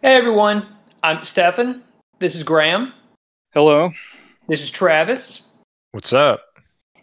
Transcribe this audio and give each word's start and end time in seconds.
Hey 0.00 0.14
everyone, 0.14 0.64
I'm 1.02 1.24
Stefan. 1.24 1.82
This 2.20 2.36
is 2.36 2.44
Graham. 2.44 2.92
Hello. 3.52 3.90
This 4.46 4.62
is 4.62 4.70
Travis. 4.70 5.48
What's 5.90 6.12
up? 6.12 6.40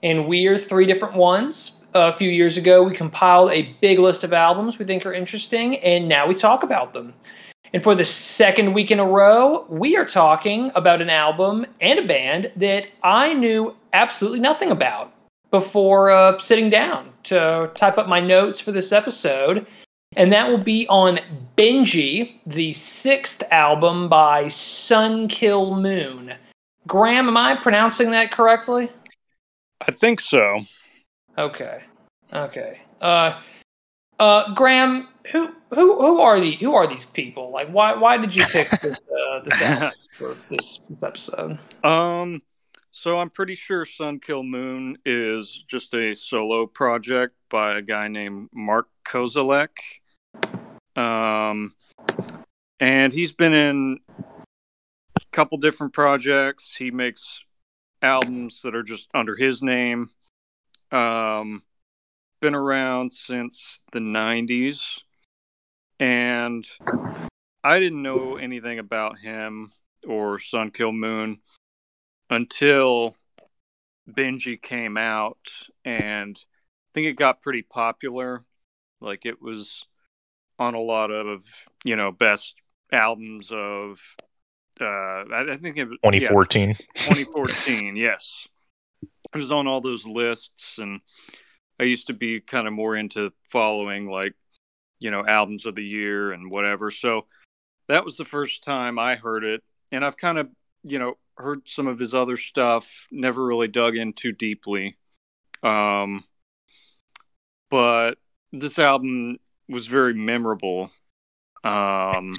And 0.02 0.30
we're 0.30 0.58
three 0.58 0.86
different 0.86 1.16
ones. 1.16 1.84
A 1.94 2.14
few 2.14 2.30
years 2.30 2.56
ago, 2.56 2.84
we 2.84 2.96
compiled 2.96 3.52
a 3.52 3.76
big 3.82 4.00
list 4.00 4.24
of 4.24 4.32
albums 4.32 4.80
we 4.80 4.86
think 4.86 5.06
are 5.06 5.12
interesting, 5.12 5.76
and 5.80 6.08
now 6.08 6.26
we 6.26 6.36
talk 6.36 6.64
about 6.64 6.94
them. 6.94 7.14
And 7.74 7.84
for 7.84 7.96
the 7.96 8.06
second 8.06 8.74
week 8.74 8.92
in 8.92 9.02
a 9.02 9.06
row, 9.06 9.66
we 9.68 9.98
are 9.98 10.06
talking 10.06 10.72
about 10.74 11.02
an 11.02 11.10
album 11.10 11.66
and 11.82 12.00
a 12.00 12.08
band 12.08 12.50
that 12.56 12.86
I 13.04 13.34
knew 13.34 13.76
absolutely 13.92 14.40
nothing 14.40 14.72
about 14.72 15.12
before 15.52 16.12
uh, 16.12 16.40
sitting 16.40 16.70
down 16.70 17.10
to 17.24 17.72
type 17.76 17.98
up 17.98 18.08
my 18.08 18.22
notes 18.22 18.62
for 18.62 18.72
this 18.72 18.94
episode. 18.94 19.68
And 20.16 20.32
that 20.32 20.48
will 20.48 20.58
be 20.58 20.88
on 20.88 21.20
Benji, 21.58 22.40
the 22.46 22.72
sixth 22.74 23.44
album 23.52 24.08
by 24.08 24.48
Sun 24.48 25.28
Kil 25.28 25.76
Moon. 25.76 26.34
Graham, 26.88 27.28
am 27.28 27.36
I 27.36 27.56
pronouncing 27.56 28.12
that 28.12 28.32
correctly? 28.32 28.92
I 29.82 29.92
think 29.92 30.22
so. 30.22 30.60
Okay. 31.38 31.84
Okay. 32.32 32.80
Uh 33.02 33.42
uh 34.20 34.54
Graham, 34.54 35.10
who 35.32 35.54
who 35.74 35.98
who 35.98 36.22
are 36.22 36.40
the 36.40 36.56
who 36.56 36.74
are 36.74 36.88
these 36.88 37.06
people? 37.06 37.52
Like 37.52 37.70
why 37.70 37.94
why 37.96 38.18
did 38.18 38.34
you 38.34 38.46
pick 38.46 38.70
this 38.82 38.98
uh 38.98 39.40
this 39.44 39.62
album 39.62 39.92
for 40.18 40.38
this, 40.50 40.80
this 40.90 41.04
episode? 41.04 41.60
Um 41.84 42.42
so 42.92 43.20
I'm 43.20 43.30
pretty 43.30 43.56
sure 43.56 43.84
Sun 43.84 44.22
Kil 44.22 44.44
Moon 44.44 44.98
is 45.06 45.64
just 45.68 45.94
a 45.94 46.14
solo 46.14 46.66
project 46.66 47.36
by 47.50 47.78
a 47.78 47.82
guy 47.82 48.08
named 48.08 48.50
Mark 48.54 48.88
Kozelek. 49.04 49.72
Um 50.96 51.74
and 52.80 53.14
he's 53.14 53.32
been 53.32 53.54
in 53.54 54.00
a 54.20 55.22
couple 55.32 55.58
different 55.58 55.94
projects. 55.94 56.76
He 56.76 56.92
makes 56.92 57.44
albums 58.02 58.62
that 58.62 58.76
are 58.76 58.84
just 58.84 59.08
under 59.14 59.36
his 59.36 59.64
name. 59.64 60.10
Um, 60.92 61.64
been 62.42 62.56
around 62.56 63.14
since 63.14 63.82
the 63.92 64.00
90s. 64.00 65.02
And 66.00 66.68
I 67.64 67.80
didn't 67.80 68.04
know 68.04 68.36
anything 68.36 68.80
about 68.80 69.20
him 69.20 69.72
or 70.06 70.40
Sun 70.40 70.72
Kil 70.72 70.92
Moon 70.92 71.40
until 72.30 73.16
Benji 74.10 74.62
came 74.62 74.98
out. 74.98 75.50
And 75.86 76.38
I 76.38 76.90
think 76.94 77.08
it 77.08 77.14
got 77.14 77.42
pretty 77.42 77.62
popular. 77.62 78.44
Like 79.00 79.26
it 79.26 79.42
was 79.42 79.86
on 80.60 80.74
a 80.74 80.80
lot 80.80 81.12
of, 81.12 81.46
you 81.84 81.96
know, 81.96 82.12
best 82.12 82.56
albums 82.92 83.52
of 83.52 84.00
uh 84.80 84.84
I, 84.84 85.54
I 85.54 85.58
think 85.58 85.78
it 85.78 85.86
was 85.86 85.98
2014. 86.04 86.70
Yeah, 86.70 86.76
2014, 86.96 87.96
yes. 87.96 88.48
I 89.34 89.38
was 89.38 89.52
on 89.52 89.68
all 89.68 89.82
those 89.82 90.06
lists 90.06 90.78
and 90.78 91.02
I 91.80 91.84
used 91.84 92.08
to 92.08 92.14
be 92.14 92.40
kind 92.40 92.68
of 92.68 92.74
more 92.74 92.96
into 92.96 93.34
following 93.50 94.06
like, 94.06 94.34
you 95.00 95.12
know, 95.12 95.26
albums 95.26 95.66
of 95.66 95.76
the 95.76 95.84
year 95.84 96.32
and 96.32 96.52
whatever. 96.52 96.90
So 96.90 97.26
that 97.88 98.06
was 98.06 98.16
the 98.16 98.26
first 98.26 98.64
time 98.64 98.98
I 98.98 99.16
heard 99.16 99.44
it. 99.44 99.62
And 99.92 100.06
I've 100.06 100.18
kind 100.18 100.38
of, 100.38 100.50
you 100.84 101.00
know, 101.00 101.18
heard 101.38 101.68
some 101.68 101.88
of 101.88 102.00
his 102.00 102.14
other 102.14 102.38
stuff, 102.38 103.08
never 103.12 103.46
really 103.46 103.68
dug 103.68 103.98
in 103.98 104.14
too 104.14 104.32
deeply. 104.32 104.98
Um 105.64 106.24
but 107.70 108.18
this 108.54 108.80
album 108.80 109.38
was 109.68 109.88
very 109.88 110.14
memorable. 110.14 110.92
Um 111.64 112.38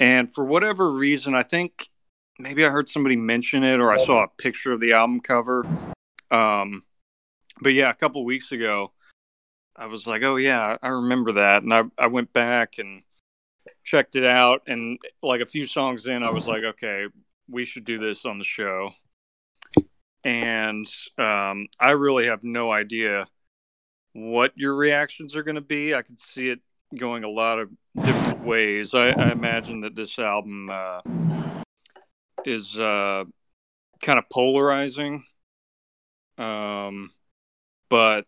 and 0.00 0.32
for 0.32 0.44
whatever 0.44 0.92
reason, 0.92 1.34
I 1.34 1.42
think 1.42 1.88
maybe 2.38 2.64
I 2.64 2.70
heard 2.70 2.88
somebody 2.88 3.16
mention 3.16 3.64
it 3.64 3.80
or 3.80 3.90
I 3.92 3.96
saw 3.96 4.22
a 4.22 4.28
picture 4.28 4.72
of 4.72 4.80
the 4.80 4.92
album 4.92 5.20
cover. 5.20 5.66
Um, 6.30 6.84
but 7.60 7.72
yeah, 7.72 7.90
a 7.90 7.94
couple 7.94 8.24
weeks 8.24 8.52
ago, 8.52 8.92
I 9.74 9.86
was 9.86 10.06
like, 10.06 10.22
oh, 10.22 10.36
yeah, 10.36 10.76
I 10.82 10.88
remember 10.88 11.32
that. 11.32 11.62
And 11.62 11.74
I, 11.74 11.84
I 11.96 12.06
went 12.06 12.32
back 12.32 12.78
and 12.78 13.02
checked 13.84 14.16
it 14.16 14.24
out. 14.24 14.62
And 14.66 14.98
like 15.22 15.40
a 15.40 15.46
few 15.46 15.66
songs 15.66 16.06
in, 16.06 16.22
I 16.22 16.30
was 16.30 16.46
like, 16.46 16.62
okay, 16.62 17.06
we 17.48 17.64
should 17.64 17.84
do 17.84 17.98
this 17.98 18.24
on 18.24 18.38
the 18.38 18.44
show. 18.44 18.90
And 20.22 20.86
um, 21.16 21.68
I 21.80 21.92
really 21.92 22.26
have 22.26 22.44
no 22.44 22.70
idea 22.70 23.26
what 24.12 24.52
your 24.56 24.74
reactions 24.74 25.36
are 25.36 25.42
going 25.42 25.54
to 25.54 25.60
be. 25.60 25.94
I 25.94 26.02
could 26.02 26.18
see 26.18 26.48
it 26.48 26.60
going 26.96 27.24
a 27.24 27.28
lot 27.28 27.58
of 27.58 27.70
different 28.02 28.44
ways. 28.44 28.94
I, 28.94 29.08
I 29.08 29.30
imagine 29.30 29.80
that 29.80 29.94
this 29.94 30.18
album 30.18 30.68
uh, 30.70 31.00
is 32.44 32.78
uh, 32.78 33.24
kind 34.00 34.18
of 34.18 34.24
polarizing, 34.30 35.24
um, 36.38 37.10
but 37.88 38.26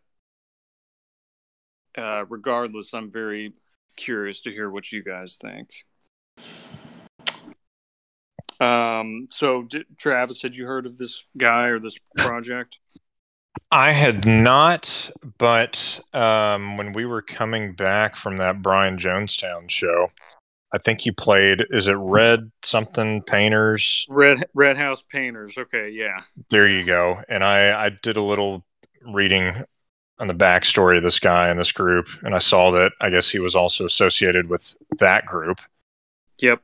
uh, 1.96 2.24
regardless, 2.28 2.92
I'm 2.92 3.10
very 3.10 3.52
curious 3.96 4.40
to 4.42 4.50
hear 4.50 4.70
what 4.70 4.92
you 4.92 5.02
guys 5.02 5.38
think. 5.40 5.70
Um, 8.60 9.28
so, 9.30 9.62
d- 9.62 9.84
Travis, 9.96 10.42
had 10.42 10.54
you 10.54 10.66
heard 10.66 10.84
of 10.84 10.98
this 10.98 11.24
guy 11.36 11.66
or 11.66 11.78
this 11.78 11.96
project? 12.16 12.78
I 13.72 13.92
had 13.92 14.26
not, 14.26 15.10
but 15.38 16.00
um, 16.12 16.76
when 16.76 16.92
we 16.92 17.06
were 17.06 17.22
coming 17.22 17.72
back 17.72 18.16
from 18.16 18.38
that 18.38 18.62
Brian 18.62 18.98
Jonestown 18.98 19.70
show, 19.70 20.10
I 20.72 20.78
think 20.78 21.06
you 21.06 21.12
played. 21.12 21.64
Is 21.70 21.86
it 21.86 21.94
Red 21.94 22.50
something 22.62 23.22
Painters? 23.22 24.06
Red 24.08 24.44
Red 24.54 24.76
House 24.76 25.02
Painters. 25.08 25.56
Okay, 25.56 25.90
yeah. 25.90 26.20
There 26.50 26.68
you 26.68 26.84
go. 26.84 27.22
And 27.28 27.44
I 27.44 27.86
I 27.86 27.90
did 28.02 28.16
a 28.16 28.22
little 28.22 28.64
reading 29.02 29.64
on 30.18 30.26
the 30.26 30.34
backstory 30.34 30.98
of 30.98 31.02
this 31.02 31.18
guy 31.18 31.48
and 31.48 31.58
this 31.58 31.72
group, 31.72 32.08
and 32.22 32.34
I 32.34 32.38
saw 32.38 32.70
that 32.72 32.92
I 33.00 33.10
guess 33.10 33.30
he 33.30 33.38
was 33.38 33.54
also 33.54 33.84
associated 33.84 34.48
with 34.48 34.76
that 34.98 35.26
group. 35.26 35.60
Yep. 36.38 36.62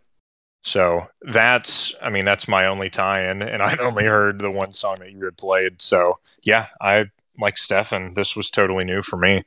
So 0.66 1.06
that's, 1.22 1.94
I 2.02 2.10
mean, 2.10 2.24
that's 2.24 2.48
my 2.48 2.66
only 2.66 2.90
tie-in, 2.90 3.40
and 3.40 3.62
I'd 3.62 3.78
only 3.78 4.02
heard 4.02 4.40
the 4.40 4.50
one 4.50 4.72
song 4.72 4.96
that 4.98 5.12
you 5.12 5.24
had 5.24 5.36
played. 5.36 5.80
So 5.80 6.18
yeah, 6.42 6.66
I 6.80 7.04
like 7.38 7.56
Stefan. 7.56 8.14
This 8.14 8.34
was 8.34 8.50
totally 8.50 8.84
new 8.84 9.00
for 9.00 9.16
me. 9.16 9.44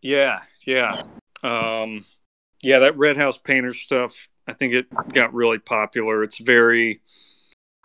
Yeah, 0.00 0.42
yeah, 0.64 1.02
um, 1.42 2.04
yeah. 2.62 2.78
That 2.78 2.96
Red 2.96 3.16
House 3.16 3.36
Painter 3.36 3.74
stuff. 3.74 4.28
I 4.46 4.52
think 4.52 4.74
it 4.74 4.86
got 5.12 5.34
really 5.34 5.58
popular. 5.58 6.22
It's 6.22 6.38
very. 6.38 7.00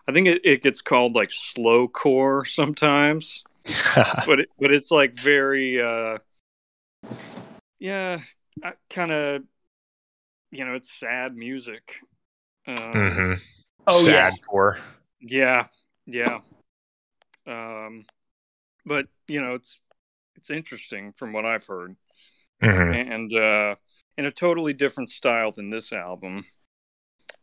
I 0.06 0.12
think 0.12 0.28
it, 0.28 0.42
it 0.44 0.62
gets 0.62 0.80
called 0.80 1.16
like 1.16 1.32
slow 1.32 1.88
core 1.88 2.44
sometimes, 2.44 3.42
but 4.26 4.38
it, 4.38 4.48
but 4.60 4.70
it's 4.70 4.92
like 4.92 5.16
very. 5.16 5.82
uh 5.82 6.18
Yeah, 7.80 8.20
kind 8.88 9.10
of 9.10 9.42
you 10.54 10.64
know, 10.64 10.74
it's 10.74 10.92
sad 10.92 11.36
music. 11.36 12.00
Um, 12.66 12.76
mm-hmm. 12.76 13.32
Oh 13.88 14.04
sad 14.04 14.12
yeah. 14.12 14.30
core. 14.48 14.78
Yeah, 15.20 15.66
yeah. 16.06 16.38
Um, 17.46 18.04
but 18.86 19.08
you 19.26 19.42
know, 19.42 19.54
it's 19.54 19.80
it's 20.36 20.50
interesting 20.50 21.12
from 21.12 21.32
what 21.32 21.44
I've 21.44 21.66
heard, 21.66 21.96
Mhm. 22.62 23.10
and 23.12 23.34
uh, 23.34 23.74
in 24.16 24.26
a 24.26 24.30
totally 24.30 24.72
different 24.72 25.10
style 25.10 25.50
than 25.50 25.70
this 25.70 25.92
album, 25.92 26.44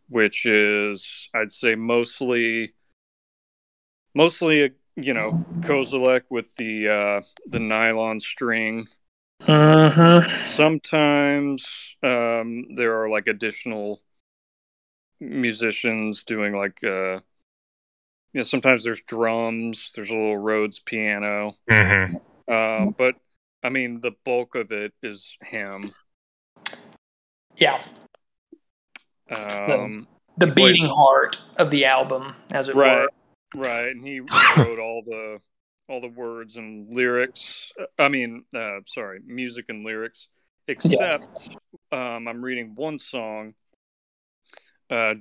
which 0.08 0.46
is 0.46 1.30
I'd 1.34 1.52
say 1.52 1.76
mostly 1.76 2.74
mostly 4.14 4.64
a 4.64 4.70
you 4.96 5.14
know 5.14 5.46
Kozelek 5.60 6.24
with 6.30 6.56
the 6.56 6.88
uh, 6.88 7.22
the 7.46 7.60
nylon 7.60 8.20
string 8.22 8.88
Mm-hmm. 9.48 10.42
sometimes 10.54 11.96
um, 12.04 12.76
there 12.76 13.02
are 13.02 13.10
like 13.10 13.28
additional 13.28 14.02
musicians 15.20 16.24
doing 16.24 16.56
like 16.56 16.84
uh 16.84 17.20
you 18.34 18.40
know 18.40 18.42
sometimes 18.44 18.84
there's 18.84 19.02
drums 19.02 19.92
there's 19.96 20.10
a 20.10 20.14
little 20.16 20.38
rhodes 20.38 20.80
piano 20.80 21.54
Mhm. 21.70 22.20
um 22.48 22.96
but 22.98 23.16
i 23.64 23.70
mean 23.70 24.00
the 24.00 24.14
bulk 24.26 24.56
of 24.56 24.72
it 24.72 24.94
is 25.04 25.38
him 25.44 25.94
Yeah. 27.56 27.84
the- 29.30 29.74
um 29.80 30.08
The 30.38 30.48
He 30.48 30.52
plays- 30.54 30.76
beating 30.78 30.90
heart 30.90 31.40
of 31.58 31.70
the 31.70 31.86
album, 31.86 32.36
as 32.50 32.70
it 32.70 32.76
right 32.76 33.08
were. 33.56 33.62
right 33.62 33.90
and 33.92 34.04
he 34.04 34.22
wrote 34.22 34.80
all 34.80 35.04
the 35.06 35.40
all 35.92 36.00
the 36.00 36.08
words 36.08 36.56
and 36.56 36.94
lyrics 36.94 37.74
i 38.00 38.08
mean 38.08 38.46
uh 38.56 38.80
sorry 38.86 39.20
music 39.26 39.66
and 39.68 39.86
lyrics 39.86 40.30
except 40.70 41.02
Yes. 41.02 41.28
um 41.92 42.28
i'm 42.30 42.42
reading 42.42 42.72
one 42.76 42.98
song 42.98 43.54
uh 44.90 45.16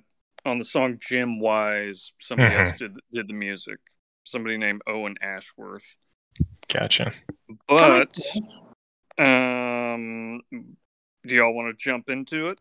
on 0.45 0.59
the 0.59 0.65
song 0.65 0.99
jim 1.01 1.41
wise 1.41 2.13
somebody 2.21 2.55
Mhm. 2.55 2.69
else 2.69 2.79
did 2.79 2.97
did 3.11 3.27
the 3.29 3.35
music 3.35 3.79
somebody 4.25 4.57
named 4.57 4.81
owen 4.87 5.17
ashworth 5.21 5.97
Gotcha. 6.73 7.13
but 7.67 8.09
That 9.19 9.23
um 9.27 10.43
Do 11.27 11.35
y'all 11.35 11.53
want 11.53 11.77
to 11.77 11.85
jump 11.85 12.09
into 12.09 12.49
it? 12.49 12.61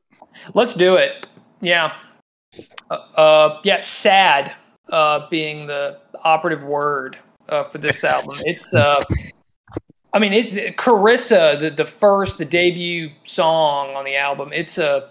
Let's 0.56 0.74
do 0.74 0.96
it. 0.96 1.28
Yeah. 1.62 1.94
Uh, 2.90 2.94
uh 2.94 3.62
yeah, 3.64 3.80
sad 3.82 4.54
uh 4.92 5.30
being 5.30 5.68
the 5.68 6.00
operative 6.24 6.64
word 6.64 7.18
uh, 7.50 7.66
for 7.66 7.78
this 7.78 8.04
album. 8.04 8.38
It's 8.46 8.74
uh 8.74 9.04
I 10.12 10.18
mean, 10.18 10.34
it, 10.34 10.76
Carissa, 10.78 11.60
the, 11.60 11.70
the 11.70 11.86
first, 11.86 12.40
the 12.40 12.46
debut 12.46 13.12
song 13.26 13.96
on 13.96 14.06
the 14.06 14.16
album, 14.16 14.52
it's 14.54 14.78
a 14.78 15.10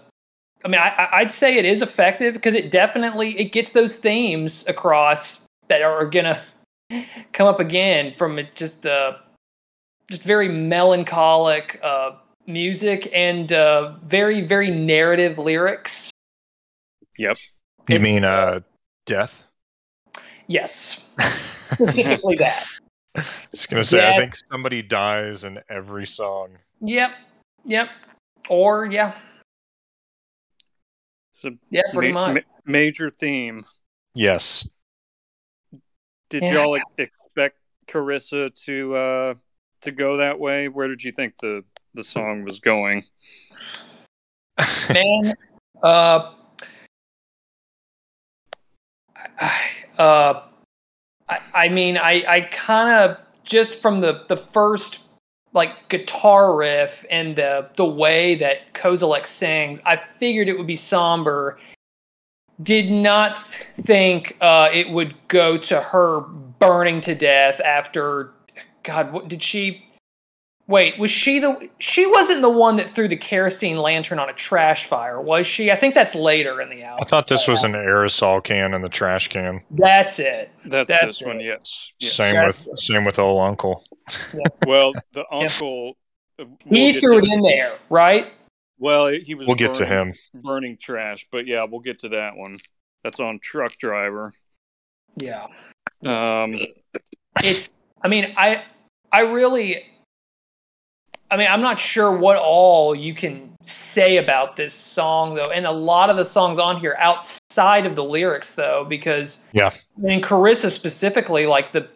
I 0.65 0.67
mean, 0.67 0.81
I, 0.81 1.07
I'd 1.13 1.31
say 1.31 1.57
it 1.57 1.63
is 1.65 1.81
effective 1.81 2.33
because 2.33 2.53
it 2.53 2.69
definitely 2.71 3.39
it 3.39 3.51
gets 3.51 3.71
those 3.71 3.95
themes 3.95 4.67
across 4.67 5.45
that 5.69 5.81
are 5.81 6.05
gonna 6.05 6.41
come 7.33 7.47
up 7.47 7.59
again 7.59 8.13
from 8.15 8.39
it 8.39 8.55
just 8.55 8.85
uh 8.85 9.13
just 10.09 10.23
very 10.23 10.49
melancholic 10.49 11.79
uh 11.83 12.11
music 12.47 13.09
and 13.13 13.53
uh 13.53 13.93
very 14.03 14.41
very 14.41 14.71
narrative 14.71 15.37
lyrics. 15.37 16.11
Yep. 17.17 17.37
You 17.87 17.95
It's, 17.95 18.03
mean 18.03 18.23
uh, 18.23 18.61
death? 19.05 19.43
Yes, 20.49 21.13
specifically 21.73 22.35
that. 22.37 22.65
Just 23.53 23.69
gonna 23.69 23.83
say, 23.83 24.05
I 24.07 24.17
think 24.17 24.35
somebody 24.51 24.81
dies 24.81 25.43
in 25.43 25.59
every 25.69 26.07
song. 26.07 26.57
Yep, 26.81 27.11
yep. 27.65 27.89
Or 28.49 28.87
yeah, 28.87 29.13
It's 31.31 31.45
a 31.45 31.51
yeah, 31.69 31.83
pretty 31.93 32.11
ma- 32.11 32.33
much. 32.33 32.43
ma- 32.65 32.71
major 32.71 33.11
theme. 33.11 33.65
Yes. 34.15 34.67
Did 36.31 36.41
Yeah. 36.43 36.53
y'all 36.53 36.79
expect 36.97 37.57
Carissa 37.87 38.51
to 38.65 38.95
uh 38.95 39.33
to 39.81 39.91
go 39.91 40.17
that 40.17 40.39
way? 40.39 40.67
Where 40.67 40.87
did 40.87 41.03
you 41.03 41.11
think 41.11 41.37
the 41.37 41.63
the 41.93 42.03
song 42.03 42.43
was 42.43 42.59
going? 42.59 43.03
man. 44.89 45.33
Uh, 45.83 46.33
I, 49.39 49.61
uh, 49.99 50.41
I, 51.27 51.39
I 51.53 51.69
mean, 51.69 51.97
I, 51.97 52.23
I 52.27 52.41
kind 52.41 52.89
of 52.89 53.17
just 53.43 53.75
from 53.75 54.01
the 54.01 54.23
the 54.27 54.37
first 54.37 55.03
like 55.53 55.89
guitar 55.89 56.55
riff 56.55 57.05
and 57.09 57.35
the 57.35 57.69
the 57.75 57.85
way 57.85 58.35
that 58.35 58.73
Kozelek 58.73 59.27
sings, 59.27 59.79
I 59.85 59.97
figured 59.97 60.47
it 60.47 60.57
would 60.57 60.67
be 60.67 60.75
somber. 60.75 61.59
Did 62.61 62.91
not 62.91 63.41
think 63.81 64.37
uh, 64.41 64.69
it 64.73 64.89
would 64.89 65.15
go 65.27 65.57
to 65.57 65.79
her 65.79 66.21
burning 66.21 67.01
to 67.01 67.15
death 67.15 67.61
after. 67.61 68.31
God, 68.83 69.11
what 69.11 69.27
did 69.27 69.43
she? 69.43 69.88
Wait, 70.69 70.99
was 70.99 71.09
she 71.09 71.39
the? 71.39 71.67
She 71.79 72.05
wasn't 72.05 72.43
the 72.43 72.49
one 72.49 72.75
that 72.75 72.87
threw 72.87 73.07
the 73.07 73.17
kerosene 73.17 73.77
lantern 73.77 74.19
on 74.19 74.29
a 74.29 74.33
trash 74.33 74.85
fire, 74.85 75.19
was 75.19 75.47
she? 75.47 75.71
I 75.71 75.75
think 75.75 75.95
that's 75.95 76.13
later 76.13 76.61
in 76.61 76.69
the 76.69 76.83
album. 76.83 77.03
I 77.03 77.09
thought 77.09 77.25
this 77.25 77.47
was 77.47 77.63
an 77.63 77.71
aerosol 77.71 78.43
can 78.43 78.75
in 78.75 78.83
the 78.83 78.89
trash 78.89 79.29
can. 79.29 79.61
That's 79.71 80.19
it. 80.19 80.51
That's, 80.65 80.87
That's 80.87 81.05
this 81.07 81.21
one, 81.23 81.39
yes. 81.39 81.91
yes. 81.97 82.13
Same 82.13 82.35
That's 82.35 82.67
with 82.67 82.77
same 82.77 83.03
with 83.03 83.17
old 83.17 83.41
uncle. 83.41 83.83
Well, 84.67 84.93
the 85.13 85.25
uncle. 85.31 85.97
uh, 86.37 86.45
we'll 86.65 86.93
He 86.93 86.99
threw 86.99 87.17
it 87.17 87.25
in 87.25 87.41
there, 87.41 87.79
right? 87.89 88.27
Well, 88.77 89.07
he 89.07 89.33
was. 89.33 89.47
We'll 89.47 89.55
get 89.55 89.73
to 89.75 89.87
him. 89.87 90.13
Burning 90.35 90.77
trash, 90.79 91.25
but 91.31 91.47
yeah, 91.47 91.63
we'll 91.63 91.81
get 91.81 91.97
to 91.99 92.09
that 92.09 92.35
one. 92.35 92.59
That's 93.03 93.19
on 93.19 93.39
truck 93.41 93.75
driver. 93.77 94.33
Yeah. 95.17 95.47
Um, 96.05 96.59
It's. 97.43 97.71
I 98.03 98.07
mean, 98.07 98.35
I. 98.37 98.65
I 99.11 99.21
really. 99.21 99.83
I 101.31 101.37
mean, 101.37 101.47
I'm 101.49 101.61
not 101.61 101.79
sure 101.79 102.15
what 102.15 102.37
all 102.37 102.95
you 102.95 103.13
can 103.13 103.55
say 103.63 104.17
about 104.17 104.55
this 104.55 104.73
song 104.73 105.35
though, 105.35 105.51
and 105.51 105.65
a 105.65 105.71
lot 105.71 106.09
of 106.09 106.17
the 106.17 106.25
songs 106.25 106.57
on 106.57 106.79
here 106.79 106.95
outside 106.99 107.85
of 107.85 107.95
the 107.95 108.03
lyrics 108.03 108.53
though, 108.53 108.85
because 108.87 109.45
Yeah. 109.53 109.67
I 109.67 110.01
mean, 110.01 110.21
Carissa 110.21 110.71
specifically, 110.71 111.45
like 111.45 111.71
the 111.71 111.87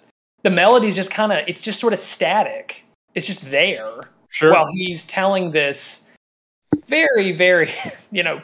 the 0.44 0.50
melody's 0.50 0.95
just 0.95 1.09
kind 1.09 1.31
of 1.31 1.44
it's 1.47 1.62
just 1.62 1.80
sort 1.80 1.94
of 1.94 2.00
static. 2.00 2.85
It's 3.15 3.25
just 3.25 3.50
there. 3.50 4.09
sure. 4.30 4.51
while 4.51 4.68
he's 4.68 5.06
telling 5.06 5.51
this 5.51 6.09
very 6.85 7.31
very 7.31 7.71
you 8.12 8.24
know 8.24 8.41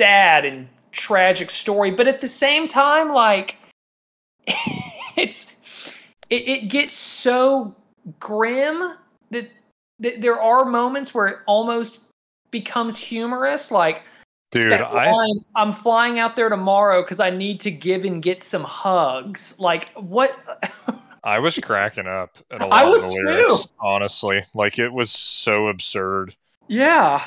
sad 0.00 0.44
and 0.44 0.68
tragic 0.90 1.50
story 1.50 1.90
but 1.90 2.08
at 2.08 2.20
the 2.20 2.26
same 2.26 2.66
time 2.66 3.12
like 3.12 3.56
it's 5.16 5.56
it, 6.30 6.48
it 6.48 6.68
gets 6.68 6.94
so 6.94 7.74
grim 8.18 8.94
that, 9.30 9.48
that 10.00 10.20
there 10.20 10.40
are 10.40 10.64
moments 10.64 11.14
where 11.14 11.26
it 11.28 11.38
almost 11.46 12.00
becomes 12.50 12.96
humorous 12.96 13.70
like 13.70 14.02
Dude, 14.50 14.72
I 14.72 15.12
line, 15.12 15.40
i'm 15.56 15.72
flying 15.74 16.18
out 16.18 16.34
there 16.34 16.48
tomorrow 16.48 17.02
because 17.02 17.20
i 17.20 17.28
need 17.28 17.60
to 17.60 17.70
give 17.70 18.04
and 18.06 18.22
get 18.22 18.40
some 18.42 18.64
hugs 18.64 19.60
like 19.60 19.90
what 19.94 20.32
I 21.24 21.40
was 21.40 21.58
cracking 21.58 22.06
up 22.06 22.38
at 22.50 22.62
a 22.62 22.66
lot 22.66 22.72
I 22.72 22.84
of 22.84 22.90
was 22.90 23.02
the 23.02 23.20
too. 23.26 23.58
honestly. 23.80 24.42
Like 24.54 24.78
it 24.78 24.88
was 24.90 25.10
so 25.10 25.66
absurd. 25.68 26.34
yeah 26.68 27.26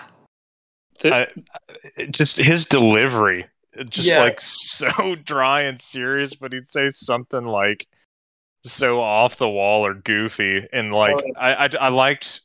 Th- 0.99 1.13
I, 1.13 2.05
just 2.09 2.37
his 2.37 2.65
delivery, 2.65 3.45
it 3.73 3.89
just 3.89 4.07
Yeah. 4.07 4.19
like 4.23 4.39
so 4.41 5.15
dry 5.15 5.63
and 5.63 5.79
serious, 5.79 6.33
but 6.33 6.53
he'd 6.53 6.67
say 6.67 6.89
something 6.89 7.45
like 7.45 7.85
so 8.63 9.01
off 9.01 9.37
the 9.37 9.49
wall 9.49 9.85
or 9.85 9.93
goofy, 9.93 10.67
and 10.71 10.93
like 10.93 11.15
Oh, 11.17 11.33
I, 11.39 11.65
I 11.65 11.69
I 11.79 11.87
liked 11.89 12.41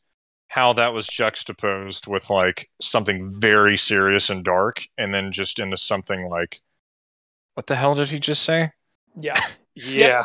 how 0.48 0.72
that 0.74 0.92
was 0.94 1.06
juxtaposed 1.08 2.06
with 2.06 2.30
like 2.30 2.70
something 2.80 3.30
very 3.40 3.76
serious 3.76 4.30
and 4.30 4.44
dark, 4.44 4.86
and 4.98 5.12
then 5.14 5.32
just 5.32 5.58
into 5.58 5.76
something 5.76 6.28
like, 6.28 6.60
what 7.54 7.66
the 7.66 7.74
hell 7.76 7.94
did 7.96 8.08
he 8.10 8.20
just 8.20 8.42
say? 8.42 8.70
yeah 9.14 9.40
yeah. 9.74 10.24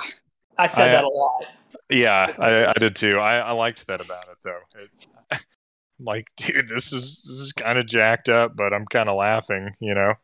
i 0.57 0.67
said 0.67 0.91
I- 0.91 0.91
that 0.91 1.03
a 1.03 1.09
lot 1.09 1.45
Yeah, 1.89 2.33
I, 2.39 2.65
I 2.67 2.73
did 2.79 2.95
too. 2.95 3.19
I, 3.19 3.37
I 3.39 3.51
liked 3.51 3.87
that 3.87 4.01
about 4.01 4.27
it 4.29 4.37
though. 4.43 4.59
It, 4.75 4.89
I'm 5.31 5.39
like, 6.05 6.27
dude, 6.37 6.67
this 6.69 6.93
is 6.93 7.17
this 7.23 7.39
is 7.39 7.53
kind 7.53 7.77
of 7.79 7.85
jacked 7.87 8.29
up, 8.29 8.55
but 8.55 8.73
I'm 8.73 8.85
kind 8.87 9.09
of 9.09 9.17
laughing, 9.17 9.75
you 9.79 9.93
know. 9.95 10.15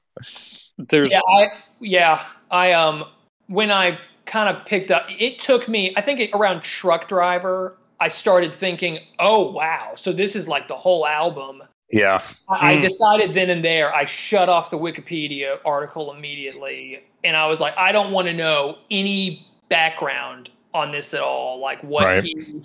There's 0.78 1.12
yeah 1.12 1.20
i 1.28 1.48
yeah 1.80 2.26
i 2.52 2.72
um 2.74 3.06
when 3.48 3.72
i 3.72 3.98
kind 4.26 4.56
of 4.56 4.66
picked 4.66 4.92
up 4.92 5.06
it 5.10 5.40
took 5.40 5.68
me 5.68 5.94
i 5.96 6.02
think 6.02 6.20
it, 6.20 6.30
around 6.34 6.62
truck 6.62 7.08
driver 7.08 7.78
i 8.00 8.08
started 8.08 8.54
thinking 8.54 9.00
oh 9.20 9.52
wow. 9.52 9.94
So 9.96 10.12
this 10.14 10.36
is 10.36 10.48
like 10.48 10.68
the 10.68 10.76
whole 10.78 11.06
album. 11.08 11.64
Yeah, 11.92 12.22
I, 12.50 12.74
I 12.74 12.76
Mm. 12.76 12.82
decided 12.82 13.34
then 13.34 13.50
and 13.50 13.64
there 13.64 13.94
i 13.96 14.04
shut 14.06 14.50
off 14.50 14.70
the 14.70 14.78
wikipedia 14.78 15.58
article 15.66 16.14
immediately. 16.14 17.04
And 17.24 17.36
i 17.38 17.46
was 17.48 17.60
like 17.60 17.74
i 17.78 17.92
don't 17.92 18.12
want 18.12 18.28
to 18.28 18.34
know 18.34 18.78
any 18.92 19.48
background 19.70 20.50
on 20.74 20.92
this 20.92 21.14
at 21.14 21.22
all. 21.22 21.60
Like 21.60 21.82
what 21.82 22.06
Right. 22.06 22.24
he 22.24 22.62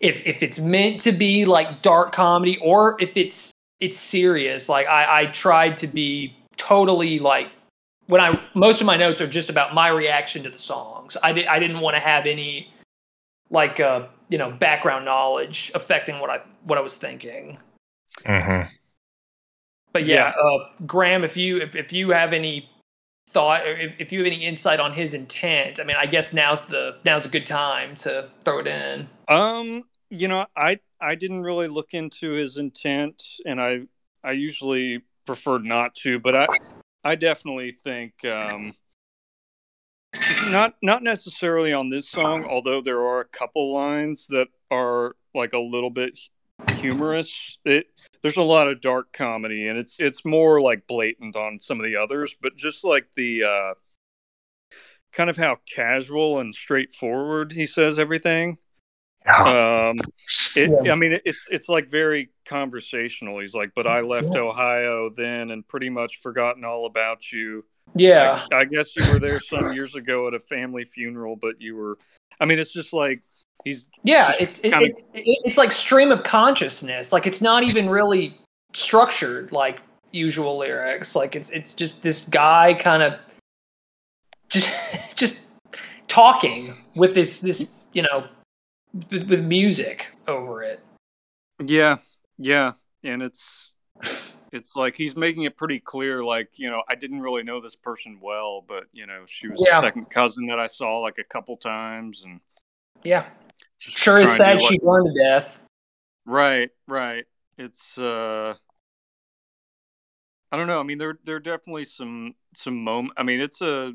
if 0.00 0.20
if 0.26 0.42
it's 0.42 0.58
meant 0.60 1.00
to 1.00 1.12
be 1.12 1.44
like 1.46 1.80
dark 1.82 2.12
comedy 2.12 2.58
or 2.62 2.96
if 3.00 3.10
it's 3.16 3.50
it's 3.80 3.98
serious. 3.98 4.68
Like 4.68 4.86
i 4.86 5.22
i 5.22 5.26
tried 5.26 5.76
to 5.78 5.86
be 5.86 6.34
totally 6.56 7.18
like 7.18 7.48
when 8.06 8.20
i 8.20 8.40
most 8.54 8.80
of 8.80 8.86
my 8.86 8.96
notes 8.96 9.20
are 9.20 9.26
just 9.26 9.50
about 9.50 9.74
my 9.74 9.88
reaction 9.88 10.42
to 10.44 10.50
the 10.50 10.58
songs. 10.58 11.16
I 11.22 11.32
did 11.32 11.46
i 11.46 11.58
didn't 11.58 11.80
want 11.80 11.94
to 11.96 12.00
have 12.00 12.26
any 12.26 12.72
like 13.50 13.80
uh 13.80 14.06
you 14.28 14.38
know 14.38 14.50
background 14.50 15.04
knowledge 15.04 15.70
affecting 15.74 16.18
what 16.20 16.30
i 16.30 16.40
what 16.64 16.78
i 16.78 16.80
was 16.80 16.96
thinking. 16.96 17.58
Hmm 18.24 18.62
but 19.96 20.06
yeah, 20.06 20.34
Uh, 20.38 20.58
Graham, 20.84 21.24
if 21.24 21.38
you 21.38 21.56
if, 21.56 21.74
if 21.74 21.90
you 21.90 22.10
have 22.10 22.34
any 22.34 22.68
thought 23.30 23.66
or 23.66 23.74
if, 23.78 23.94
if 23.98 24.12
you 24.12 24.18
have 24.18 24.26
any 24.26 24.44
insight 24.44 24.78
on 24.78 24.92
his 24.92 25.14
intent, 25.14 25.80
I 25.80 25.84
mean, 25.84 25.96
I 25.98 26.04
guess 26.04 26.34
now's 26.34 26.66
the 26.66 26.96
now's 27.02 27.24
a 27.24 27.30
good 27.30 27.46
time 27.46 27.96
to 27.96 28.28
throw 28.44 28.58
it 28.58 28.66
in. 28.66 29.08
Um, 29.28 29.84
you 30.10 30.28
know, 30.28 30.44
I 30.54 30.80
I 31.00 31.14
didn't 31.14 31.44
really 31.44 31.68
look 31.68 31.94
into 31.94 32.32
his 32.32 32.58
intent, 32.58 33.22
and 33.46 33.58
I 33.58 33.84
I 34.22 34.32
usually 34.32 35.00
prefer 35.24 35.60
not 35.60 35.94
to, 36.02 36.20
but 36.20 36.36
I 36.36 36.46
I 37.02 37.14
definitely 37.14 37.72
think 37.72 38.22
um, 38.26 38.74
not 40.50 40.74
not 40.82 41.02
necessarily 41.02 41.72
on 41.72 41.88
this 41.88 42.08
song, 42.08 42.44
although 42.44 42.80
there 42.80 43.00
are 43.00 43.20
a 43.20 43.24
couple 43.24 43.72
lines 43.72 44.26
that 44.28 44.48
are 44.70 45.16
like 45.34 45.52
a 45.52 45.58
little 45.58 45.90
bit 45.90 46.18
humorous. 46.76 47.58
It 47.64 47.86
there's 48.22 48.36
a 48.36 48.42
lot 48.42 48.68
of 48.68 48.80
dark 48.80 49.12
comedy, 49.12 49.68
and 49.68 49.78
it's 49.78 49.96
it's 49.98 50.24
more 50.24 50.60
like 50.60 50.86
blatant 50.86 51.36
on 51.36 51.60
some 51.60 51.78
of 51.78 51.84
the 51.84 51.96
others, 51.96 52.34
but 52.40 52.56
just 52.56 52.84
like 52.84 53.06
the 53.16 53.44
uh, 53.44 53.74
kind 55.12 55.30
of 55.30 55.36
how 55.36 55.58
casual 55.72 56.40
and 56.40 56.54
straightforward 56.54 57.52
he 57.52 57.66
says 57.66 57.98
everything. 57.98 58.58
Um, 59.26 59.98
it, 60.54 60.70
Yeah. 60.84 60.92
I 60.92 60.94
mean, 60.94 61.14
it, 61.14 61.22
it's 61.24 61.40
it's 61.50 61.68
like 61.68 61.90
very 61.90 62.30
conversational. 62.44 63.40
He's 63.40 63.54
like, 63.54 63.72
"But 63.74 63.86
I 63.86 64.00
left 64.00 64.36
Ohio 64.36 65.10
then, 65.10 65.50
and 65.50 65.66
pretty 65.66 65.90
much 65.90 66.18
forgotten 66.18 66.64
all 66.64 66.86
about 66.86 67.32
you. 67.32 67.64
Yeah, 67.94 68.46
I, 68.52 68.56
I 68.56 68.64
guess 68.64 68.94
you 68.96 69.10
were 69.10 69.18
there 69.18 69.40
some 69.40 69.72
years 69.72 69.94
ago 69.94 70.28
at 70.28 70.34
a 70.34 70.40
family 70.40 70.84
funeral, 70.84 71.36
but 71.36 71.60
you 71.60 71.76
were. 71.76 71.98
I 72.40 72.44
mean, 72.44 72.58
it's 72.58 72.72
just 72.72 72.92
like 72.92 73.22
he's 73.64 73.86
yeah, 74.02 74.34
it's 74.38 74.60
it, 74.60 74.72
kinda- 74.72 74.86
it, 74.86 75.04
it, 75.14 75.38
it's 75.44 75.58
like 75.58 75.72
stream 75.72 76.10
of 76.10 76.22
consciousness. 76.22 77.12
Like 77.12 77.26
it's 77.26 77.40
not 77.40 77.62
even 77.62 77.88
really 77.88 78.38
structured 78.74 79.52
like 79.52 79.80
usual 80.12 80.58
lyrics. 80.58 81.16
Like 81.16 81.36
it's 81.36 81.50
it's 81.50 81.74
just 81.74 82.02
this 82.02 82.28
guy 82.28 82.74
kind 82.74 83.02
of 83.02 83.18
just 84.48 84.70
just 85.14 85.46
talking 86.08 86.84
with 86.94 87.14
this 87.14 87.40
this 87.40 87.72
you 87.92 88.02
know 88.02 88.26
with 89.10 89.42
music 89.42 90.08
over 90.26 90.62
it. 90.62 90.80
Yeah, 91.64 91.98
yeah, 92.38 92.72
and 93.02 93.22
it's 93.22 93.72
it's 94.52 94.76
like 94.76 94.94
he's 94.96 95.16
making 95.16 95.42
it 95.44 95.56
pretty 95.56 95.80
clear 95.80 96.22
like 96.22 96.58
you 96.58 96.70
know 96.70 96.82
i 96.88 96.94
didn't 96.94 97.20
really 97.20 97.42
know 97.42 97.60
this 97.60 97.74
person 97.76 98.18
well 98.20 98.62
but 98.66 98.84
you 98.92 99.06
know 99.06 99.24
she 99.26 99.48
was 99.48 99.60
Yeah. 99.64 99.78
a 99.78 99.80
second 99.80 100.08
cousin 100.10 100.46
that 100.46 100.58
i 100.60 100.66
saw 100.66 100.98
like 100.98 101.18
a 101.18 101.24
couple 101.24 101.56
times 101.56 102.22
and 102.24 102.40
Yeah, 103.02 103.26
sure 103.78 104.18
is 104.18 104.34
sad 104.36 104.60
she 104.62 104.68
like- 104.74 104.80
burned 104.82 105.06
to 105.14 105.22
death. 105.22 105.58
right 106.24 106.70
right 106.86 107.24
it's 107.58 107.96
uh 107.98 108.54
i 110.52 110.56
don't 110.56 110.66
know 110.68 110.80
i 110.80 110.82
mean 110.82 110.98
there 110.98 111.18
there 111.24 111.36
are 111.36 111.40
definitely 111.40 111.84
some 111.84 112.34
some 112.54 112.82
moment 112.82 113.14
i 113.16 113.22
mean 113.22 113.40
it's 113.40 113.60
a 113.60 113.92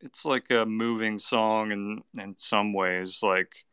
it's 0.00 0.24
like 0.24 0.50
a 0.50 0.64
moving 0.66 1.18
song 1.18 1.72
in 1.72 2.02
in 2.18 2.34
some 2.38 2.72
ways 2.72 3.20
like 3.22 3.64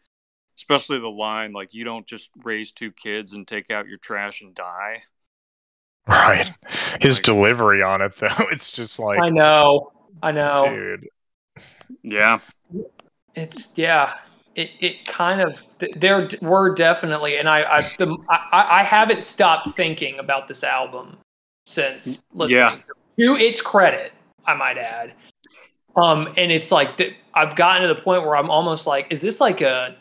especially 0.57 0.99
the 0.99 1.09
line 1.09 1.53
like 1.53 1.73
you 1.73 1.83
don't 1.83 2.05
just 2.07 2.29
raise 2.43 2.71
two 2.71 2.91
kids 2.91 3.33
and 3.33 3.47
take 3.47 3.71
out 3.71 3.87
your 3.87 3.97
trash 3.97 4.41
and 4.41 4.53
die 4.53 5.01
Right. 6.08 6.50
His 7.01 7.17
Like- 7.17 7.24
delivery 7.24 7.81
on 7.84 8.01
it, 8.01 8.15
though, 8.17 8.27
it's 8.51 8.72
just 8.72 9.00
like, 9.00 9.20
I 9.20 9.27
know, 9.27 9.91
I 10.24 10.31
know. 10.31 10.65
dude. 10.67 11.08
yeah 12.03 12.39
It's 13.36 13.74
yeah. 13.77 14.15
It 14.55 14.70
it 14.81 15.05
kind 15.05 15.41
of 15.41 15.55
there 15.96 16.27
were 16.41 16.75
definitely, 16.75 17.38
and 17.38 17.48
I 17.48 17.62
I, 17.77 17.81
the, 17.98 18.17
I 18.29 18.79
I 18.81 18.84
haven't 18.84 19.24
stopped 19.24 19.75
thinking 19.77 20.20
about 20.20 20.50
this 20.50 20.63
album 20.63 21.17
since 21.65 22.24
listening. 22.34 22.60
Yeah. 22.60 22.75
To 23.20 23.36
its 23.38 23.62
credit, 23.62 24.12
I 24.46 24.53
might 24.55 24.77
add. 24.77 25.13
Um, 25.96 26.34
and 26.36 26.51
it's 26.51 26.70
like 26.72 27.00
I've 27.34 27.55
gotten 27.55 27.84
to 27.88 27.93
the 27.93 28.01
point 28.01 28.24
where 28.24 28.36
I'm 28.36 28.50
almost 28.50 28.86
like, 28.88 29.08
is 29.10 29.22
this 29.22 29.39
like 29.39 29.62
a 29.62 29.96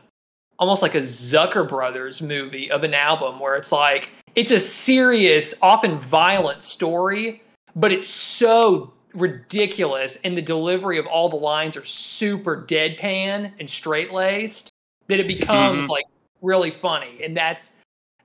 almost 0.60 0.82
like 0.82 0.94
a 0.94 0.98
Zucker 1.00 1.68
Brothers 1.68 2.22
movie 2.22 2.70
of 2.70 2.84
an 2.84 2.94
album 2.94 3.40
where 3.40 3.56
it's 3.56 3.72
like 3.72 4.10
it's 4.36 4.52
a 4.52 4.60
serious, 4.60 5.54
often 5.60 5.98
violent 5.98 6.62
story, 6.62 7.42
but 7.74 7.90
it's 7.90 8.08
so 8.10 8.92
ridiculous 9.12 10.16
and 10.22 10.36
the 10.36 10.42
delivery 10.42 10.98
of 10.98 11.06
all 11.06 11.28
the 11.28 11.34
lines 11.36 11.76
are 11.76 11.84
super 11.84 12.64
deadpan 12.68 13.52
and 13.58 13.68
straight 13.68 14.12
laced 14.12 14.68
that 15.08 15.18
it 15.18 15.26
becomes 15.26 15.86
Mhm. 15.86 15.88
like 15.88 16.04
really 16.42 16.70
funny. 16.70 17.18
And 17.24 17.36
that's 17.36 17.72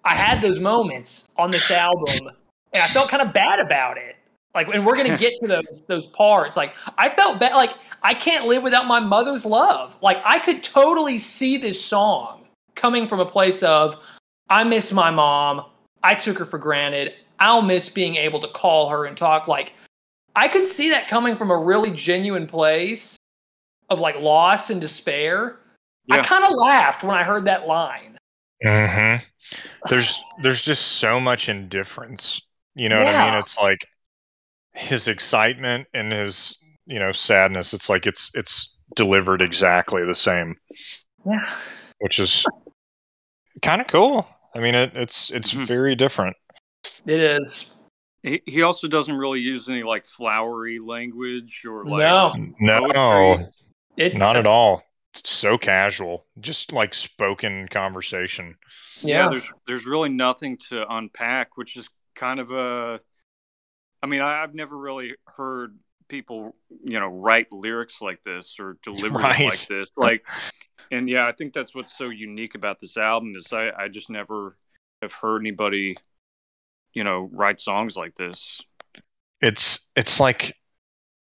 I 0.03 0.13
had 0.15 0.39
those 0.41 0.59
moments 0.59 1.27
on 1.37 1.49
this 1.49 1.71
album 1.71 2.27
and 2.73 2.83
I 2.83 2.87
felt 2.87 3.09
kind 3.09 3.23
of 3.23 3.33
bad 3.33 3.59
about 3.59 3.97
it. 3.97 4.15
Like 4.53 4.67
and 4.67 4.85
we're 4.85 4.95
gonna 4.95 5.17
get 5.25 5.33
to 5.41 5.47
those 5.47 5.81
those 5.87 6.05
parts. 6.07 6.55
Like 6.55 6.75
I 6.99 7.09
felt 7.09 7.39
bad 7.39 7.53
like 7.55 7.71
I 8.05 8.13
can't 8.13 8.45
live 8.45 8.62
without 8.62 8.85
my 8.85 9.00
mother's 9.00 9.45
love. 9.45 9.97
Like 10.00 10.21
I 10.24 10.38
could 10.38 10.62
totally 10.62 11.17
see 11.17 11.57
this 11.57 11.83
song 11.83 12.45
coming 12.75 13.07
from 13.07 13.19
a 13.19 13.25
place 13.25 13.63
of 13.63 13.97
I 14.47 14.63
miss 14.63 14.91
my 14.91 15.09
mom. 15.09 15.65
I 16.03 16.13
took 16.13 16.38
her 16.38 16.45
for 16.45 16.59
granted. 16.59 17.13
I'll 17.39 17.63
miss 17.63 17.89
being 17.89 18.15
able 18.17 18.39
to 18.41 18.47
call 18.50 18.89
her 18.89 19.05
and 19.05 19.17
talk. 19.17 19.47
Like 19.47 19.74
I 20.35 20.47
could 20.47 20.67
see 20.67 20.91
that 20.91 21.07
coming 21.07 21.35
from 21.35 21.50
a 21.50 21.57
really 21.57 21.89
genuine 21.89 22.45
place 22.45 23.17
of 23.89 24.00
like 24.00 24.19
loss 24.19 24.69
and 24.69 24.79
despair. 24.79 25.57
I 26.12 26.21
kind 26.21 26.45
of 26.45 26.51
laughed 26.51 27.03
when 27.03 27.17
I 27.17 27.24
heard 27.24 27.45
that 27.45 27.65
line. 27.65 28.19
Mm-hmm. 28.63 29.25
There's 29.89 30.21
there's 30.43 30.62
just 30.62 31.00
so 31.00 31.19
much 31.19 31.50
indifference. 31.50 32.39
You 32.75 32.88
know 32.88 33.00
what 33.00 33.15
I 33.15 33.31
mean? 33.31 33.39
It's 33.39 33.57
like 33.57 33.88
his 34.74 35.07
excitement 35.07 35.88
and 35.95 36.12
his 36.12 36.55
you 36.85 36.99
know 36.99 37.11
sadness. 37.11 37.73
It's 37.73 37.89
like 37.89 38.05
it's 38.05 38.31
it's 38.33 38.75
delivered 38.95 39.41
exactly 39.41 40.03
the 40.05 40.15
same, 40.15 40.55
Yeah. 41.25 41.55
which 41.99 42.19
is 42.19 42.45
kind 43.61 43.81
of 43.81 43.87
cool. 43.87 44.27
I 44.53 44.59
mean, 44.59 44.75
it, 44.75 44.91
it's 44.95 45.29
it's 45.31 45.53
Mhm. 45.53 45.65
very 45.65 45.95
different. 45.95 46.35
It 47.05 47.19
is. 47.19 47.71
He, 48.23 48.41
he 48.47 48.61
also 48.63 48.87
doesn't 48.87 49.15
really 49.15 49.39
use 49.39 49.69
any 49.69 49.83
like 49.83 50.05
flowery 50.05 50.79
language 50.79 51.63
or 51.67 51.85
like 51.85 51.99
no. 51.99 52.33
No, 52.59 53.49
It 53.97 54.15
not 54.17 54.35
at 54.37 54.47
all. 54.47 54.81
It's 55.13 55.29
so 55.29 55.57
casual, 55.57 56.25
just 56.39 56.73
like 56.73 56.93
spoken 56.93 57.67
conversation. 57.69 58.55
yeah. 59.01 59.23
Yeah. 59.23 59.29
there's 59.29 59.51
there's 59.67 59.85
really 59.85 60.09
nothing 60.09 60.57
to 60.69 60.85
unpack 60.93 61.55
which 61.57 61.75
is 61.77 61.89
kind 62.15 62.39
of 62.39 62.51
a 62.51 62.99
i 64.01 64.07
mean 64.07 64.21
I, 64.21 64.41
i've 64.43 64.53
never 64.55 64.77
really 64.77 65.15
heard 65.27 65.77
people 66.07 66.55
you 66.83 67.00
know 67.00 67.07
write 67.07 67.51
lyrics 67.53 68.01
like 68.01 68.21
this 68.24 68.57
or 68.59 68.77
deliver 68.83 69.15
them 69.17 69.21
Right. 69.24 69.45
like 69.45 69.67
this 69.67 69.89
like 69.97 70.25
and 70.91 71.09
yeah 71.09 71.27
i 71.27 71.31
think 71.31 71.53
that's 71.53 71.74
what's 71.74 71.97
so 71.97 72.09
unique 72.09 72.55
about 72.55 72.79
this 72.79 72.97
album 72.97 73.33
is 73.35 73.51
i 73.53 73.71
i 73.77 73.88
just 73.88 74.09
never 74.09 74.57
have 75.01 75.13
heard 75.13 75.41
anybody 75.41 75.97
you 76.93 77.03
know 77.03 77.29
write 77.33 77.59
songs 77.59 77.97
like 77.97 78.15
this 78.15 78.62
It's 79.41 79.88
it's 79.95 80.19
like 80.19 80.55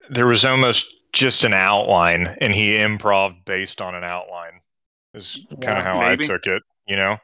there 0.09 0.25
was 0.27 0.43
almost 0.43 0.85
just 1.13 1.43
an 1.43 1.53
outline, 1.53 2.35
and 2.41 2.51
he 2.53 2.71
improv 2.77 3.43
based 3.45 3.81
on 3.81 3.95
an 3.95 4.03
outline. 4.03 4.61
Is 5.13 5.45
kind 5.61 5.77
of 5.77 5.83
how 5.85 5.99
Maybe. 5.99 6.23
I 6.23 6.27
took 6.27 6.47
it. 6.47 6.63
You 6.87 6.95
know, 6.95 7.17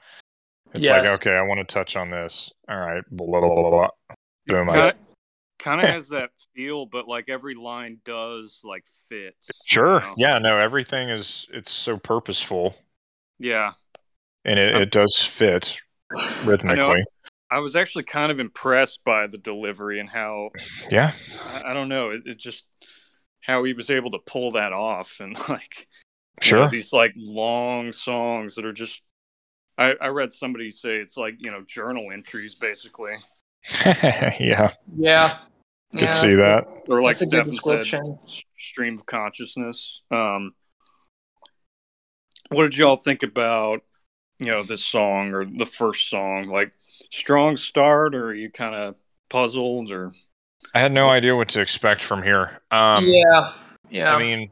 it's 0.73 0.83
Yes. 0.83 1.05
like 1.05 1.15
okay, 1.15 1.35
I 1.35 1.41
want 1.41 1.59
to 1.59 1.73
touch 1.73 1.95
on 1.95 2.09
this. 2.09 2.51
All 2.69 2.77
right, 2.77 3.03
blah, 3.09 3.39
blah, 3.39 3.49
blah, 3.55 3.69
blah. 3.69 3.87
boom. 4.45 4.69
I, 4.69 4.93
kind 5.59 5.81
of, 5.81 5.89
has 5.89 6.09
that 6.09 6.29
feel 6.55 6.85
but 6.85 7.07
like 7.07 7.29
every 7.29 7.55
line 7.55 7.99
does 8.05 8.61
like 8.63 8.85
fit 9.09 9.35
you 9.49 9.55
sure, 9.75 9.99
know? 10.01 10.13
yeah, 10.17 10.37
no, 10.39 10.57
everything 10.57 11.09
is 11.09 11.47
it's 11.51 11.71
so 11.71 11.97
purposeful, 11.97 12.75
yeah 13.39 13.73
and 14.45 14.59
it, 14.59 14.75
Um, 14.75 14.81
it 14.83 14.91
does 14.91 15.17
fit 15.17 15.79
rhythmically. 16.45 17.03
i 17.49 17.59
was 17.59 17.75
actually 17.75 18.03
kind 18.03 18.31
of 18.31 18.39
impressed 18.39 19.03
by 19.05 19.27
the 19.27 19.37
delivery 19.37 19.99
and 19.99 20.09
how 20.09 20.49
Yeah, 20.89 21.13
I, 21.47 21.71
I 21.71 21.73
don't 21.73 21.89
know. 21.89 22.11
It, 22.11 22.23
it 22.25 22.37
just 22.37 22.65
how 23.41 23.63
he 23.63 23.73
was 23.73 23.89
able 23.89 24.11
to 24.11 24.19
pull 24.25 24.51
that 24.53 24.73
off 24.73 25.19
and 25.19 25.35
like 25.49 25.87
you 26.43 26.51
know, 26.53 26.67
sure. 26.67 26.69
these 26.69 26.93
like 26.93 27.13
long 27.15 27.91
songs 27.91 28.55
that 28.55 28.65
are 28.65 28.73
just. 28.73 29.01
I, 29.79 29.95
I 30.01 30.07
read 30.07 30.33
somebody 30.33 30.71
say 30.71 30.97
it's 30.97 31.17
like 31.17 31.35
you 31.39 31.51
know 31.51 31.63
journal 31.67 32.11
entries 32.11 32.55
basically, 32.55 33.13
yeah, 33.85 34.73
Yeah. 34.95 35.37
could 35.91 36.01
Yeah. 36.01 36.07
see 36.09 36.35
that. 36.35 36.65
or 36.87 37.01
like 37.01 37.17
That's 37.17 37.21
a 37.21 37.25
good 37.25 37.45
said, 37.45 37.51
description. 37.51 38.17
stream 38.57 38.99
of 38.99 39.05
consciousness. 39.05 40.01
Um, 40.11 40.53
what 42.49 42.63
did 42.63 42.77
y'all 42.77 42.95
think 42.97 43.23
about 43.23 43.81
you 44.39 44.47
know 44.47 44.63
this 44.63 44.83
song 44.85 45.33
or 45.33 45.45
the 45.45 45.65
first 45.65 46.09
song? 46.09 46.47
Like 46.47 46.71
strong 47.11 47.57
start, 47.57 48.15
or 48.15 48.27
are 48.27 48.33
you 48.33 48.49
kind 48.49 48.75
of 48.75 48.95
puzzled, 49.29 49.91
or 49.91 50.11
I 50.73 50.79
had 50.79 50.91
no 50.91 51.09
idea 51.09 51.35
what 51.35 51.49
to 51.49 51.61
expect 51.61 52.03
from 52.03 52.23
here. 52.23 52.61
Um, 52.71 53.05
yeah. 53.05 53.53
Yeah. 53.89 54.13
I 54.15 54.19
mean, 54.19 54.51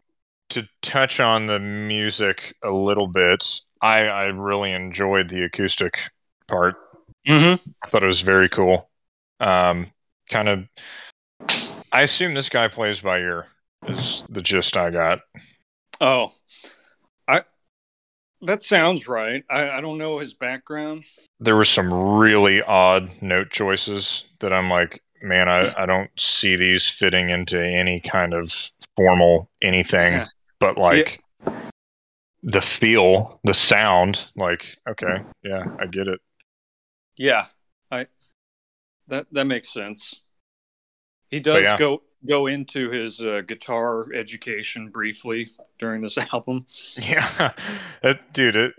to 0.50 0.68
touch 0.82 1.20
on 1.20 1.48
the 1.48 1.60
music 1.60 2.56
a 2.64 2.70
little 2.70 3.08
bit, 3.08 3.62
I, 3.82 4.06
I 4.06 4.24
really 4.28 4.72
enjoyed 4.72 5.30
the 5.30 5.44
acoustic 5.44 6.00
part. 6.48 6.76
mm-hmm. 7.28 7.70
I 7.84 7.88
thought 7.88 8.04
it 8.04 8.08
was 8.08 8.22
very 8.22 8.48
cool. 8.50 8.90
Um, 9.46 9.92
kind 10.30 10.50
of, 10.50 10.66
I 11.92 12.02
assume 12.02 12.34
this 12.34 12.50
guy 12.50 12.68
plays 12.68 13.00
by 13.00 13.20
ear. 13.20 13.46
Is 13.88 14.25
the 14.28 14.42
gist 14.42 14.75
I 14.75 14.90
got? 14.90 15.20
Oh, 16.02 16.32
I 17.28 17.44
that 18.42 18.64
sounds 18.64 19.08
right. 19.08 19.44
I, 19.50 19.70
I 19.70 19.82
don't 19.82 20.00
know 20.00 20.18
his 20.18 20.34
background. 20.34 21.04
There 21.40 21.56
were 21.56 21.66
some 21.66 21.94
really 21.94 22.64
odd 22.64 23.12
note 23.22 23.52
choices 23.52 24.25
that 24.40 24.52
I'm 24.52 24.70
like, 24.70 25.04
man, 25.22 25.48
I, 25.48 25.74
I 25.78 25.86
don't 25.86 26.10
see 26.18 26.56
these 26.56 26.88
fitting 26.88 27.30
into 27.30 27.64
any 27.64 28.00
kind 28.00 28.34
of 28.34 28.72
formal 28.96 29.50
anything. 29.62 30.24
but 30.60 30.78
like 30.80 31.22
the 32.42 32.62
feel, 32.62 33.40
the 33.44 33.54
sound, 33.54 34.25
like, 34.36 34.78
okay, 34.90 35.24
yeah, 35.44 35.66
I 35.80 35.86
get 35.86 36.08
it. 36.08 36.20
Yeah, 37.18 37.46
that 39.08 39.28
that 39.32 39.46
makes 39.46 39.70
sense. 39.70 40.16
He 41.30 41.40
does 41.40 41.64
yeah. 41.64 41.78
go 41.78 42.04
go 42.28 42.48
into 42.48 42.90
his 42.90 43.22
uh, 43.22 43.42
guitar 43.46 44.12
education 44.14 44.90
briefly 44.90 45.50
during 45.80 46.02
this 46.02 46.18
album. 46.34 46.66
Yeah, 46.98 47.52
That- 48.02 48.34
dude, 48.34 48.56
it 48.56 48.74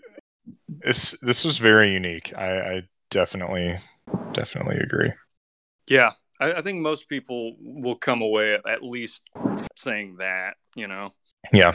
it's 0.82 1.12
this 1.22 1.44
was 1.44 1.58
very 1.58 1.92
unique. 1.92 2.32
I, 2.36 2.58
I 2.58 2.82
definitely 3.10 3.78
definitely 4.32 4.76
agree. 4.76 5.12
Yeah, 5.88 6.12
I, 6.40 6.54
I 6.54 6.62
think 6.62 6.80
most 6.80 7.08
people 7.08 7.56
will 7.60 7.96
come 7.96 8.22
away 8.22 8.54
at, 8.54 8.68
at 8.68 8.82
least 8.82 9.22
saying 9.76 10.16
that. 10.18 10.56
You 10.74 10.88
know, 10.88 11.12
Yeah, 11.52 11.74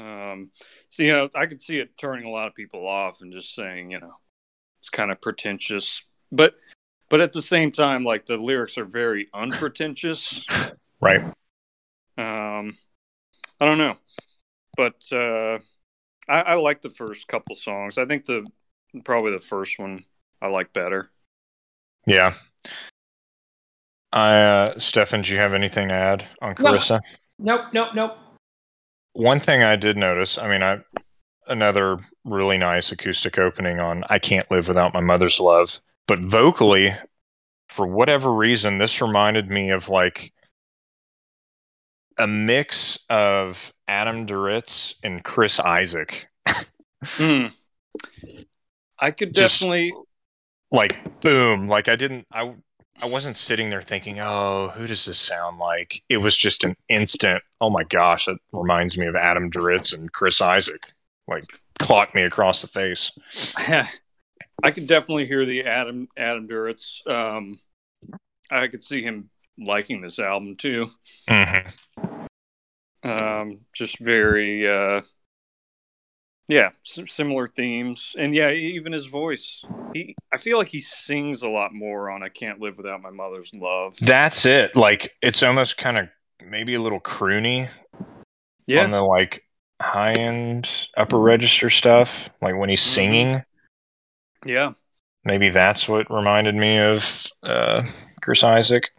um, 0.00 0.50
so 0.88 1.02
you 1.02 1.12
know, 1.12 1.28
I 1.34 1.46
could 1.46 1.60
see 1.60 1.78
it 1.78 1.96
turning 1.98 2.26
a 2.26 2.30
lot 2.30 2.48
of 2.48 2.54
people 2.54 2.86
off 2.86 3.20
and 3.20 3.32
just 3.32 3.54
saying, 3.54 3.90
you 3.90 4.00
know, 4.00 4.14
it's 4.80 4.90
kind 4.90 5.10
of 5.10 5.20
pretentious. 5.20 6.02
But 6.32 6.54
but 7.10 7.20
at 7.20 7.34
the 7.34 7.42
same 7.42 7.70
time, 7.70 8.04
like 8.04 8.24
the 8.24 8.38
lyrics 8.38 8.78
are 8.78 8.86
very 8.86 9.28
unpretentious. 9.34 10.42
Right. 11.02 11.24
Um, 12.18 12.76
I 13.58 13.64
don't 13.64 13.78
know, 13.78 13.96
but 14.76 15.02
uh, 15.10 15.58
I, 16.28 16.40
I 16.42 16.54
like 16.56 16.82
the 16.82 16.90
first 16.90 17.26
couple 17.26 17.54
songs. 17.54 17.96
I 17.96 18.04
think 18.04 18.26
the 18.26 18.46
probably 19.02 19.32
the 19.32 19.40
first 19.40 19.78
one 19.78 20.04
I 20.42 20.48
like 20.48 20.74
better. 20.74 21.10
Yeah. 22.06 22.34
I 24.12 24.34
uh 24.34 24.78
Stefan, 24.78 25.22
do 25.22 25.32
you 25.32 25.38
have 25.38 25.54
anything 25.54 25.88
to 25.88 25.94
add 25.94 26.26
on 26.42 26.54
No. 26.58 26.72
Carissa? 26.72 27.00
Nope, 27.38 27.72
nope, 27.72 27.94
nope. 27.94 28.18
One 29.14 29.40
thing 29.40 29.62
I 29.62 29.76
did 29.76 29.96
notice, 29.96 30.36
I 30.36 30.48
mean, 30.48 30.62
I 30.62 30.80
another 31.46 31.98
really 32.24 32.58
nice 32.58 32.92
acoustic 32.92 33.38
opening 33.38 33.80
on 33.80 34.04
I 34.10 34.18
Can't 34.18 34.50
Live 34.50 34.68
Without 34.68 34.92
My 34.92 35.00
Mother's 35.00 35.40
Love, 35.40 35.80
but 36.10 36.18
vocally, 36.18 36.92
for 37.68 37.86
whatever 37.86 38.32
reason, 38.32 38.78
this 38.78 39.00
reminded 39.00 39.48
me 39.48 39.70
of 39.70 39.88
like 39.88 40.32
a 42.18 42.26
mix 42.26 42.98
of 43.08 43.72
Adam 43.86 44.26
Duritz 44.26 44.94
and 45.04 45.22
Chris 45.22 45.60
Isaak. 45.60 46.28
Hmm. 47.04 47.46
I 48.98 49.12
could 49.12 49.32
Just- 49.36 49.60
definitely. 49.60 49.92
Like 50.72 51.20
boom, 51.20 51.68
like 51.68 51.88
I 51.88 51.94
didn't 51.94 52.26
I 52.32 52.54
I 53.00 53.06
wasn't 53.06 53.36
sitting 53.36 53.70
there 53.70 53.80
thinking, 53.80 54.18
"Oh, 54.18 54.72
who 54.74 54.88
does 54.88 55.04
this 55.04 55.18
sound 55.18 55.58
like?" 55.58 56.02
It 56.08 56.16
was 56.16 56.36
just 56.36 56.64
an 56.64 56.76
instant, 56.88 57.42
"Oh 57.60 57.70
my 57.70 57.84
gosh, 57.84 58.26
that 58.26 58.38
reminds 58.52 58.98
me 58.98 59.06
of 59.06 59.14
Adam 59.14 59.48
Duritz 59.48 59.92
and 59.94 60.12
Chris 60.12 60.40
Isaak." 60.40 60.92
Like 61.28 61.44
clocked 61.78 62.16
me 62.16 62.22
across 62.22 62.62
the 62.62 62.68
face. 62.68 63.12
I 64.62 64.70
could 64.70 64.86
definitely 64.86 65.26
hear 65.26 65.44
the 65.44 65.64
Adam 65.64 66.08
Adam 66.16 66.48
Duritz. 66.48 67.06
Um, 67.10 67.60
I 68.50 68.68
could 68.68 68.84
see 68.84 69.02
him 69.02 69.30
liking 69.58 70.00
this 70.00 70.18
album 70.18 70.56
too. 70.56 70.88
Mm-hmm. 71.28 72.26
Um, 73.02 73.60
just 73.72 73.98
very, 73.98 74.68
uh, 74.68 75.00
yeah, 76.48 76.70
similar 76.82 77.46
themes, 77.46 78.14
and 78.18 78.34
yeah, 78.34 78.50
even 78.50 78.92
his 78.92 79.06
voice. 79.06 79.64
He, 79.94 80.14
I 80.32 80.36
feel 80.36 80.58
like 80.58 80.68
he 80.68 80.80
sings 80.80 81.42
a 81.42 81.48
lot 81.48 81.72
more 81.72 82.10
on 82.10 82.22
"I 82.22 82.28
Can't 82.28 82.60
Live 82.60 82.76
Without 82.76 83.00
My 83.00 83.10
Mother's 83.10 83.52
Love." 83.54 83.96
That's 84.00 84.44
it. 84.44 84.76
Like 84.76 85.14
it's 85.22 85.42
almost 85.42 85.78
kind 85.78 85.96
of 85.96 86.08
maybe 86.44 86.74
a 86.74 86.80
little 86.80 87.00
croony 87.00 87.68
Yeah, 88.66 88.84
on 88.84 88.90
the 88.90 89.02
like 89.02 89.44
high 89.80 90.12
end 90.12 90.88
upper 90.96 91.18
register 91.18 91.70
stuff. 91.70 92.28
Like 92.42 92.56
when 92.56 92.68
he's 92.68 92.82
Mhm. 92.82 92.94
singing, 92.94 93.42
yeah, 94.44 94.72
maybe 95.24 95.48
that's 95.50 95.88
what 95.88 96.10
reminded 96.10 96.54
me 96.54 96.78
of 96.78 97.26
uh, 97.42 97.84
Chris 98.22 98.42
Isaak. 98.44 98.90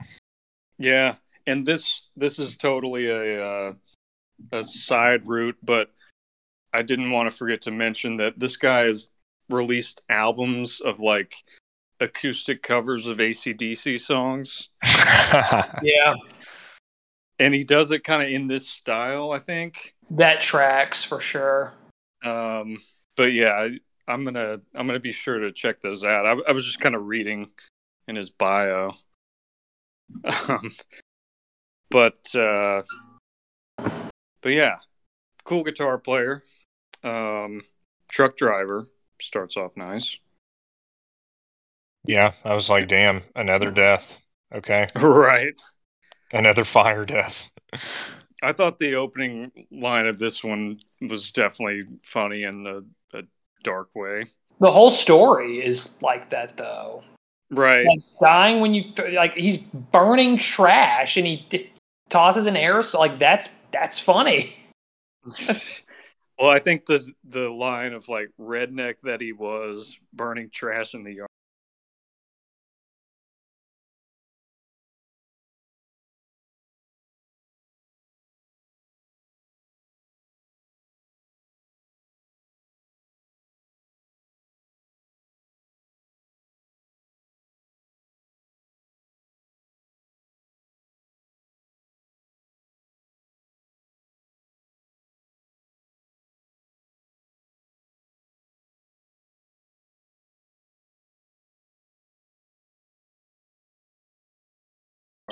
yeah. 0.78 1.16
And 1.48 1.66
this, 1.66 2.04
this 2.16 2.38
is 2.38 2.56
totally 2.56 3.08
a 3.08 3.44
uh, 3.44 3.74
a 4.52 4.64
side 4.64 5.28
route, 5.28 5.58
but 5.64 5.90
I 6.72 6.84
didn't 6.84 7.12
want 7.12 7.30
to 7.30 7.36
forget 7.36 7.64
to 7.64 7.72
mention 7.72 8.18
that 8.18 8.40
this 8.40 8.58
guy 8.58 8.84
has 8.84 9.10
released 9.50 10.02
albums 10.10 10.80
of 10.80 11.00
like 11.00 11.34
acoustic 12.00 12.62
covers 12.64 13.08
of 13.08 13.18
ACDC 13.18 14.00
songs. 14.00 14.70
Yeah, 15.84 16.16
And 17.40 17.54
he 17.54 17.64
does 17.64 17.92
it 17.92 18.04
kind 18.04 18.22
of 18.22 18.30
in 18.30 18.48
this 18.48 18.68
style, 18.68 19.32
I 19.32 19.40
think. 19.40 19.96
that 20.12 20.42
tracks 20.42 21.04
for 21.04 21.20
sure. 21.22 21.74
Um, 22.24 22.78
but 23.16 23.34
yeah, 23.34 23.54
I, 23.54 23.72
I'm 24.08 24.24
gonna 24.24 24.62
I'm 24.76 24.88
gonna 24.88 25.00
be 25.00 25.12
sure 25.12 25.40
to 25.40 25.52
check 25.52 25.82
those 25.82 26.04
out. 26.04 26.26
I, 26.26 26.32
I 26.48 26.52
was 26.52 26.66
just 26.66 26.80
kind 26.80 26.96
of 26.96 27.06
reading 27.06 27.50
in 28.08 28.16
his 28.16 28.30
bio. 28.30 28.94
Um, 30.48 30.72
but 31.90 32.36
uh, 32.36 32.84
but 34.42 34.50
yeah, 34.54 34.78
cool 35.44 35.64
guitar 35.64 35.98
player. 35.98 36.44
Um, 37.04 37.64
truck 38.10 38.38
driver 38.38 38.90
starts 39.22 39.58
off 39.58 39.76
nice. 39.76 40.18
yeah, 42.06 42.32
I 42.44 42.54
was 42.56 42.70
like, 42.70 42.88
damn, 42.88 43.24
another 43.36 43.72
death. 43.72 44.18
Okay, 44.54 44.88
Right. 44.96 45.54
another 46.32 46.64
fire 46.64 47.06
death. 47.06 47.50
I 48.44 48.54
thought 48.54 48.80
the 48.80 48.96
opening 48.96 49.52
line 49.72 50.08
of 50.08 50.18
this 50.18 50.44
one 50.44 50.80
was 51.00 51.32
definitely 51.32 51.84
funny 52.04 52.44
and 52.44 52.66
the 52.66 52.86
dark 53.64 53.90
way. 53.96 54.26
The 54.60 54.72
whole 54.72 54.92
story 54.92 55.66
is 55.66 56.02
like 56.02 56.30
that, 56.30 56.58
though. 56.58 57.04
Right. 57.50 57.86
Like 57.86 58.00
dying 58.22 58.62
when 58.62 58.74
you 58.74 58.94
th- 58.94 59.14
like 59.14 59.36
he's 59.36 59.58
burning 59.58 60.38
trash 60.38 61.18
and 61.18 61.28
he 61.28 61.46
d- 61.50 61.72
tosses 62.10 62.46
an 62.46 62.56
aerosol. 62.56 63.00
Like 63.00 63.20
that's 63.20 63.48
that's 63.72 64.00
funny. 64.00 64.56
well, 66.40 66.50
I 66.50 66.60
think 66.60 66.86
the 66.86 67.06
the 67.28 67.50
line 67.50 67.94
of 67.94 68.08
like 68.08 68.30
redneck 68.40 68.96
that 69.04 69.20
he 69.20 69.34
was 69.34 70.00
burning 70.14 70.50
trash 70.50 70.94
in 70.94 71.04
the 71.04 71.14
yard. 71.14 71.31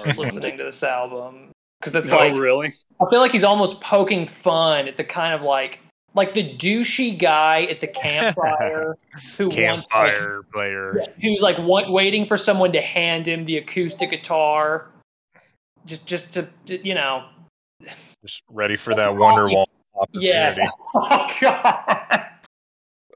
listening 0.18 0.58
to 0.58 0.64
this 0.64 0.84
album 0.84 1.52
because 1.80 1.96
it's 1.96 2.12
oh, 2.12 2.18
like 2.18 2.34
really? 2.34 2.74
I 3.02 3.10
feel 3.10 3.20
like 3.20 3.32
he's 3.32 3.44
almost 3.44 3.82
poking 3.82 4.26
fun 4.26 4.88
at 4.88 4.98
the 4.98 5.04
kind 5.04 5.34
of 5.34 5.42
like 5.42 5.80
like 6.16 6.34
the 6.34 6.56
douchey 6.58 7.18
guy 7.18 7.64
at 7.64 7.82
the 7.82 7.88
campfire 7.88 8.98
who 9.38 9.46
wants 9.46 9.88
like, 9.94 10.12
Campfire 10.12 10.44
player. 10.54 11.06
who's 11.22 11.42
like 11.42 11.58
want, 11.60 11.92
waiting 11.92 12.26
for 12.26 12.38
someone 12.38 12.72
to 12.74 12.82
hand 12.82 13.28
him 13.28 13.46
the 13.46 13.58
acoustic 13.58 14.10
guitar, 14.10 14.90
just 15.86 16.06
just 16.06 16.34
to 16.34 16.48
you 16.68 16.96
know 16.96 17.26
Just 18.24 18.44
ready 18.50 18.76
for 18.76 18.94
that 18.96 19.12
Wonderwall 19.12 19.66
opportunity. 19.96 20.28
yes 20.28 20.58
oh 20.96 21.30
god 21.42 22.26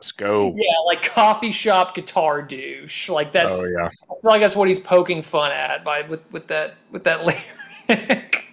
Let's 0.03 0.11
go. 0.11 0.53
yeah 0.57 0.79
like 0.85 1.03
coffee 1.03 1.51
shop 1.51 1.95
guitar 1.95 2.41
douche 2.41 3.07
like 3.07 3.31
that's 3.31 3.55
oh 3.55 3.63
yeah. 3.63 3.85
I 3.85 3.89
feel 3.89 4.19
like 4.23 4.41
that's 4.41 4.55
what 4.55 4.67
he's 4.67 4.79
poking 4.79 5.21
fun 5.21 5.51
at 5.51 5.85
by 5.85 6.01
with 6.01 6.19
with 6.31 6.47
that 6.47 6.75
with 6.91 7.05
that 7.05 7.23
lyric. 7.87 8.45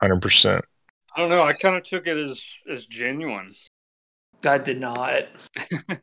Hundred 0.00 0.20
percent. 0.20 0.64
I 1.16 1.20
don't 1.20 1.30
know. 1.30 1.42
I 1.42 1.54
kind 1.54 1.74
of 1.74 1.84
took 1.84 2.06
it 2.06 2.16
as 2.16 2.44
as 2.70 2.84
genuine. 2.86 3.54
I 4.44 4.58
did 4.58 4.80
not. 4.80 5.24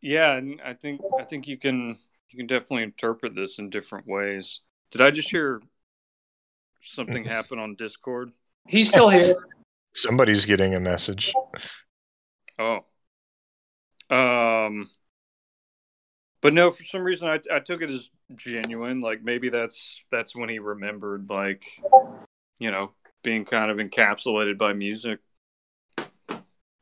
Yeah, 0.00 0.36
and 0.36 0.60
I 0.64 0.74
think 0.74 1.00
I 1.18 1.24
think 1.24 1.48
you 1.48 1.58
can 1.58 1.96
you 2.30 2.36
can 2.36 2.46
definitely 2.46 2.84
interpret 2.84 3.34
this 3.34 3.58
in 3.58 3.70
different 3.70 4.06
ways. 4.06 4.60
Did 4.90 5.00
I 5.00 5.10
just 5.10 5.30
hear 5.30 5.60
something 6.82 7.24
mm. 7.24 7.28
happen 7.28 7.58
on 7.58 7.74
Discord? 7.74 8.30
He's 8.66 8.88
still 8.88 9.08
here. 9.08 9.34
Somebody's 9.94 10.44
getting 10.44 10.74
a 10.74 10.80
message. 10.80 11.32
Oh. 12.58 12.84
Um 14.10 14.90
but 16.40 16.54
no, 16.54 16.70
for 16.70 16.84
some 16.84 17.02
reason 17.02 17.28
I 17.28 17.40
I 17.50 17.60
took 17.60 17.82
it 17.82 17.90
as 17.90 18.10
genuine. 18.36 19.00
Like 19.00 19.22
maybe 19.22 19.48
that's 19.48 20.00
that's 20.10 20.34
when 20.36 20.48
he 20.48 20.58
remembered 20.58 21.30
like 21.30 21.64
you 22.58 22.70
know, 22.70 22.92
being 23.22 23.44
kind 23.44 23.70
of 23.70 23.78
encapsulated 23.78 24.58
by 24.58 24.72
music. 24.72 25.20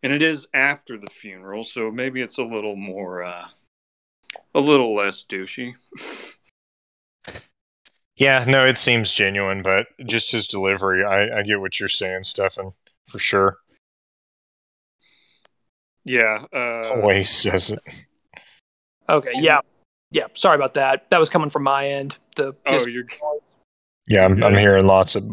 And 0.02 0.12
it 0.12 0.22
is 0.22 0.46
after 0.54 0.96
the 0.96 1.08
funeral, 1.10 1.64
so 1.64 1.90
maybe 1.90 2.20
it's 2.20 2.38
a 2.38 2.44
little 2.44 2.76
more 2.76 3.24
uh 3.24 3.48
a 4.54 4.60
little 4.60 4.94
less 4.94 5.24
douchey. 5.24 5.74
Yeah, 8.16 8.44
no, 8.48 8.64
it 8.64 8.78
seems 8.78 9.12
genuine, 9.12 9.62
but 9.62 9.88
just 10.06 10.32
his 10.32 10.48
delivery, 10.48 11.04
I, 11.04 11.40
I 11.40 11.42
get 11.42 11.60
what 11.60 11.78
you're 11.78 11.88
saying, 11.90 12.24
Stefan, 12.24 12.72
for 13.06 13.18
sure. 13.18 13.58
Yeah, 16.06 16.44
uh 16.52 17.00
The 17.00 17.22
says 17.24 17.70
it. 17.70 17.80
Okay, 19.08 19.32
yeah. 19.34 19.60
Yeah, 20.10 20.26
sorry 20.34 20.56
about 20.56 20.74
that. 20.74 21.10
That 21.10 21.18
was 21.18 21.30
coming 21.30 21.50
from 21.50 21.64
my 21.64 21.88
end. 21.88 22.16
The 22.36 22.54
Oh, 22.64 22.86
you're 22.86 23.04
Yeah, 24.06 24.24
I'm, 24.24 24.42
I'm 24.42 24.56
hearing 24.56 24.86
lots 24.86 25.16
of. 25.16 25.24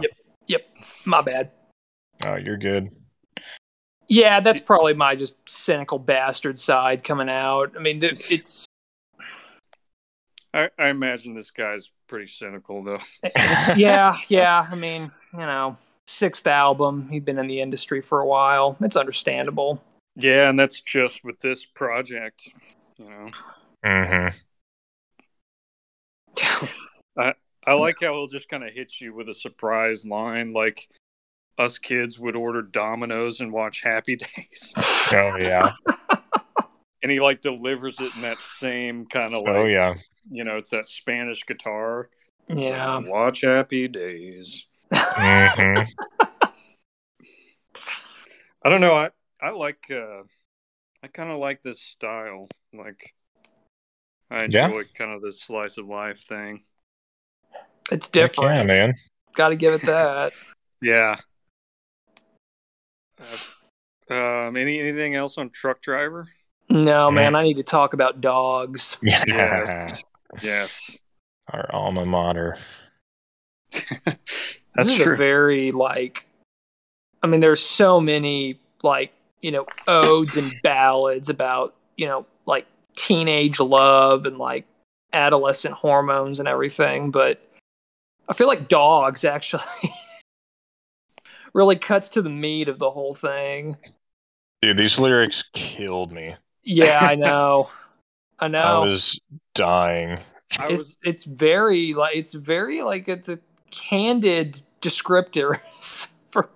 Yep. 0.00 0.10
Yep. 0.46 0.62
my 1.06 1.20
bad. 1.20 1.50
Oh, 2.24 2.36
you're 2.36 2.56
good. 2.56 2.90
Yeah, 4.08 4.40
that's 4.40 4.60
probably 4.60 4.94
my 4.94 5.16
just 5.16 5.34
cynical 5.48 5.98
bastard 5.98 6.60
side 6.60 7.02
coming 7.02 7.28
out. 7.28 7.72
I 7.76 7.82
mean, 7.82 7.98
it's 8.02 8.66
I, 10.56 10.70
I 10.78 10.88
imagine 10.88 11.34
this 11.34 11.50
guy's 11.50 11.90
pretty 12.06 12.28
cynical 12.28 12.82
though. 12.82 12.98
It's, 13.22 13.76
yeah, 13.76 14.16
yeah. 14.28 14.66
I 14.70 14.74
mean, 14.74 15.12
you 15.38 15.46
know, 15.46 15.76
sixth 16.06 16.46
album. 16.46 17.08
He'd 17.10 17.24
been 17.24 17.38
in 17.38 17.46
the 17.46 17.60
industry 17.60 18.00
for 18.00 18.20
a 18.20 18.26
while. 18.26 18.76
It's 18.80 18.96
understandable. 18.96 19.82
Yeah, 20.16 20.48
and 20.48 20.58
that's 20.58 20.80
just 20.80 21.24
with 21.24 21.40
this 21.40 21.64
project. 21.64 22.50
You 22.98 23.04
know, 23.10 23.30
Mm-hmm. 23.84 24.36
I 27.18 27.34
I 27.66 27.72
like 27.74 27.96
how 28.00 28.12
he'll 28.12 28.26
just 28.26 28.48
kind 28.48 28.64
of 28.64 28.72
hit 28.72 29.00
you 29.00 29.14
with 29.14 29.28
a 29.28 29.34
surprise 29.34 30.06
line, 30.06 30.52
like 30.52 30.88
us 31.58 31.78
kids 31.78 32.18
would 32.18 32.36
order 32.36 32.62
Domino's 32.62 33.40
and 33.40 33.52
watch 33.52 33.82
Happy 33.82 34.16
Days, 34.16 34.72
Oh 35.12 35.36
yeah. 35.38 35.72
and 37.02 37.10
he 37.10 37.20
like 37.20 37.40
delivers 37.40 37.98
it 38.00 38.14
in 38.14 38.22
that 38.22 38.36
same 38.36 39.06
kind 39.06 39.34
of 39.34 39.42
like, 39.42 39.54
Oh 39.56 39.64
yeah. 39.64 39.94
you 40.30 40.44
know, 40.44 40.56
it's 40.56 40.70
that 40.70 40.86
Spanish 40.86 41.44
guitar. 41.46 42.08
It's 42.48 42.58
like, 42.58 42.64
Yeah. 42.68 43.00
watch 43.04 43.40
Happy 43.40 43.88
Days. 43.88 44.66
Hmm 44.92 45.82
I 48.62 48.68
don't 48.70 48.80
know. 48.80 48.94
I 48.94 49.10
I 49.40 49.50
like. 49.50 49.90
uh 49.90 50.22
I 51.02 51.08
kind 51.08 51.30
of 51.30 51.38
like 51.38 51.62
this 51.62 51.80
style. 51.80 52.48
Like, 52.72 53.14
I 54.30 54.44
Yeah. 54.44 54.66
enjoy 54.66 54.84
kind 54.94 55.12
of 55.12 55.22
this 55.22 55.40
slice 55.42 55.78
of 55.78 55.86
life 55.86 56.20
thing. 56.20 56.64
It's 57.92 58.08
Yeah, 58.14 58.22
different. 58.22 58.66
man. 58.66 58.94
Got 59.34 59.50
to 59.50 59.56
give 59.56 59.74
it 59.74 59.82
that. 59.82 60.32
Yeah. 60.82 61.16
Uh, 64.10 64.14
um. 64.14 64.56
Any 64.56 64.78
anything 64.78 65.14
else 65.14 65.38
on 65.38 65.48
Truck 65.48 65.80
Driver? 65.80 66.28
No, 66.68 67.10
man, 67.10 67.34
I 67.34 67.42
need 67.44 67.56
to 67.56 67.62
talk 67.62 67.94
about 67.94 68.20
dogs. 68.20 68.98
Yeah. 69.02 69.24
Yes. 69.26 70.04
Yes. 70.42 71.00
Our 71.48 71.66
alma 71.72 72.04
mater. 72.04 72.58
That's 74.76 74.88
this 74.88 75.00
is 75.00 75.06
a 75.06 75.16
very 75.16 75.72
like 75.72 76.26
I 77.22 77.26
mean 77.26 77.40
there's 77.40 77.62
so 77.62 78.00
many 78.00 78.60
like, 78.82 79.12
you 79.40 79.50
know, 79.50 79.66
odes 79.86 80.36
and 80.36 80.52
ballads 80.62 81.28
about, 81.28 81.74
you 81.96 82.06
know, 82.06 82.26
like 82.46 82.66
teenage 82.96 83.60
love 83.60 84.26
and 84.26 84.38
like 84.38 84.66
adolescent 85.12 85.74
hormones 85.74 86.38
and 86.40 86.48
everything, 86.48 87.10
but 87.10 87.40
I 88.28 88.34
feel 88.34 88.48
like 88.48 88.68
dogs 88.68 89.24
actually 89.24 89.62
really 91.52 91.76
cuts 91.76 92.10
to 92.10 92.22
the 92.22 92.30
meat 92.30 92.68
of 92.68 92.78
the 92.78 92.90
whole 92.90 93.14
thing. 93.14 93.76
Dude, 94.62 94.78
these 94.78 94.98
lyrics 94.98 95.44
killed 95.52 96.12
me. 96.12 96.34
Yeah, 96.62 96.98
I 97.00 97.14
know. 97.16 97.70
I 98.38 98.48
know. 98.48 98.60
I 98.60 98.78
was 98.84 99.20
dying. 99.54 100.18
I 100.58 100.68
it's 100.68 100.70
was 100.70 100.96
it's 101.02 101.24
very 101.24 101.94
like 101.94 102.16
it's 102.16 102.32
very 102.32 102.82
like 102.82 103.08
it's 103.08 103.28
a 103.28 103.38
candid 103.70 104.62
descriptors 104.86 106.08
for 106.30 106.48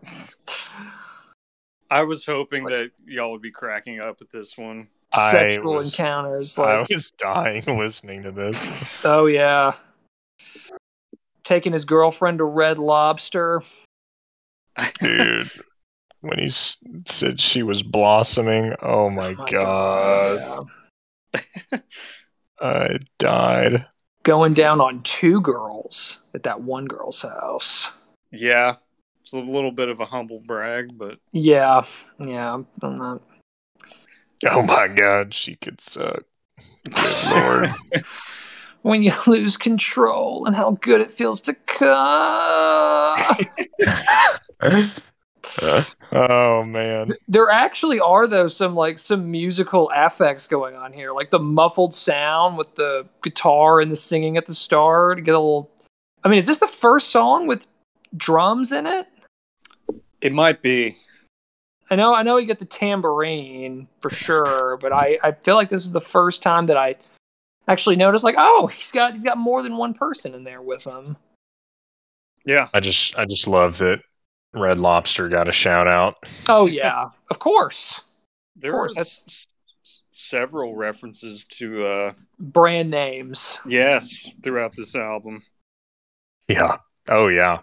I 1.91 2.03
was 2.05 2.25
hoping 2.25 2.65
that 2.67 2.93
y'all 3.05 3.33
would 3.33 3.43
be 3.43 3.51
cracking 3.51 4.01
up 4.01 4.21
at 4.21 4.31
this 4.31 4.57
one. 4.57 4.89
sexual 5.17 5.75
I 5.75 5.77
was, 5.79 5.87
encounters. 5.89 6.59
I 6.59 6.79
Like, 6.81 6.89
was 6.89 7.11
dying 7.13 7.65
listening 7.79 8.23
to 8.23 8.31
this. 8.31 8.97
oh 9.05 9.27
yeah, 9.27 9.73
taking 11.45 11.73
his 11.73 11.85
girlfriend 11.85 12.39
to 12.39 12.45
Red 12.45 12.79
Lobster. 12.79 13.63
Dude. 15.01 15.51
When 16.23 16.39
he 16.39 16.49
s- 16.49 16.77
said 17.07 17.41
she 17.41 17.63
was 17.63 17.83
blossoming, 17.83 18.75
oh 18.83 19.09
my, 19.09 19.29
oh 19.29 19.35
My 19.37 19.51
god. 19.51 20.67
yeah. 21.33 21.79
I 22.61 22.99
died. 23.19 23.87
Going 24.23 24.53
down 24.53 24.83
on 24.83 25.03
two 25.03 25.41
girls 25.41 26.19
at 26.35 26.43
that 26.43 26.61
one 26.61 26.85
girl's 26.85 27.23
house. 27.23 27.91
Yeah, 28.33 28.77
it's 29.23 29.33
a 29.33 29.41
little 29.41 29.73
bit 29.73 29.89
of 29.89 30.01
a 30.01 30.05
humble 30.05 30.41
brag, 30.41 30.97
but 30.97 31.19
Yeah, 31.33 31.83
yeah. 32.19 32.55
I'm 32.83 32.99
not. 32.99 33.23
Oh 34.47 34.63
my 34.63 34.89
god, 34.89 35.35
she 35.35 35.57
could 35.57 35.81
suck. 35.81 36.23
Good 36.85 37.31
lord. 37.31 37.75
When 38.83 39.03
you 39.03 39.13
lose 39.27 39.59
control 39.59 40.47
and 40.47 40.57
how 40.57 40.71
good 40.81 41.03
it 41.03 41.13
feels 41.13 41.43
to 41.43 41.53
come. 41.53 43.37
oh 46.13 46.65
man. 46.65 47.13
there 47.29 47.51
actually 47.51 48.01
are 48.01 48.27
though 48.27 48.47
some 48.47 48.75
like 48.75 48.99
some 48.99 49.31
musical 49.31 49.91
affects 49.95 50.47
going 50.47 50.75
on 50.77 50.93
here 50.93 51.13
like 51.13 51.31
the 51.31 51.39
muffled 51.39 51.95
sound 51.95 52.57
with 52.57 52.75
the 52.77 53.07
guitar 53.23 53.81
and 53.81 53.91
the 53.93 53.97
singing 53.97 54.37
at 54.37 54.47
the 54.47 54.55
start 54.55 55.19
to 55.19 55.23
get 55.23 55.35
a 55.35 55.39
little 55.39 55.71
i 56.25 56.29
mean 56.29 56.39
is 56.39 56.47
this 56.47 56.59
the 56.59 56.69
first 56.69 57.09
song 57.09 57.47
with 57.47 57.67
drums 58.17 58.73
in 58.73 58.87
it 58.87 59.07
it 60.21 60.33
might 60.33 60.61
be. 60.63 60.95
i 61.91 61.97
know 61.97 62.15
i 62.15 62.23
know 62.23 62.37
you 62.37 62.47
get 62.47 62.59
the 62.59 62.65
tambourine 62.65 63.87
for 64.01 64.11
sure 64.11 64.77
but 64.81 64.93
i 64.93 65.19
i 65.23 65.33
feel 65.33 65.55
like 65.55 65.69
this 65.69 65.83
is 65.85 65.93
the 65.93 66.01
first 66.01 66.43
time 66.43 66.67
that 66.67 66.77
i 66.77 66.95
actually 67.69 67.97
noticed 67.97 68.25
like 68.25 68.35
oh 68.39 68.67
he's 68.67 68.91
got 68.93 69.15
he's 69.15 69.25
got 69.25 69.39
more 69.39 69.63
than 69.63 69.77
one 69.77 69.95
person 69.95 70.35
in 70.35 70.45
there 70.45 70.61
with 70.63 70.85
him 70.85 71.17
Yeah, 72.45 72.69
I 72.75 72.81
just 72.81 73.17
I 73.17 73.27
just 73.27 73.47
love 73.47 73.79
that 73.79 74.01
Red 74.55 74.79
Lobster 74.79 75.29
got 75.29 75.47
a 75.49 75.53
shout 75.53 75.87
out. 75.87 76.17
oh 76.49 76.67
yeah 76.67 77.11
of 77.31 77.39
course 77.39 78.01
there 78.57 78.73
course, 78.73 78.93
are 78.93 78.95
that's- 78.97 79.23
s- 79.29 79.47
several 80.11 80.75
references 80.75 81.45
to 81.47 81.87
uh 81.87 82.13
brand 82.39 82.91
names 82.91 83.59
yes 83.67 84.29
throughout 84.43 84.75
this 84.77 84.95
album. 84.97 85.43
Yeah. 86.49 86.79
Oh 87.09 87.29
yeah. 87.29 87.61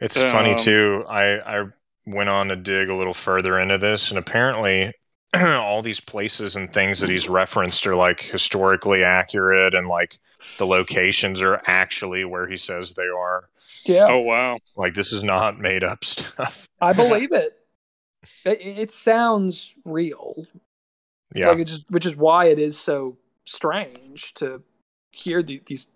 It's 0.00 0.22
funny 0.22 0.52
Um, 0.52 0.56
too. 0.56 1.04
I 1.08 1.60
I 1.60 1.64
went 2.06 2.28
on 2.28 2.48
to 2.48 2.56
dig 2.56 2.88
a 2.88 2.94
little 2.96 3.14
further 3.14 3.58
into 3.58 3.78
this, 3.78 4.10
and 4.10 4.18
apparently, 4.18 4.92
all 5.34 5.82
these 5.82 6.00
places 6.00 6.56
and 6.56 6.72
things 6.72 7.00
that 7.00 7.10
he's 7.10 7.28
referenced 7.28 7.86
are 7.86 7.96
like 7.96 8.22
historically 8.22 9.02
accurate, 9.04 9.74
and 9.74 9.88
like 9.88 10.18
the 10.58 10.66
locations 10.66 11.40
are 11.40 11.60
actually 11.66 12.24
where 12.24 12.48
he 12.48 12.56
says 12.56 12.94
they 12.94 13.08
are. 13.08 13.48
yeah 13.84 14.06
Oh 14.08 14.18
wow. 14.20 14.58
Like 14.76 14.94
this 14.94 15.12
is 15.12 15.22
not 15.22 15.58
made 15.58 15.84
up 15.84 16.04
stuff. 16.04 16.66
I 16.80 16.92
believe 16.92 17.32
it. 17.32 17.56
It, 18.44 18.60
it 18.62 18.90
sounds 18.90 19.74
real. 19.84 20.46
Yeah. 21.34 21.48
Like 21.50 21.60
it 21.60 21.64
just, 21.66 21.90
which 21.90 22.06
is 22.06 22.16
why 22.16 22.46
it 22.46 22.58
is 22.58 22.78
so 22.78 23.16
strange 23.44 24.34
to 24.34 24.62
hear 25.12 25.42
the, 25.42 25.62
these 25.66 25.88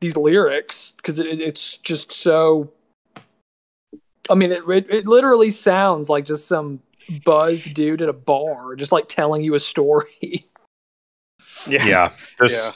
these 0.00 0.16
lyrics 0.16 0.92
because 0.92 1.18
it, 1.18 1.40
it's 1.40 1.76
just 1.78 2.12
so. 2.12 2.72
I 4.28 4.34
mean, 4.34 4.52
it, 4.52 4.62
it 4.68 4.90
it 4.90 5.06
literally 5.06 5.50
sounds 5.50 6.08
like 6.08 6.24
just 6.26 6.46
some 6.46 6.80
buzzed 7.24 7.72
dude 7.74 8.02
at 8.02 8.08
a 8.08 8.12
bar, 8.12 8.76
just 8.76 8.92
like 8.92 9.08
telling 9.08 9.42
you 9.42 9.54
a 9.54 9.58
story. 9.60 10.46
Yeah. 11.66 11.84
yeah. 11.84 12.12
This 12.38 12.52
Yeah. 12.54 12.70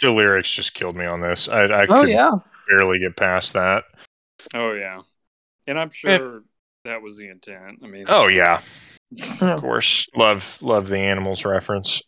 the 0.00 0.10
lyrics 0.10 0.50
just 0.50 0.74
killed 0.74 0.96
me 0.96 1.04
on 1.06 1.20
this. 1.20 1.48
I 1.48 1.62
I 1.64 1.86
oh 1.86 2.00
could 2.02 2.08
yeah, 2.08 2.30
barely 2.68 2.98
get 2.98 3.16
past 3.16 3.52
that. 3.52 3.84
Oh 4.54 4.72
yeah. 4.72 5.02
And 5.68 5.78
I'm 5.78 5.90
sure 5.90 6.42
that 6.84 7.02
was 7.02 7.16
the 7.18 7.28
intent. 7.28 7.80
I 7.84 7.86
mean, 7.86 8.04
Oh 8.08 8.26
yeah. 8.26 8.60
Yeah. 9.10 9.54
Of 9.54 9.60
course. 9.60 10.08
Love 10.16 10.56
love 10.60 10.88
the 10.88 10.98
animals 10.98 11.44
reference. 11.44 12.02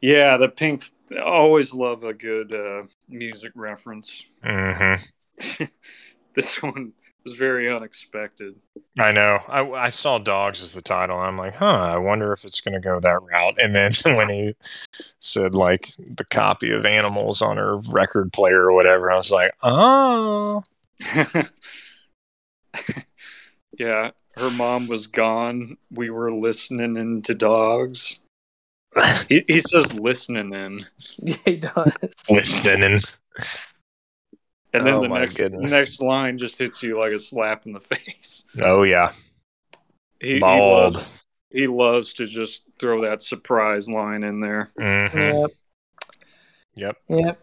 yeah, 0.00 0.36
the 0.38 0.48
pink. 0.48 0.90
Always 1.22 1.74
love 1.74 2.04
a 2.04 2.14
good 2.14 2.54
uh, 2.54 2.84
music 3.08 3.52
reference. 3.54 4.24
Mm-hmm. 4.44 5.64
this 6.34 6.62
one 6.62 6.92
was 7.24 7.34
very 7.34 7.70
unexpected. 7.70 8.54
I 8.98 9.12
know. 9.12 9.40
I, 9.48 9.62
I 9.70 9.88
saw 9.88 10.18
dogs 10.18 10.62
as 10.62 10.74
the 10.74 10.82
title. 10.82 11.18
I'm 11.18 11.38
like, 11.38 11.54
huh. 11.54 11.66
I 11.66 11.98
wonder 11.98 12.32
if 12.32 12.44
it's 12.44 12.60
going 12.60 12.74
to 12.74 12.80
go 12.80 13.00
that 13.00 13.22
route. 13.22 13.56
And 13.58 13.74
then 13.74 13.92
when 14.16 14.28
he 14.32 14.54
said 15.20 15.54
like 15.54 15.92
the 15.98 16.24
copy 16.24 16.70
of 16.70 16.84
animals 16.84 17.42
on 17.42 17.56
her 17.56 17.78
record 17.78 18.32
player 18.32 18.64
or 18.64 18.72
whatever, 18.72 19.10
I 19.10 19.16
was 19.16 19.30
like, 19.30 19.50
oh. 19.62 20.62
yeah, 23.78 24.10
her 24.36 24.56
mom 24.56 24.88
was 24.88 25.06
gone. 25.06 25.76
We 25.90 26.10
were 26.10 26.30
listening 26.30 26.96
into 26.96 27.34
dogs. 27.34 28.18
He, 29.28 29.44
he 29.48 29.60
says 29.60 29.92
listening 29.94 30.52
in, 30.52 30.86
yeah, 31.18 31.36
he 31.44 31.56
does. 31.56 31.92
Listening. 32.30 33.00
And 34.74 34.86
then 34.86 34.96
Oh, 34.96 35.02
the 35.02 35.08
next 35.08 35.36
goodness. 35.36 35.70
next 35.70 36.02
line 36.02 36.36
just 36.36 36.58
hits 36.58 36.82
you 36.82 36.98
like 36.98 37.12
a 37.12 37.18
slap 37.18 37.64
in 37.66 37.72
the 37.72 37.80
face. 37.94 38.44
Oh 38.60 38.82
yeah. 38.82 39.12
He, 40.20 40.34
he 40.34 40.40
loves 40.40 41.04
he 41.50 41.66
loves 41.66 42.14
to 42.14 42.26
just 42.26 42.62
throw 42.78 43.00
that 43.02 43.22
surprise 43.22 43.88
line 43.88 44.24
in 44.24 44.40
there. 44.40 44.72
hmm 44.76 45.18
Yep. 45.18 45.50
Yep. 46.74 46.96
Yep. 47.08 47.40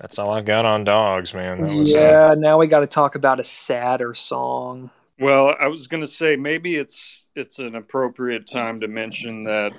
That's 0.00 0.18
all 0.18 0.30
I've 0.30 0.44
got 0.44 0.64
on 0.64 0.84
dogs, 0.84 1.34
man. 1.34 1.62
That 1.62 1.74
was 1.74 1.94
uh, 1.94 1.98
yeah. 1.98 2.34
Now 2.36 2.58
we 2.58 2.66
got 2.66 2.80
to 2.80 2.86
talk 2.86 3.14
about 3.14 3.40
a 3.40 3.44
sadder 3.44 4.14
song. 4.14 4.90
Well, 5.20 5.56
I 5.58 5.66
was 5.66 5.88
going 5.88 6.04
to 6.04 6.12
say 6.12 6.36
maybe 6.36 6.76
it's 6.76 7.26
it's 7.34 7.58
an 7.58 7.74
appropriate 7.74 8.48
time 8.48 8.80
to 8.80 8.88
mention 8.88 9.44
that 9.44 9.72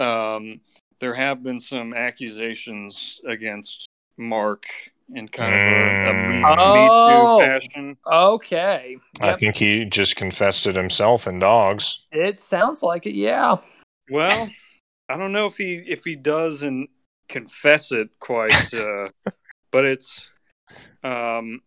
um, 0.00 0.60
there 0.98 1.14
have 1.14 1.42
been 1.42 1.60
some 1.60 1.92
accusations 1.92 3.20
against 3.26 3.88
Mark 4.16 4.66
in 5.14 5.28
kind 5.28 5.54
of 5.54 5.60
a, 5.60 6.10
a 6.10 6.28
me, 6.28 6.42
Mm. 6.42 6.74
me 6.74 6.88
Oh. 6.90 7.38
Too 7.38 7.44
fashion. 7.46 7.96
Okay. 8.06 8.96
I 9.20 9.34
think 9.34 9.56
he 9.56 9.84
just 9.84 10.16
confessed 10.16 10.66
it 10.66 10.76
himself 10.76 11.26
in 11.26 11.38
dogs. 11.38 12.00
It 12.10 12.40
sounds 12.40 12.82
like 12.82 13.06
it. 13.06 13.14
Yeah. 13.14 13.56
Well, 14.10 14.50
I 15.08 15.16
don't 15.16 15.32
know 15.32 15.46
if 15.46 15.56
he 15.56 15.82
if 15.86 16.04
he 16.04 16.16
doesn't 16.16 16.88
confess 17.28 17.92
it 17.92 18.08
quite, 18.20 18.72
uh, 18.74 19.08
but 19.70 19.84
it's 19.84 20.28
um, 21.02 21.60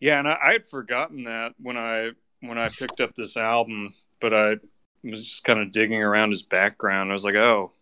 yeah, 0.00 0.18
and 0.18 0.28
I, 0.28 0.38
I 0.42 0.52
had 0.52 0.66
forgotten 0.66 1.24
that 1.24 1.52
when 1.58 1.76
I 1.76 2.10
when 2.40 2.58
I 2.58 2.68
picked 2.70 3.00
up 3.00 3.14
this 3.14 3.36
album, 3.36 3.94
but 4.20 4.34
I 4.34 4.56
was 5.04 5.22
just 5.22 5.44
kind 5.44 5.60
of 5.60 5.72
digging 5.72 6.02
around 6.02 6.30
his 6.30 6.42
background. 6.42 7.10
I 7.10 7.12
was 7.12 7.24
like, 7.24 7.34
oh, 7.34 7.72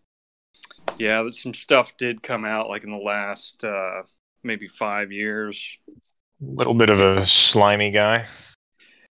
yeah, 0.99 1.27
some 1.31 1.53
stuff 1.53 1.97
did 1.97 2.21
come 2.21 2.45
out 2.45 2.69
like 2.69 2.83
in 2.83 2.91
the 2.91 2.97
last 2.97 3.63
uh, 3.63 4.03
maybe 4.43 4.67
five 4.67 5.11
years. 5.11 5.77
A 5.87 5.93
little 6.41 6.73
bit 6.73 6.89
of 6.89 6.99
a 6.99 7.25
slimy 7.25 7.91
guy. 7.91 8.25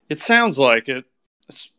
It 0.09 0.19
sounds 0.19 0.59
like 0.59 0.89
it, 0.89 1.05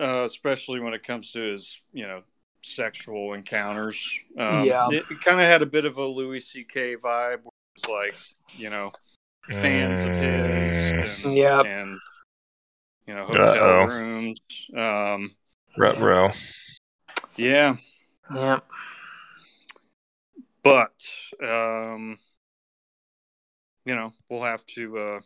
uh, 0.01 0.23
especially 0.25 0.81
when 0.81 0.95
it 0.95 1.03
comes 1.05 1.33
to 1.33 1.41
his, 1.41 1.81
you 1.93 2.07
know, 2.07 2.23
sexual 2.63 3.35
encounters. 3.35 4.21
Um, 4.39 4.65
Yeah. 4.65 4.89
it, 4.91 5.05
it 5.11 5.21
kind 5.21 5.41
of 5.41 5.47
had 5.47 5.63
a 5.63 5.67
bit 5.67 5.85
of 5.85 5.99
a 5.99 6.05
Louis 6.05 6.41
C.K. 6.41 6.97
vibe. 6.97 7.43
Where 7.45 7.53
it's 7.77 7.89
like, 7.89 8.17
you 8.59 8.71
know, 8.71 8.91
fans 9.51 10.01
of 10.01 10.15
his, 10.15 11.25
and, 11.25 11.35
Yep. 11.35 11.67
and 11.67 11.99
you 13.07 13.15
know, 13.15 13.25
hotel 13.27 13.55
Uh-oh. 13.55 13.87
rooms. 13.87 14.41
Um, 14.77 15.37
Rut 15.79 15.99
row. 16.01 16.31
yeah, 17.37 17.77
Yeah. 18.35 18.61
But 20.67 21.47
um, 21.49 22.19
you 23.85 23.95
know, 23.95 24.13
we'll 24.29 24.43
have 24.43 24.67
to 24.67 24.99
uh, 24.99 25.21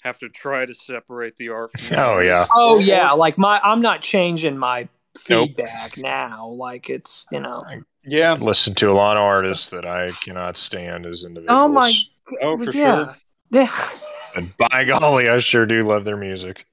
have 0.00 0.18
to 0.18 0.28
try 0.28 0.66
to 0.66 0.74
separate 0.74 1.36
the 1.36 1.50
art. 1.50 1.78
From 1.78 1.98
Oh, 1.98 2.18
yeah. 2.18 2.46
Oh 2.52 2.78
yeah. 2.78 3.12
Like 3.12 3.38
my, 3.38 3.60
I'm 3.60 3.80
not 3.80 4.00
changing 4.00 4.58
my 4.58 4.88
Nope. 5.28 5.50
feedback 5.50 5.96
now. 5.96 6.48
Like 6.48 6.90
it's 6.90 7.26
you 7.30 7.40
know. 7.40 7.64
yeah. 8.04 8.32
Listen 8.34 8.74
to 8.76 8.90
a 8.90 8.94
lot 8.94 9.16
of 9.16 9.22
artists 9.22 9.70
that 9.70 9.86
I 9.86 10.08
cannot 10.08 10.56
stand 10.56 11.06
as 11.06 11.22
individuals. 11.24 11.62
Oh 11.62 11.68
my. 11.68 11.92
Oh, 12.42 12.56
for 12.56 12.72
yeah. 12.72 13.04
sure. 13.04 13.16
Yeah. 13.50 13.72
And 14.34 14.56
by 14.56 14.84
golly, 14.84 15.28
I 15.28 15.38
sure 15.38 15.66
do 15.66 15.86
love 15.86 16.04
their 16.04 16.16
music. 16.16 16.66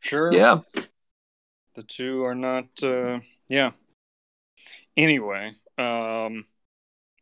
Sure. 0.00 0.32
Yeah. 0.32 0.60
the 1.74 1.82
two 1.82 2.24
are 2.24 2.34
not 2.34 2.66
uh 2.82 3.20
yeah 3.48 3.70
anyway 4.96 5.52
um 5.78 6.44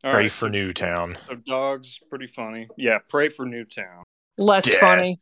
all 0.04 0.12
Pray 0.12 0.22
right, 0.22 0.32
for 0.32 0.46
so- 0.46 0.48
Newtown. 0.48 1.18
so 1.28 1.34
dogs 1.34 1.98
pretty 2.08 2.26
funny 2.26 2.68
yeah 2.76 2.98
pray 3.08 3.28
for 3.28 3.44
newtown 3.46 4.04
Less 4.36 4.70
Death. 4.70 4.80
funny. 4.80 5.20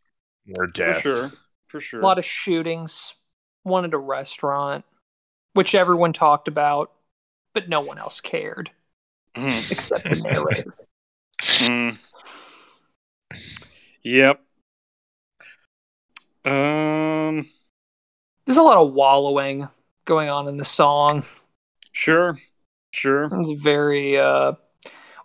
Or 0.59 0.67
for 0.67 0.73
death. 0.73 1.01
sure 1.01 1.33
for 1.69 1.81
sure 1.81 2.01
A 2.01 2.03
lot 2.03 2.19
of 2.19 2.25
shootings. 2.25 3.15
One 3.63 3.85
at 3.87 3.95
a 3.95 3.99
restaurant, 3.99 4.85
which 5.55 5.75
everyone 5.75 6.13
talked 6.13 6.47
about, 6.49 6.93
but 7.55 7.69
no 7.69 7.81
one 7.81 7.99
else 7.99 8.21
cared 8.21 8.71
Mhm. 9.37 9.73
except 9.73 10.05
the 10.05 10.21
narrator. 10.23 10.75
Mm. 11.41 11.99
yep 14.03 14.41
um 16.45 17.49
There's 18.45 18.57
a 18.59 18.63
lot 18.63 18.77
of 18.79 18.93
wallowing 18.93 19.69
going 20.05 20.29
on 20.29 20.49
in 20.49 20.57
the 20.57 20.65
song. 20.65 21.23
sure 21.93 22.39
sure 22.93 23.29
It's 23.33 23.51
very, 23.63 24.19
uh, 24.19 24.53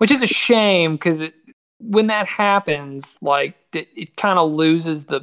which 0.02 0.10
is 0.10 0.24
a 0.24 0.28
shame 0.28 0.96
because 0.96 1.24
when 1.80 2.08
that 2.08 2.26
happens, 2.28 3.20
like 3.22 3.56
it, 3.72 3.88
it 3.96 4.18
kind 4.18 4.40
of 4.40 4.50
loses 4.50 5.06
the 5.06 5.22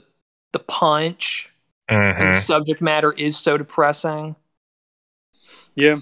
the 0.52 0.60
punch. 0.60 1.52
And 1.88 2.14
Mhm. 2.16 2.30
the 2.30 2.40
subject 2.40 2.80
matter 2.80 3.12
is 3.12 3.36
so 3.36 3.58
depressing. 3.58 4.36
yeah 5.74 5.96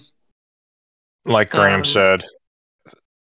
Like 1.24 1.48
Graham 1.50 1.78
Um, 1.80 1.84
said, 1.84 2.24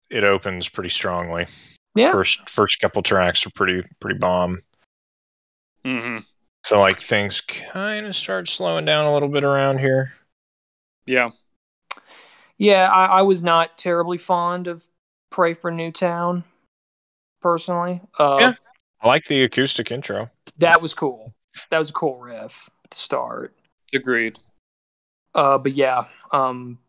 it 0.10 0.26
opens 0.26 0.68
pretty 0.68 0.90
strongly. 0.90 1.48
Yeah, 1.96 2.12
First 2.12 2.50
first 2.50 2.82
couple 2.82 3.02
tracks 3.02 3.46
are 3.46 3.52
pretty 3.52 3.82
pretty 4.02 4.20
bomb. 4.20 4.62
hmm 5.86 6.18
Feel 6.66 6.80
like 6.80 7.00
things 7.00 7.40
kind 7.40 8.06
of 8.08 8.16
start 8.18 8.50
slowing 8.50 8.84
down 8.84 9.06
a 9.06 9.14
little 9.14 9.30
bit 9.30 9.46
around 9.46 9.78
here. 9.78 10.16
yeah 11.06 11.30
yeah. 12.58 12.90
I, 12.92 13.20
I 13.20 13.22
was 13.22 13.42
not 13.42 13.78
terribly 13.78 14.18
fond 14.18 14.68
of 14.68 14.86
"Pray 15.36 15.54
for 15.54 15.70
Newtown," 15.70 16.46
personally. 17.42 18.00
Uh, 18.18 18.38
Yeah. 18.40 18.54
I 19.02 19.08
like 19.10 19.26
the 19.26 19.44
acoustic 19.44 19.92
intro. 19.92 20.32
that 20.60 20.82
was 20.82 20.94
cool. 20.94 21.34
That 21.72 21.78
was 21.80 21.90
a 21.90 21.94
cool 21.94 22.18
riff 22.18 22.70
to 22.90 22.98
start. 22.98 23.54
agreed 23.94 24.40
Uh, 25.34 25.58
but 25.58 25.74
yeah, 25.74 26.06
um, 26.32 26.80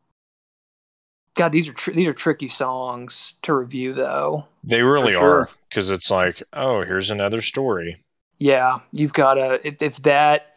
God, 1.35 1.51
these 1.51 1.69
are 1.69 1.73
tr- 1.73 1.91
these 1.91 2.07
are 2.07 2.15
tricky 2.15 2.47
songs 2.47 3.35
to 3.43 3.53
review, 3.53 3.93
though. 3.93 4.47
They 4.63 4.83
really 4.83 5.13
sure. 5.13 5.41
are 5.41 5.51
because 5.69 5.91
it's 5.91 6.09
like, 6.09 6.41
oh, 6.53 6.85
here's 6.85 7.11
another 7.11 7.41
story. 7.41 8.01
Yeah, 8.39 8.79
you've 8.93 9.13
got 9.13 9.35
to 9.35 9.67
if, 9.67 9.83
if 9.83 9.97
that 10.03 10.57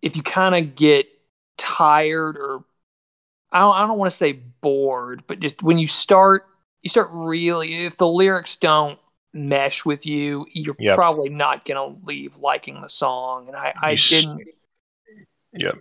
if 0.00 0.16
you 0.16 0.22
kind 0.22 0.54
of 0.54 0.74
get 0.74 1.06
tired 1.58 2.38
or 2.38 2.64
I 3.52 3.58
don't, 3.60 3.74
I 3.74 3.86
don't 3.86 3.98
want 3.98 4.10
to 4.10 4.16
say 4.16 4.32
bored, 4.32 5.24
but 5.26 5.40
just 5.40 5.62
when 5.62 5.76
you 5.78 5.86
start 5.86 6.46
you 6.82 6.90
start 6.90 7.08
really 7.12 7.84
if 7.84 7.96
the 7.96 8.06
lyrics 8.08 8.56
don't 8.56 8.98
mesh 9.32 9.84
with 9.84 10.06
you, 10.06 10.46
you're 10.52 10.76
Yep. 10.78 10.96
probably 10.96 11.30
not 11.30 11.64
gonna 11.64 11.96
leave 12.04 12.36
liking 12.36 12.80
the 12.80 12.88
song. 12.88 13.48
And 13.48 13.56
I, 13.56 13.72
I 13.80 13.90
you 13.92 13.96
didn't. 13.96 14.48
Yep. 15.52 15.78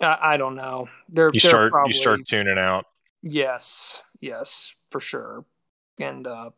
I, 0.00 0.18
I 0.22 0.36
don't 0.36 0.54
know. 0.56 0.88
They're 1.08 1.30
You 1.32 1.40
they're 1.40 1.50
start 1.50 1.72
probably, 1.72 1.94
you 1.94 2.00
start 2.00 2.20
tuning 2.26 2.58
out. 2.58 2.86
Yes, 3.22 4.00
yes, 4.20 4.72
for 4.90 5.00
sure. 5.00 5.44
And 5.98 6.26
uh, 6.26 6.50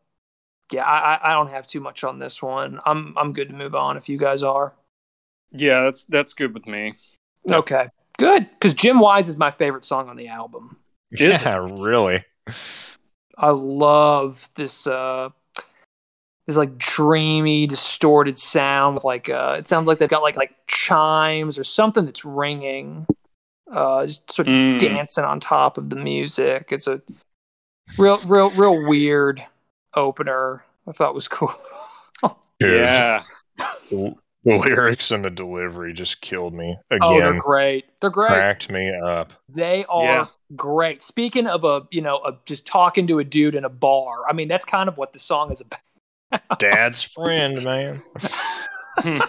yeah, 0.71 0.83
I, 0.85 1.15
I- 1.15 1.29
I 1.31 1.33
don't 1.33 1.49
have 1.49 1.65
too 1.67 1.79
much 1.79 2.03
on 2.03 2.19
this 2.19 2.41
one. 2.41 2.79
I'm 2.85 3.15
I'm 3.17 3.33
good 3.33 3.49
to 3.49 3.55
move 3.55 3.73
on 3.75 3.97
if 3.97 4.07
you 4.09 4.17
guys 4.17 4.43
are. 4.43 4.73
yeah 5.51 5.83
that's 5.83 6.05
that's 6.05 6.33
good 6.33 6.53
with 6.53 6.67
me 6.67 6.93
Yep. 7.45 7.57
Okay, 7.61 7.87
good. 8.19 8.47
Because 8.51 8.75
Jim 8.75 8.99
Wise 8.99 9.27
is 9.27 9.35
my 9.35 9.49
favorite 9.49 9.83
song 9.83 10.07
on 10.09 10.15
the 10.15 10.27
album. 10.27 10.77
Is 11.11 11.19
it? 11.21 11.41
yeah, 11.41 11.57
really. 11.79 12.23
I 13.37 13.49
love 13.49 14.49
this 14.55 14.85
uh 14.87 15.29
this 16.47 16.55
like 16.57 16.77
dreamy, 16.77 17.67
distorted 17.67 18.37
sound 18.37 18.95
with 18.95 19.03
like 19.03 19.29
uh 19.29 19.55
it 19.57 19.67
sounds 19.67 19.87
like 19.87 19.97
they've 19.99 20.09
got 20.09 20.21
like 20.23 20.35
like 20.37 20.53
chimes 20.67 21.57
or 21.59 21.63
something 21.63 22.05
that's 22.05 22.25
ringing. 22.25 23.05
Uh 23.71 24.05
just 24.05 24.31
sort 24.31 24.47
of 24.47 24.53
Mm. 24.53 24.79
dancing 24.79 25.23
on 25.23 25.39
top 25.39 25.77
of 25.77 25.89
the 25.89 25.95
music. 25.95 26.69
It's 26.71 26.87
a 26.87 27.01
real 27.97 28.19
real 28.25 28.51
real 28.51 28.85
weird 28.87 29.43
opener. 29.95 30.63
I 30.87 30.91
thought 30.91 31.13
was 31.13 31.27
cool. 31.27 31.53
Dude, 32.59 32.83
yeah 32.83 33.23
The, 33.89 34.15
the 34.45 34.55
lyrics 34.55 35.11
and 35.11 35.23
the 35.23 35.29
delivery 35.29 35.93
just 35.93 36.19
killed 36.21 36.53
me 36.53 36.75
again. 36.89 36.99
Oh, 37.03 37.19
they're 37.21 37.39
great. 37.39 37.85
They're 37.99 38.09
great. 38.09 38.29
cracked 38.29 38.69
me 38.71 38.91
up. 38.91 39.33
They 39.47 39.85
are 39.87 40.03
Yeah. 40.03 40.25
great. 40.55 41.01
Speaking 41.03 41.45
of 41.47 41.63
a, 41.63 41.83
you 41.91 42.01
know, 42.01 42.17
of 42.17 42.43
just 42.45 42.65
talking 42.65 43.05
to 43.07 43.19
a 43.19 43.23
dude 43.23 43.53
in 43.55 43.65
a 43.65 43.69
bar. 43.69 44.27
I 44.27 44.33
mean, 44.33 44.47
that's 44.47 44.65
kind 44.65 44.89
of 44.89 44.97
what 44.97 45.13
the 45.13 45.19
song 45.19 45.51
is 45.51 45.61
about. 45.61 46.57
Dad's 46.59 47.01
friend, 47.03 47.63
man. 47.63 48.01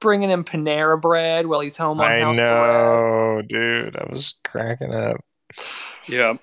Bringing 0.00 0.30
him 0.30 0.44
Panera 0.44 1.00
bread 1.00 1.46
while 1.46 1.58
he's 1.60 1.76
home 1.76 2.00
on 2.00 2.10
I 2.10 2.20
house 2.20 2.38
arrest. 2.38 3.02
know, 3.02 3.42
dude. 3.46 3.96
I 3.96 4.06
was 4.10 4.34
cracking 4.44 4.94
up. 4.94 5.16
yeah 6.08 6.34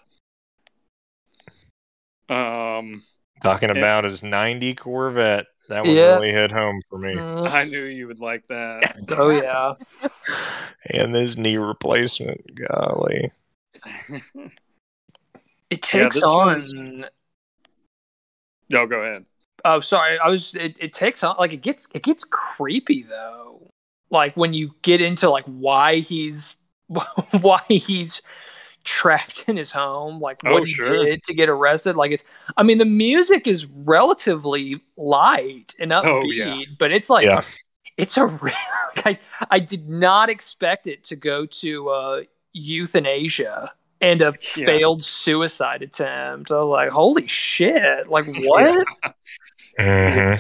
um 2.30 3.04
Talking 3.41 3.69
Yeah. 3.69 3.78
about 3.78 4.04
his 4.06 4.23
90 4.23 4.73
Corvette. 4.75 5.45
That 5.69 5.84
one 5.86 5.95
Yeah. 5.95 6.15
really 6.15 6.32
hit 6.32 6.51
home 6.51 6.82
for 6.89 6.97
me. 6.99 7.13
Mm. 7.15 7.49
I 7.49 7.63
knew 7.63 7.82
you 7.84 8.08
would 8.08 8.19
like 8.19 8.47
that. 8.49 8.97
Oh 9.17 9.30
yeah. 9.30 9.73
And 10.91 11.15
this 11.15 11.36
knee 11.36 11.58
replacement, 11.58 12.41
golly. 12.56 13.32
It 15.71 15.82
takes 15.82 16.15
this 16.15 16.23
on 16.23 16.47
one's- 16.47 17.06
no, 18.69 18.86
go 18.88 19.01
ahead. 19.01 19.25
Oh, 19.63 19.80
sorry. 19.80 20.17
I 20.19 20.30
was. 20.30 20.54
It, 20.56 20.78
it 20.80 20.93
takes 20.93 21.23
on 21.23 21.36
like 21.39 21.54
it 21.54 21.62
gets 21.62 21.88
it 21.93 22.04
gets 22.04 22.23
creepy 22.23 23.04
though. 23.04 23.71
Like 24.12 24.36
when 24.38 24.54
you 24.54 24.75
get 24.84 25.01
into 25.01 25.30
like 25.30 25.45
why 25.45 25.99
he's 26.01 26.58
why 26.88 27.62
he's 27.67 28.21
trapped 28.86 29.45
in 29.48 29.58
his 29.58 29.71
home, 29.71 30.21
like 30.21 30.41
what 30.43 30.62
Oh, 30.62 30.63
he 30.63 30.74
sure. 30.74 30.98
did 31.04 31.24
to 31.24 31.34
get 31.34 31.50
arrested. 31.50 31.95
Like 31.98 32.12
it's. 32.12 32.24
I 32.58 32.63
mean, 32.63 32.78
the 32.78 32.86
music 32.86 33.48
is 33.48 33.65
relatively 33.65 34.82
light 34.98 35.76
and 35.80 35.91
upbeat, 35.91 36.06
Oh, 36.10 36.32
yeah. 36.32 36.62
but 36.80 36.91
it's 36.91 37.10
like 37.10 37.26
Yeah. 37.26 37.41
it's 37.98 38.17
a 38.17 38.26
real. 38.45 38.54
I 39.06 39.19
I 39.52 39.60
did 39.60 39.89
not 39.89 40.30
expect 40.30 40.88
it 40.88 41.04
to 41.06 41.15
go 41.15 41.45
to 41.48 41.89
uh 41.89 42.21
euthanasia 42.54 43.74
and 44.02 44.21
a 44.21 44.34
Yeah. 44.56 44.65
failed 44.65 45.04
suicide 45.04 45.82
attempt. 45.82 46.52
I 46.52 46.56
was 46.62 46.69
like, 46.69 46.89
holy 46.89 47.28
shit! 47.28 48.08
Like 48.10 48.26
what? 48.34 48.88
hmm 49.78 50.36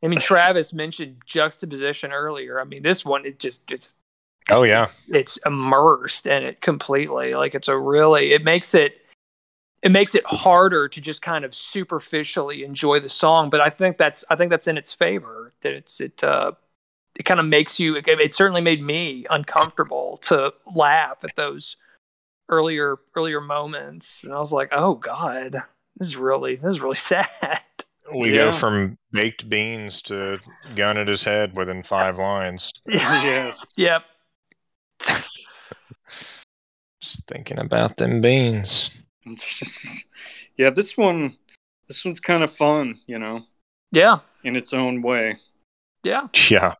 I 0.00 0.06
mean, 0.06 0.20
Travis 0.20 0.72
mentioned 0.72 1.22
juxtaposition 1.26 2.12
earlier. 2.12 2.60
I 2.60 2.64
mean, 2.64 2.82
this 2.84 3.04
one 3.04 3.26
it 3.26 3.38
just 3.40 3.70
it's 3.70 3.94
Oh 4.50 4.62
yeah. 4.62 4.86
it's 5.08 5.36
immersed 5.44 6.26
in 6.26 6.42
it 6.42 6.60
completely. 6.60 7.34
Like 7.34 7.54
it's 7.54 7.68
a 7.68 7.76
really 7.78 8.32
it 8.32 8.44
makes 8.44 8.74
it 8.74 8.94
it 9.82 9.90
makes 9.92 10.14
it 10.14 10.24
harder 10.26 10.88
to 10.88 11.00
just 11.00 11.22
kind 11.22 11.44
of 11.44 11.54
superficially 11.54 12.64
enjoy 12.64 12.98
the 13.00 13.08
song. 13.08 13.50
But 13.50 13.60
I 13.60 13.70
think 13.70 13.96
that's 13.98 14.24
I 14.30 14.36
think 14.36 14.50
that's 14.50 14.66
in 14.66 14.78
its 14.78 14.92
favor. 14.92 15.52
That 15.62 15.72
it's 15.72 16.00
it 16.00 16.22
uh 16.24 16.52
it 17.18 17.24
kind 17.24 17.40
of 17.40 17.46
makes 17.46 17.78
you 17.78 17.96
it, 17.96 18.06
it 18.08 18.32
certainly 18.34 18.60
made 18.60 18.82
me 18.82 19.26
uncomfortable 19.30 20.18
to 20.22 20.52
laugh 20.74 21.24
at 21.24 21.36
those 21.36 21.76
earlier 22.48 22.96
earlier 23.14 23.40
moments. 23.40 24.24
And 24.24 24.32
I 24.32 24.38
was 24.38 24.52
like, 24.52 24.70
oh 24.72 24.94
God, 24.94 25.56
this 25.96 26.08
is 26.08 26.16
really 26.16 26.56
this 26.56 26.64
is 26.76 26.80
really 26.80 26.96
sad. 27.12 27.60
We 28.14 28.30
Yeah. 28.30 28.46
go 28.46 28.52
from 28.52 28.96
baked 29.12 29.48
beans 29.50 30.00
to 30.02 30.38
gun 30.74 30.96
at 30.96 31.08
his 31.08 31.24
head 31.24 31.54
within 31.54 31.82
five 31.82 32.18
lines. 32.18 32.72
yes. 32.88 33.62
yep. 33.76 34.02
Just 37.00 37.26
thinking 37.26 37.58
about 37.58 37.96
them 37.96 38.20
beans. 38.20 38.90
yeah, 40.56 40.70
this 40.70 40.96
one 40.96 41.36
this 41.86 42.04
one's 42.04 42.20
kind 42.20 42.42
of 42.42 42.52
fun, 42.52 42.98
you 43.06 43.18
know, 43.18 43.46
Yeah. 43.92 44.18
in 44.44 44.56
its 44.56 44.72
own 44.74 45.00
way. 45.02 45.36
Yeah. 46.04 46.28
Yeah. 46.50 46.74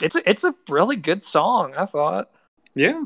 It's 0.00 0.14
a, 0.16 0.28
it's 0.28 0.44
a 0.44 0.54
really 0.68 0.96
good 0.96 1.24
song, 1.24 1.74
I 1.76 1.84
thought. 1.86 2.30
Yeah. 2.74 3.02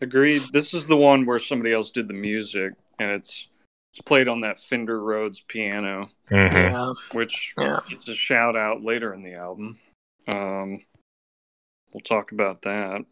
Agreed. 0.00 0.42
This 0.52 0.74
is 0.74 0.86
the 0.86 0.96
one 0.96 1.26
where 1.26 1.38
somebody 1.40 1.72
else 1.72 1.90
did 1.90 2.08
the 2.08 2.14
music 2.14 2.74
and 2.98 3.10
it's 3.10 3.48
it's 3.92 4.00
played 4.02 4.28
on 4.28 4.42
that 4.42 4.60
Fender 4.60 5.00
Rhodes 5.02 5.40
piano, 5.40 6.10
hmm 6.28 6.34
Yeah. 6.36 6.92
which 7.12 7.54
Yeah. 7.58 7.80
gets 7.88 8.06
a 8.08 8.14
shout 8.14 8.56
out 8.56 8.82
later 8.82 9.12
in 9.14 9.22
the 9.22 9.34
album. 9.34 9.78
Um 10.32 10.84
we'll 11.92 12.02
talk 12.02 12.32
about 12.32 12.62
that. 12.62 13.04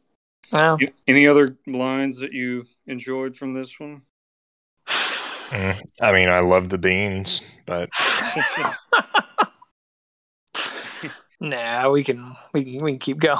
Yeah. 0.52 0.76
You- 0.80 0.88
Any 1.06 1.26
other 1.26 1.56
lines 1.66 2.18
that 2.20 2.32
you 2.32 2.64
enjoyed 2.86 3.36
from 3.36 3.54
this 3.54 3.78
one? 3.78 4.02
Mm. 4.88 5.80
I 6.00 6.12
mean, 6.12 6.28
I 6.28 6.40
love 6.40 6.68
the 6.68 6.78
beans, 6.78 7.42
but 7.66 7.88
nah, 11.40 11.90
we 11.90 12.04
can 12.04 12.36
we 12.52 12.64
can, 12.64 12.84
we 12.84 12.92
can 12.92 12.98
keep 12.98 13.18
going. 13.18 13.38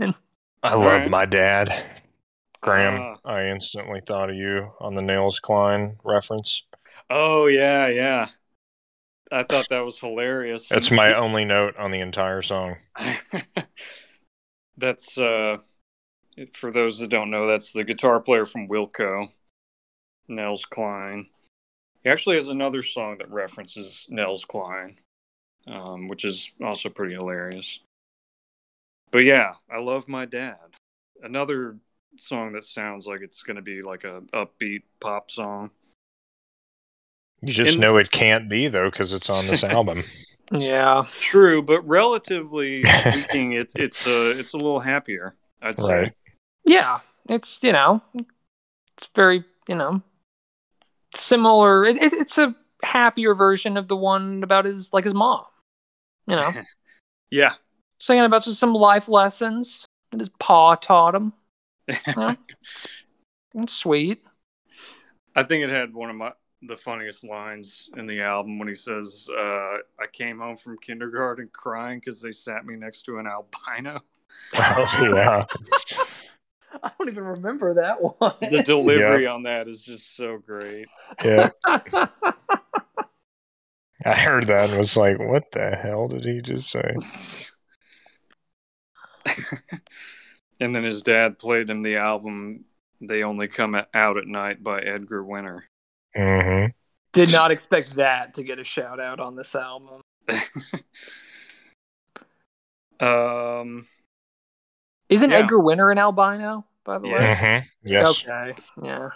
I 0.62 0.72
All 0.72 0.80
love 0.80 1.02
right. 1.02 1.10
my 1.10 1.24
dad. 1.24 1.72
Graham, 2.60 3.16
Ah. 3.24 3.26
I 3.30 3.44
instantly 3.46 4.00
thought 4.04 4.30
of 4.30 4.36
you 4.36 4.72
on 4.80 4.96
the 4.96 5.02
Nels 5.02 5.38
Cline 5.38 5.96
reference. 6.04 6.64
Oh 7.08 7.46
yeah, 7.46 7.86
yeah. 7.86 8.26
I 9.30 9.44
thought 9.44 9.68
that 9.68 9.84
was 9.84 10.00
hilarious. 10.00 10.68
That's 10.68 10.90
my 10.90 11.14
only 11.14 11.44
note 11.44 11.76
on 11.76 11.92
the 11.92 12.00
entire 12.00 12.42
song. 12.42 12.76
that's 14.76 15.16
uh 15.18 15.58
for 16.54 16.70
those 16.70 16.98
that 16.98 17.08
don't 17.10 17.30
know, 17.30 17.46
that's 17.46 17.72
the 17.72 17.84
guitar 17.84 18.20
player 18.20 18.46
from 18.46 18.68
Wilco, 18.68 19.28
Nels 20.28 20.64
Cline. 20.64 21.26
He 22.04 22.10
actually 22.10 22.36
has 22.36 22.48
another 22.48 22.82
song 22.82 23.16
that 23.18 23.30
references 23.30 24.06
Nels 24.08 24.44
Cline, 24.44 24.96
um, 25.66 26.08
which 26.08 26.24
is 26.24 26.50
also 26.64 26.88
pretty 26.88 27.14
hilarious. 27.14 27.80
But 29.10 29.24
yeah, 29.24 29.54
I 29.70 29.80
love 29.80 30.06
my 30.08 30.26
dad. 30.26 30.58
Another 31.22 31.76
song 32.18 32.52
that 32.52 32.64
sounds 32.64 33.06
like 33.06 33.20
it's 33.22 33.42
going 33.42 33.56
to 33.56 33.62
be 33.62 33.82
like 33.82 34.04
a 34.04 34.22
upbeat 34.32 34.82
pop 35.00 35.30
song. 35.30 35.70
You 37.42 37.52
just 37.52 37.72
And- 37.72 37.80
know 37.80 37.96
it 37.96 38.10
can't 38.10 38.48
be 38.48 38.68
though 38.68 38.90
because 38.90 39.12
it's 39.12 39.30
on 39.30 39.46
this 39.46 39.64
album. 39.64 40.04
yeah. 40.52 41.04
True, 41.20 41.62
but 41.62 41.86
relatively 41.86 42.84
speaking, 43.10 43.52
it's 43.52 43.74
it's 43.76 44.06
a 44.06 44.30
it's 44.38 44.52
a 44.52 44.56
little 44.56 44.80
happier. 44.80 45.34
I'd 45.62 45.78
say. 45.78 45.92
Right. 45.92 46.12
Yeah. 46.68 47.00
It's 47.28 47.58
you 47.62 47.72
know, 47.72 48.02
it's 48.96 49.08
very 49.14 49.44
you 49.68 49.74
know, 49.74 50.02
similar. 51.14 51.84
It, 51.84 52.02
it, 52.02 52.12
it's 52.14 52.38
a 52.38 52.54
happier 52.82 53.34
version 53.34 53.76
of 53.76 53.88
the 53.88 53.96
one 53.96 54.42
about 54.42 54.64
his 54.64 54.92
like 54.92 55.04
his 55.04 55.14
mom. 55.14 55.44
You 56.26 56.36
know, 56.36 56.52
Yeah. 57.30 57.54
singing 57.98 58.24
about 58.24 58.44
just 58.44 58.58
some 58.58 58.74
life 58.74 59.08
lessons 59.08 59.86
that 60.10 60.20
his 60.20 60.30
pa 60.40 60.74
taught 60.76 61.14
him. 61.14 61.32
Yeah. 62.16 62.34
It's, 62.60 62.86
it's 63.54 63.72
sweet. 63.72 64.22
I 65.34 65.42
think 65.42 65.64
it 65.64 65.70
had 65.70 65.94
one 65.94 66.10
of 66.10 66.16
my 66.16 66.32
the 66.62 66.76
funniest 66.76 67.24
lines 67.24 67.88
in 67.96 68.06
the 68.06 68.20
album 68.20 68.58
when 68.58 68.68
he 68.68 68.74
says, 68.74 69.28
uh, 69.32 69.76
"I 70.00 70.06
came 70.12 70.38
home 70.38 70.56
from 70.56 70.76
kindergarten 70.78 71.48
crying 71.52 72.00
because 72.00 72.20
they 72.20 72.32
sat 72.32 72.66
me 72.66 72.74
next 72.76 73.02
to 73.02 73.18
an 73.18 73.26
albino." 73.26 74.00
Oh, 74.54 75.10
yeah. 75.14 75.44
I 76.82 76.90
don't 76.98 77.08
even 77.08 77.24
remember 77.24 77.74
that 77.74 77.98
one. 78.18 78.34
The 78.40 78.62
delivery 78.62 79.26
on 79.26 79.44
that 79.44 79.68
is 79.68 79.82
just 79.82 80.16
so 80.16 80.38
great. 80.38 80.86
Yeah. 81.24 81.50
I 84.04 84.14
heard 84.14 84.46
that 84.46 84.70
and 84.70 84.78
was 84.78 84.96
like, 84.96 85.18
what 85.18 85.50
the 85.52 85.70
hell 85.70 86.06
did 86.08 86.24
he 86.24 86.40
just 86.40 86.70
say? 86.70 86.94
and 90.60 90.74
then 90.74 90.84
his 90.84 91.02
dad 91.02 91.38
played 91.38 91.68
him 91.68 91.82
the 91.82 91.96
album 91.96 92.64
"They 93.00 93.24
Only 93.24 93.48
Come 93.48 93.74
Out 93.92 94.16
at 94.16 94.26
Night" 94.26 94.62
by 94.62 94.80
Edgar 94.80 95.24
Winter. 95.24 95.64
hmm 96.14 96.66
Did 97.12 97.32
not 97.32 97.50
expect 97.50 97.96
that 97.96 98.34
to 98.34 98.44
get 98.44 98.58
a 98.60 98.64
shout 98.64 99.00
out 99.00 99.18
on 99.20 99.34
this 99.34 99.54
album. 99.56 100.00
um, 103.00 103.86
Isn't 105.08 105.30
Yeah. 105.30 105.38
Edgar 105.38 105.58
Winter 105.58 105.90
an 105.90 105.98
albino, 105.98 106.64
by 106.84 106.98
the 106.98 107.08
way? 107.08 107.12
Yeah. 107.12 107.60
hmm 107.60 107.66
Yes. 107.82 108.24
Okay. 108.24 108.54
Yeah. 108.82 109.08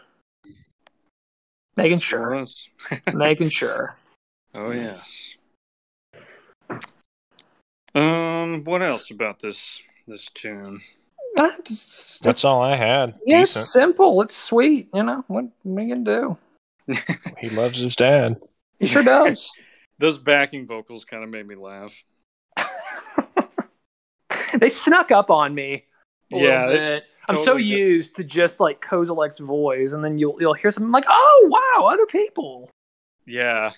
Making 1.76 1.98
sure 1.98 2.46
sure. 2.46 3.00
Making 3.14 3.48
sure. 3.48 3.96
Oh 4.54 4.70
yes. 4.70 5.36
Um, 7.94 8.64
what 8.64 8.82
else 8.82 9.10
about 9.10 9.40
this 9.40 9.82
this 10.06 10.26
tune? 10.26 10.80
That's, 11.34 12.18
That's 12.18 12.44
all 12.44 12.60
I 12.60 12.76
had. 12.76 13.14
yeah, 13.24 13.42
it's 13.42 13.72
simple. 13.72 14.20
It's 14.20 14.36
sweet. 14.36 14.88
You 14.92 15.02
know, 15.02 15.24
what, 15.28 15.46
what 15.62 15.80
are 15.80 15.84
you 15.84 15.94
going 15.94 16.04
to 16.04 16.36
do? 16.88 16.98
He 17.38 17.48
loves 17.48 17.78
his 17.78 17.96
dad. 17.96 18.36
He 18.78 18.86
sure 18.86 19.02
does. 19.02 19.50
Those 19.98 20.18
backing 20.18 20.66
vocals 20.66 21.04
kind 21.04 21.24
of 21.24 21.30
made 21.30 21.46
me 21.46 21.54
laugh. 21.54 22.04
they 24.58 24.68
snuck 24.68 25.10
up 25.10 25.30
on 25.30 25.54
me 25.54 25.84
a 26.32 26.36
Yeah, 26.36 26.68
it. 26.68 27.04
I'm 27.28 27.36
so 27.36 27.56
did. 27.56 27.66
used 27.66 28.16
to 28.16 28.24
just 28.24 28.60
like 28.60 28.80
Kozelek's 28.82 29.38
voice, 29.38 29.92
and 29.92 30.02
then 30.02 30.18
you'll 30.18 30.36
you'll 30.40 30.54
hear 30.54 30.70
something 30.70 30.90
like, 30.90 31.04
"Oh 31.08 31.48
wow, 31.78 31.86
other 31.86 32.06
people." 32.06 32.68
Yeah, 33.26 33.72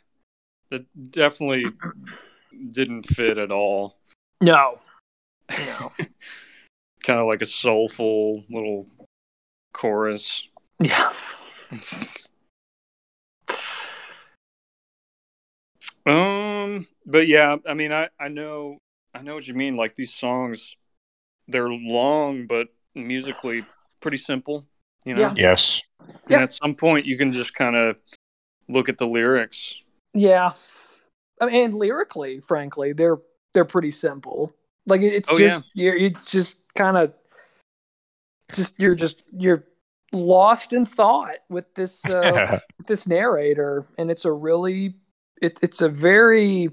it 0.70 0.87
definitely 1.10 1.66
didn't 2.70 3.04
fit 3.06 3.37
at 3.38 3.50
all. 3.50 3.98
No, 4.40 4.78
no, 5.50 5.90
Kind 7.02 7.20
of 7.20 7.26
like 7.26 7.42
a 7.42 7.46
soulful 7.46 8.44
little 8.48 8.87
chorus. 9.72 10.48
yeah, 10.80 11.10
Um, 16.06 16.87
but 17.06 17.28
yeah, 17.28 17.56
I 17.66 17.74
mean, 17.74 17.92
I 17.92 18.08
I 18.20 18.28
know 18.28 18.78
I 19.14 19.22
know 19.22 19.35
what 19.35 19.46
you 19.46 19.54
mean. 19.54 19.77
Like 19.77 19.94
these 19.94 20.15
songs, 20.15 20.77
they're 21.48 21.69
long, 21.71 22.46
but 22.46 22.69
musically 22.94 23.65
pretty 24.00 24.17
simple. 24.17 24.67
You 25.04 25.15
know, 25.15 25.21
Yeah. 25.23 25.35
Yes. 25.37 25.83
Yeah. 26.29 26.37
and 26.37 26.42
at 26.42 26.52
some 26.52 26.75
point 26.75 27.06
you 27.06 27.17
can 27.17 27.33
just 27.33 27.54
kind 27.54 27.77
of 27.77 27.96
look 28.69 28.88
at 28.88 28.98
the 28.98 29.06
lyrics. 29.06 29.77
yeah. 30.12 30.50
I 31.40 31.46
mean, 31.46 31.65
and 31.65 31.75
lyrically, 31.75 32.40
frankly, 32.40 32.92
they're 32.92 33.19
they're 33.52 33.65
pretty 33.65 33.90
simple. 33.90 34.54
Like 34.87 35.00
it's 35.02 35.31
Oh, 35.31 35.38
just 35.38 35.65
you're 35.75 35.96
it's 35.96 36.31
just 36.31 36.56
kind 36.75 36.96
of 36.96 37.12
just 38.52 38.79
you're 38.79 38.94
just 38.94 39.25
you're 39.37 39.65
lost 40.12 40.73
in 40.73 40.87
thought 40.87 41.37
with 41.48 41.75
this 41.75 42.04
uh, 42.06 42.60
with 42.79 42.87
this 42.87 43.06
narrator, 43.06 43.85
and 43.98 44.10
it's 44.10 44.25
a 44.25 44.33
really 44.33 44.94
it, 45.42 45.58
it's 45.62 45.83
a 45.83 45.88
very 45.88 46.69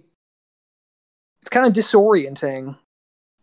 it's 1.41 1.49
kind 1.49 1.65
of 1.65 1.73
disorienting 1.73 2.77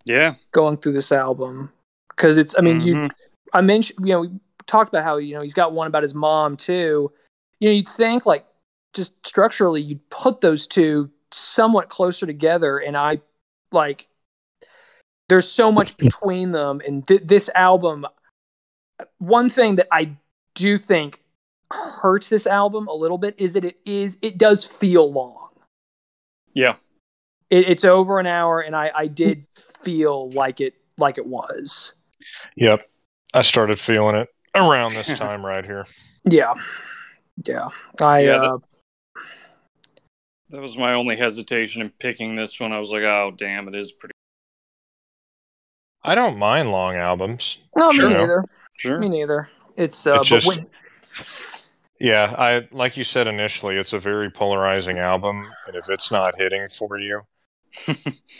Yeah, 0.04 0.34
going 0.52 0.76
through 0.76 0.92
this 0.92 1.12
album 1.12 1.72
because 2.10 2.36
it's 2.36 2.54
I 2.58 2.62
mean 2.62 2.80
you 2.80 2.94
Mhm. 2.94 3.10
I 3.52 3.60
mentioned 3.60 4.06
you 4.06 4.12
know 4.14 4.20
we 4.20 4.30
talked 4.66 4.88
about 4.90 5.04
how 5.04 5.16
you 5.16 5.34
know 5.34 5.42
he's 5.42 5.54
got 5.54 5.72
one 5.72 5.86
about 5.86 6.02
his 6.02 6.14
mom 6.14 6.56
too. 6.56 7.12
You 7.60 7.68
know 7.68 7.72
you'd 7.74 7.88
think 7.88 8.26
like 8.26 8.46
just 8.94 9.12
structurally 9.26 9.82
you'd 9.82 10.08
put 10.10 10.40
those 10.40 10.66
two 10.66 11.10
somewhat 11.30 11.88
closer 11.90 12.26
together, 12.26 12.78
and 12.78 12.96
I 12.96 13.20
like 13.72 14.08
there's 15.28 15.50
so 15.50 15.70
much 15.72 15.96
between 15.98 16.52
them, 16.52 16.80
and 16.86 17.06
th- 17.06 17.22
this 17.24 17.50
album 17.54 18.06
one 19.18 19.48
thing 19.48 19.76
that 19.76 19.86
I 19.92 20.16
do 20.54 20.78
think 20.78 21.22
hurts 21.70 22.28
this 22.28 22.46
album 22.46 22.88
a 22.88 22.94
little 22.94 23.18
bit 23.18 23.34
is 23.38 23.52
that 23.52 23.64
it 23.64 23.78
is 23.84 24.18
it 24.22 24.38
does 24.38 24.64
feel 24.64 25.12
long. 25.12 25.48
Yeah. 26.54 26.76
It, 27.50 27.68
it's 27.68 27.84
over 27.84 28.18
an 28.20 28.26
hour, 28.26 28.60
and 28.60 28.74
I 28.76 28.90
I 28.94 29.06
did 29.06 29.46
feel 29.82 30.30
like 30.30 30.60
it 30.60 30.74
like 30.96 31.18
it 31.18 31.26
was. 31.26 31.94
Yep. 32.56 32.88
I 33.34 33.42
started 33.42 33.78
feeling 33.78 34.16
it 34.16 34.28
around 34.54 34.94
this 34.94 35.06
time 35.18 35.44
right 35.44 35.64
here. 35.64 35.86
Yeah, 36.24 36.54
yeah. 37.44 37.68
I 38.00 38.20
Yeah, 38.20 38.36
uh, 38.36 38.58
That 40.50 40.60
was 40.60 40.76
my 40.76 40.94
only 40.94 41.16
hesitation 41.16 41.82
in 41.82 41.90
picking 41.98 42.36
this 42.36 42.58
one. 42.58 42.72
I 42.72 42.78
was 42.78 42.90
like, 42.90 43.02
oh, 43.02 43.32
damn, 43.36 43.68
it 43.68 43.74
is 43.74 43.92
pretty. 43.92 44.12
I 46.02 46.14
don't 46.14 46.38
mind 46.38 46.70
long 46.70 46.96
albums. 46.96 47.58
no, 47.78 47.90
Sure. 47.92 48.08
me 48.08 48.14
neither. 48.14 48.44
Sure. 48.78 48.98
Me 48.98 49.08
neither. 49.08 49.48
It's 49.76 50.06
uh, 50.06 50.20
It 50.20 50.24
just- 50.24 50.46
when, 50.46 50.66
Yeah, 52.00 52.34
I 52.38 52.68
like 52.72 52.96
you 52.96 53.04
said 53.04 53.26
initially, 53.26 53.76
it's 53.76 53.92
a 53.92 53.98
very 53.98 54.30
polarizing 54.30 54.98
album, 54.98 55.46
and 55.66 55.76
if 55.76 55.88
it's 55.88 56.10
not 56.10 56.34
hitting 56.38 56.68
for 56.68 56.98
you, 56.98 57.22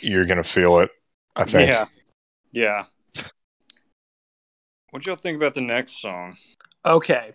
you're 0.01 0.25
gonna 0.25 0.43
feel 0.43 0.79
it. 0.79 0.89
I 1.35 1.45
think. 1.45 1.69
Yeah. 1.69 1.85
Yeah. 2.51 2.85
What'd 4.91 5.05
y'all 5.05 5.15
think 5.15 5.37
about 5.37 5.53
the 5.53 5.61
next 5.61 6.01
song? 6.01 6.35
okay, 6.85 7.33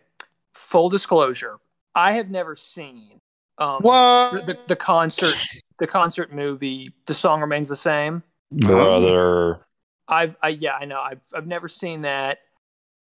full 0.55 0.89
disclosure, 0.89 1.59
I 1.95 2.13
have 2.13 2.31
never 2.31 2.55
seen 2.57 3.21
um 3.59 3.83
What, 3.83 4.47
the, 4.47 4.59
the 4.67 4.77
concert 4.77 5.35
the 5.79 5.87
concert 5.87 6.33
movie. 6.33 6.93
The 7.07 7.15
song 7.15 7.41
remains 7.41 7.69
the 7.69 7.77
same. 7.77 8.23
brother? 8.51 9.61
I've 10.09 10.37
I 10.43 10.49
yeah, 10.51 10.75
I 10.81 10.85
know. 10.87 11.01
I've 11.01 11.21
I've 11.35 11.47
never 11.47 11.69
seen 11.69 12.03
that. 12.03 12.39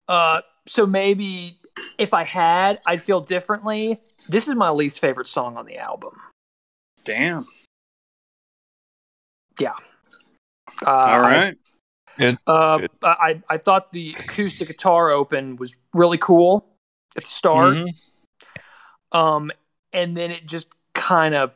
Uh 0.09 0.41
so 0.66 0.86
maybe 0.86 1.59
if 1.99 2.12
I 2.12 2.24
had, 2.24 2.80
I'd 2.86 3.01
feel 3.01 3.20
differently. 3.20 4.01
This 4.28 4.49
is 4.49 4.55
my 4.55 4.70
least 4.70 4.99
favorite 4.99 5.28
song 5.28 5.57
on 5.57 5.66
the 5.66 5.78
album. 5.78 6.12
Damn. 7.05 7.47
Uh, 10.87 10.91
All 10.91 11.21
right. 11.21 11.57
Uh, 12.47 12.79
It- 12.83 12.91
I 13.03 13.43
I 13.49 13.57
thought 13.59 13.93
the 13.93 14.15
acoustic 14.19 14.69
guitar 14.69 15.11
open 15.11 15.57
was 15.57 15.77
really 15.95 16.19
cool 16.19 16.67
at 17.17 17.25
the 17.25 17.29
start. 17.29 17.75
Mhm. 17.75 17.95
Um, 19.13 19.51
and 19.93 20.17
then 20.17 20.31
it 20.31 20.47
just 20.47 20.69
kind 20.95 21.35
of 21.35 21.53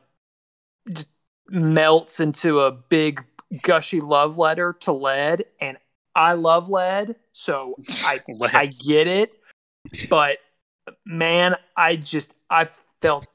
just 0.91 1.11
melts 1.49 2.19
into 2.21 2.61
a 2.61 2.71
big 2.73 3.25
gushy 3.63 4.01
love 4.01 4.39
letter 4.39 4.73
to 4.81 4.93
lead, 4.93 5.45
and 5.61 5.79
I 6.15 6.33
love 6.33 6.69
lead, 6.69 7.17
so 7.33 7.77
I. 8.05 8.21
I 8.55 8.67
get 8.67 9.07
it, 9.07 9.33
but 10.09 10.39
man, 11.05 11.57
I 11.77 11.97
just 11.97 12.35
I 12.51 12.67
felt 13.01 13.27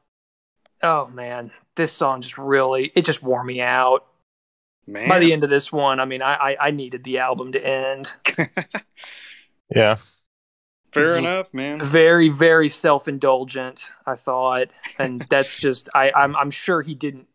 oh 0.82 1.08
man, 1.08 1.52
this 1.76 1.92
song 1.92 2.22
just 2.22 2.38
really 2.38 2.92
it 2.96 3.06
just 3.06 3.22
wore 3.24 3.44
me 3.44 3.62
out. 3.62 4.06
Man. 4.92 5.08
By 5.10 5.20
the 5.20 5.34
end 5.34 5.44
of 5.44 5.50
this 5.50 5.72
one, 5.72 6.00
I 6.00 6.06
mean 6.06 6.22
I 6.22 6.34
I, 6.36 6.68
I 6.68 6.72
needed 6.72 7.04
the 7.04 7.20
album 7.20 7.52
to 7.54 7.66
end. 7.66 8.14
Yeah, 9.74 9.98
Fair 10.92 11.04
This 11.14 11.30
enough, 11.30 11.54
man. 11.54 11.80
Very 11.82 12.30
very 12.30 12.70
self 12.70 13.08
indulgent, 13.08 13.92
I 14.06 14.16
thought, 14.16 14.70
and 14.98 15.22
that's 15.30 15.60
just 15.60 15.90
I 15.94 16.12
I'm 16.16 16.36
I'm 16.36 16.52
sure 16.52 16.82
he 16.82 16.96
didn't 16.96 17.28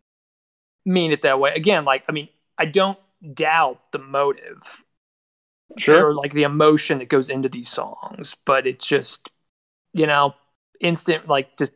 mean 0.85 1.13
it 1.13 1.23
that 1.23 1.39
way. 1.41 1.53
Again, 1.55 1.85
like 1.85 2.05
I 2.09 2.13
mean 2.13 2.29
I 2.59 2.65
don't 2.67 2.99
doubt 3.35 3.93
the 3.93 3.99
motive 3.99 4.85
Sure. 5.79 6.09
or 6.11 6.15
like 6.15 6.33
the 6.33 6.45
emotion 6.45 6.99
that 6.99 7.09
goes 7.09 7.29
into 7.31 7.49
these 7.49 7.69
songs 7.71 8.37
but 8.45 8.67
it's 8.67 8.87
just 8.87 9.29
you 9.93 10.07
know 10.07 10.35
instant 10.81 11.27
like 11.27 11.57
just 11.57 11.73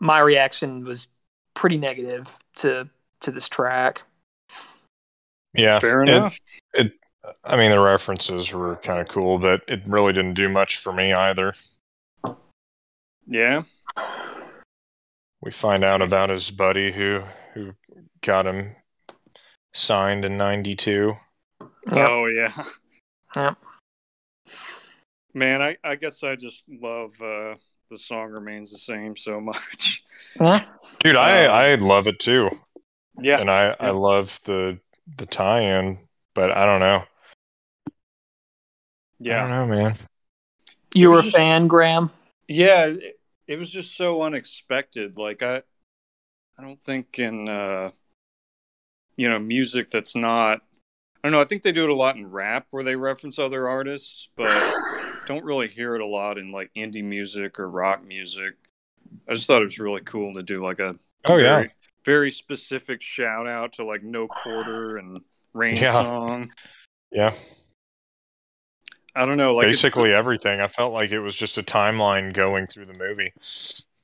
my 0.00 0.20
reaction 0.20 0.84
was 0.84 1.08
pretty 1.54 1.76
negative 1.76 2.38
to 2.56 2.88
to 3.20 3.30
this 3.30 3.48
track 3.48 4.02
yeah. 5.54 5.78
Fair 5.78 6.02
enough. 6.02 6.38
It- 6.72 6.80
enough. 6.80 6.92
I 7.42 7.56
mean, 7.56 7.70
the 7.70 7.80
references 7.80 8.52
were 8.52 8.76
kind 8.76 9.00
of 9.00 9.08
cool, 9.08 9.38
but 9.38 9.62
it 9.66 9.80
really 9.86 10.12
didn't 10.12 10.34
do 10.34 10.46
much 10.50 10.76
for 10.76 10.92
me 10.92 11.14
either. 11.14 11.54
Yeah. 13.26 13.62
We 15.40 15.50
find 15.50 15.84
out 15.84 16.02
about 16.02 16.28
his 16.28 16.50
buddy 16.50 16.92
who 16.92 17.22
who 17.54 17.72
got 18.20 18.46
him 18.46 18.76
signed 19.74 20.26
in 20.26 20.36
'92. 20.36 21.14
Yep. 21.60 21.70
Oh 21.96 22.26
yeah. 22.26 22.64
Yep. 23.34 23.56
Man, 25.32 25.62
I, 25.62 25.76
I 25.82 25.96
guess 25.96 26.22
I 26.22 26.36
just 26.36 26.64
love 26.68 27.12
uh, 27.22 27.54
the 27.90 27.96
song 27.98 28.30
remains 28.30 28.70
the 28.70 28.78
same 28.78 29.16
so 29.16 29.40
much. 29.40 30.04
yeah 30.38 30.62
Dude, 31.00 31.16
I 31.16 31.46
Uh, 31.46 31.50
I 31.52 31.74
love 31.76 32.06
it 32.06 32.18
too, 32.20 32.50
Yeah. 33.18 33.40
and 33.40 33.50
I 33.50 33.74
I 33.80 33.90
love 33.90 34.38
the 34.44 34.78
the 35.16 35.26
tie-in, 35.26 35.98
but 36.34 36.50
I 36.50 36.64
don't 36.66 36.80
know. 36.80 37.04
Yeah, 39.20 39.44
I 39.44 39.48
don't 39.48 39.68
know, 39.70 39.74
man. 39.76 39.96
you 40.94 41.08
It 41.10 41.12
were 41.14 41.18
a 41.20 41.22
just- 41.22 41.36
fan 41.36 41.66
graham 41.66 42.10
Yeah. 42.48 42.86
It, 42.86 43.20
it 43.46 43.58
was 43.58 43.70
just 43.70 43.94
so 43.96 44.22
unexpected. 44.22 45.16
Like 45.18 45.42
I 45.42 45.62
I 46.58 46.62
don't 46.62 46.80
think 46.82 47.18
in 47.18 47.48
uh 47.48 47.90
you 49.16 49.28
know, 49.28 49.38
music 49.38 49.90
that's 49.90 50.16
not 50.16 50.62
I 51.22 51.28
don't 51.28 51.32
know, 51.32 51.40
I 51.40 51.44
think 51.44 51.62
they 51.62 51.72
do 51.72 51.84
it 51.84 51.90
a 51.90 51.94
lot 51.94 52.16
in 52.16 52.30
rap 52.30 52.66
where 52.70 52.82
they 52.84 52.96
reference 52.96 53.38
other 53.38 53.68
artists, 53.68 54.28
but 54.36 54.62
don't 55.26 55.44
really 55.44 55.68
hear 55.68 55.94
it 55.94 56.00
a 56.02 56.06
lot 56.06 56.36
in 56.38 56.52
like 56.52 56.70
indie 56.76 57.04
music 57.04 57.58
or 57.58 57.68
rock 57.70 58.04
music. 58.04 58.54
I 59.28 59.34
just 59.34 59.46
thought 59.46 59.62
it 59.62 59.66
was 59.66 59.78
really 59.78 60.02
cool 60.02 60.34
to 60.34 60.42
do 60.42 60.62
like 60.64 60.80
a 60.80 60.96
Oh 61.26 61.36
yeah, 61.36 61.56
very, 61.56 61.70
very 62.04 62.30
specific 62.30 63.02
shout 63.02 63.46
out 63.46 63.74
to 63.74 63.84
like 63.84 64.02
No 64.02 64.26
Quarter 64.28 64.98
and 64.98 65.20
Rain 65.52 65.76
Yeah. 65.76 65.92
Song. 65.92 66.52
yeah. 67.10 67.34
I 69.16 69.26
don't 69.26 69.36
know, 69.36 69.54
like 69.54 69.66
it- 69.66 69.70
Basically 69.70 70.12
everything. 70.12 70.60
I 70.60 70.66
felt 70.66 70.92
like 70.92 71.12
it 71.12 71.20
was 71.20 71.36
just 71.36 71.56
a 71.58 71.62
timeline 71.62 72.34
going 72.34 72.66
through 72.66 72.86
the 72.86 72.98
movie. 72.98 73.32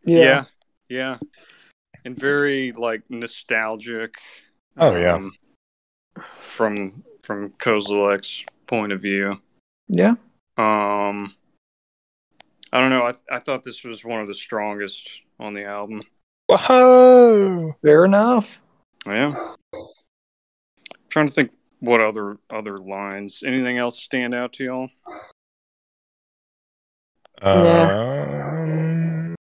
yeah, 0.02 0.44
yeah, 0.88 1.18
and 2.04 2.16
very 2.16 2.70
like 2.72 3.02
nostalgic. 3.08 4.14
Oh, 4.76 4.94
yeah. 4.96 5.14
um, 5.14 5.32
from 6.32 7.02
from 7.24 7.50
Kozelek's 7.58 8.44
point 8.68 8.92
of 8.92 9.02
view. 9.02 9.32
yeah 9.88 10.14
Um, 10.56 11.34
I 12.72 12.80
don't 12.80 12.90
know. 12.90 13.02
I 13.02 13.12
I 13.30 13.40
thought 13.40 13.64
this 13.64 13.82
was 13.82 14.04
one 14.04 14.20
of 14.20 14.28
the 14.28 14.34
strongest 14.34 15.22
on 15.40 15.54
the 15.54 15.64
album. 15.64 16.04
Whoa! 16.58 17.74
fair 17.82 18.04
enough 18.04 18.60
Yeah. 19.06 19.54
trying 21.08 21.26
to 21.28 21.32
think 21.32 21.50
what 21.80 22.00
other 22.00 22.36
other 22.50 22.76
lines. 22.78 23.42
Anything 23.46 23.78
else 23.78 24.02
stand 24.02 24.34
out 24.34 24.52
to 24.54 24.64
y'all? 24.64 24.90
Um, 27.42 29.34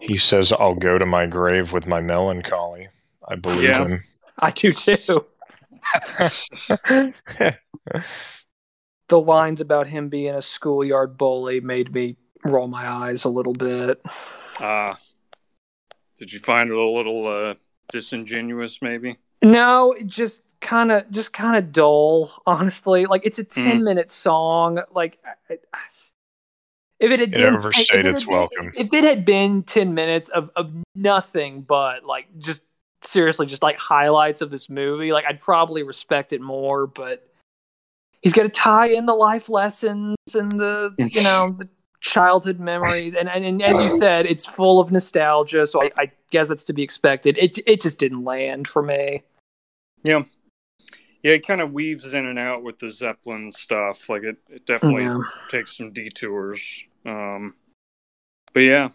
he 0.00 0.18
says, 0.18 0.50
"I'll 0.52 0.74
go 0.74 0.98
to 0.98 1.06
my 1.06 1.26
grave 1.26 1.72
with 1.72 1.86
my 1.86 2.00
melancholy." 2.00 2.88
I 3.26 3.36
believe 3.36 3.62
Yeah. 3.62 3.98
i 4.38 4.50
do 4.50 4.72
too 4.74 4.96
the 9.08 9.20
lines 9.20 9.60
about 9.62 9.86
him 9.86 10.08
being 10.10 10.34
a 10.34 10.42
schoolyard 10.42 11.16
bully 11.16 11.60
made 11.60 11.94
me 11.94 12.16
roll 12.44 12.68
my 12.68 12.86
eyes 12.88 13.24
a 13.24 13.28
little 13.28 13.52
bit 13.54 14.00
Uh 14.60 14.94
did 16.16 16.32
you 16.32 16.38
find 16.40 16.70
it 16.70 16.76
a 16.76 16.88
little 16.88 17.26
uh 17.26 17.54
disingenuous 17.90 18.80
maybe? 18.82 19.16
No, 19.42 19.94
just 20.06 20.42
kind 20.60 20.90
of 20.92 21.10
just 21.10 21.32
kind 21.34 21.56
of 21.56 21.70
dull, 21.72 22.30
honestly. 22.46 23.04
Like 23.06 23.22
it's 23.26 23.38
a 23.38 23.44
10 23.44 23.80
Mm. 23.80 23.82
minute 23.84 24.10
song. 24.10 24.80
Like 24.94 25.18
I- 25.24 25.54
I- 25.72 25.88
if 27.00 27.10
it 27.10 27.20
had 27.20 27.32
It 27.34 27.36
been 27.36 27.54
overstayed 27.54 28.06
if 28.06 28.06
it 28.06 28.06
its 28.06 28.24
had 28.24 28.48
been- 28.56 28.72
If 28.76 28.92
it 28.94 29.04
had 29.04 29.24
been 29.26 29.62
10 29.64 29.92
minutes 29.94 30.28
of 30.30 30.50
of 30.56 30.72
nothing 30.94 31.62
but 31.62 32.04
like 32.04 32.26
just 32.38 32.62
seriously 33.02 33.46
just 33.46 33.62
like 33.62 33.76
highlights 33.78 34.40
of 34.40 34.50
this 34.50 34.70
movie, 34.70 35.12
like 35.12 35.24
I'd 35.28 35.40
probably 35.40 35.82
respect 35.82 36.32
it 36.32 36.40
more, 36.40 36.86
but 36.86 37.28
he's 38.22 38.32
got 38.32 38.44
to 38.44 38.48
tie 38.48 38.86
in 38.86 39.04
the 39.04 39.14
life 39.14 39.48
lessons 39.50 40.16
and 40.34 40.52
the, 40.52 40.94
you 40.98 41.22
know, 41.22 41.50
the 41.58 41.68
childhood 42.04 42.60
memories 42.60 43.14
and, 43.14 43.28
and 43.30 43.44
and 43.44 43.62
as 43.62 43.80
you 43.80 43.88
said, 43.98 44.26
it's 44.26 44.44
full 44.46 44.78
of 44.78 44.92
nostalgia, 44.92 45.66
so 45.66 45.82
I, 45.82 45.90
I 45.96 46.12
guess 46.30 46.48
that's 46.48 46.64
to 46.64 46.72
be 46.72 46.82
expected. 46.82 47.38
It 47.38 47.58
it 47.66 47.80
just 47.80 47.98
didn't 47.98 48.24
land 48.24 48.68
for 48.68 48.82
me. 48.82 49.22
Yeah. 50.04 50.24
Yeah, 51.22 51.32
it 51.32 51.46
kind 51.46 51.62
of 51.62 51.72
weaves 51.72 52.12
in 52.12 52.26
and 52.26 52.38
out 52.38 52.62
with 52.62 52.78
the 52.78 52.90
Zeppelin 52.90 53.50
stuff. 53.50 54.10
Like 54.10 54.22
it, 54.24 54.36
it 54.50 54.66
definitely 54.66 55.04
Yeah. 55.04 55.22
takes 55.48 55.78
some 55.78 55.90
detours. 55.90 56.82
Um, 57.06 57.54
but 58.52 58.60
yeah, 58.60 58.90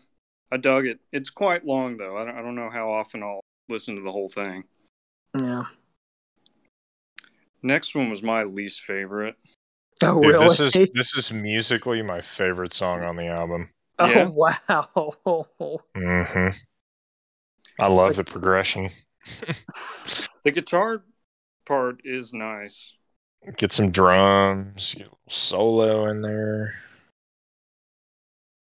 I 0.52 0.58
dug 0.58 0.86
it. 0.86 1.00
It's 1.12 1.32
quite 1.32 1.66
long 1.66 1.98
though. 1.98 2.16
I 2.18 2.26
don't, 2.26 2.38
I 2.38 2.42
don't 2.44 2.56
know 2.56 2.70
how 2.70 2.92
often 2.92 3.24
I'll 3.24 3.42
listen 3.68 3.96
to 3.96 4.02
the 4.02 4.12
whole 4.12 4.30
thing. 4.30 4.66
Yeah. 5.36 5.64
Next 7.64 7.96
one 7.96 8.12
was 8.12 8.22
my 8.22 8.44
least 8.44 8.82
favorite. 8.82 9.36
Oh, 10.04 10.22
Dude, 10.22 10.32
really? 10.32 10.48
this 10.48 10.60
is 10.62 10.90
this 10.94 11.16
is 11.18 11.32
musically 11.34 12.02
my 12.02 12.22
favorite 12.22 12.72
song 12.74 13.04
on 13.04 13.18
the 13.18 13.28
album. 13.28 13.70
oh, 14.00 14.06
Yeah. 14.08 14.30
wow. 14.34 15.84
hmm 15.96 16.48
I 17.80 17.88
love 17.88 18.16
the 18.16 18.24
progression. 18.24 18.90
The 20.46 20.52
guitar 20.52 21.04
part 21.66 22.00
is 22.06 22.34
nice. 22.34 22.94
Get 23.58 23.74
some 23.74 23.92
drums, 23.92 24.94
get 24.98 25.08
a 25.08 25.10
little 25.10 25.20
solo 25.28 26.10
in 26.10 26.22
there. 26.22 26.76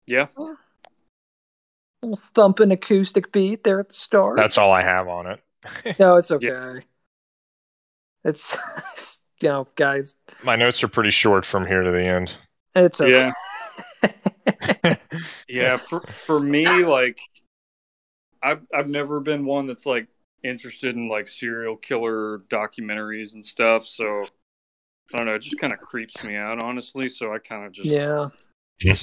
Yeah. 0.07 0.27
little 2.01 2.17
thumping 2.17 2.71
acoustic 2.71 3.31
beat 3.31 3.63
there 3.63 3.79
at 3.79 3.89
the 3.89 3.93
start. 3.93 4.37
That's 4.37 4.57
all 4.57 4.71
I 4.71 4.81
have 4.81 5.07
on 5.07 5.27
it. 5.27 5.99
no, 5.99 6.15
it's 6.17 6.31
okay. 6.31 6.81
It's, 8.23 8.57
it's, 8.93 9.21
you 9.41 9.49
know, 9.49 9.67
guys, 9.75 10.15
My 10.43 10.55
notes 10.55 10.83
are 10.83 10.87
pretty 10.87 11.11
short 11.11 11.45
from 11.45 11.65
here 11.65 11.81
to 11.81 11.91
the 11.91 12.03
end. 12.03 12.33
it's 12.75 13.01
okay. 13.01 13.31
Yeah. 14.03 14.95
Yeah. 15.47 15.77
For 15.77 16.01
for 16.25 16.39
me, 16.39 16.65
like 16.83 17.19
I've 18.41 18.61
I've 18.73 18.87
never 18.87 19.19
been 19.19 19.45
one 19.45 19.67
that's 19.67 19.85
like 19.85 20.07
interested 20.43 20.95
in 20.95 21.09
like 21.09 21.27
serial 21.27 21.75
killer 21.75 22.39
documentaries 22.49 23.33
and 23.33 23.45
stuff. 23.45 23.85
So 23.85 24.25
I 25.13 25.17
don't 25.17 25.25
know, 25.25 25.35
it 25.35 25.41
just 25.41 25.59
kind 25.59 25.73
of 25.73 25.79
creeps 25.79 26.23
me 26.23 26.35
out, 26.35 26.61
honestly. 26.63 27.09
So 27.09 27.33
I 27.33 27.39
kind 27.39 27.65
of 27.65 27.71
just 27.71 27.89
yeah. 27.89 28.29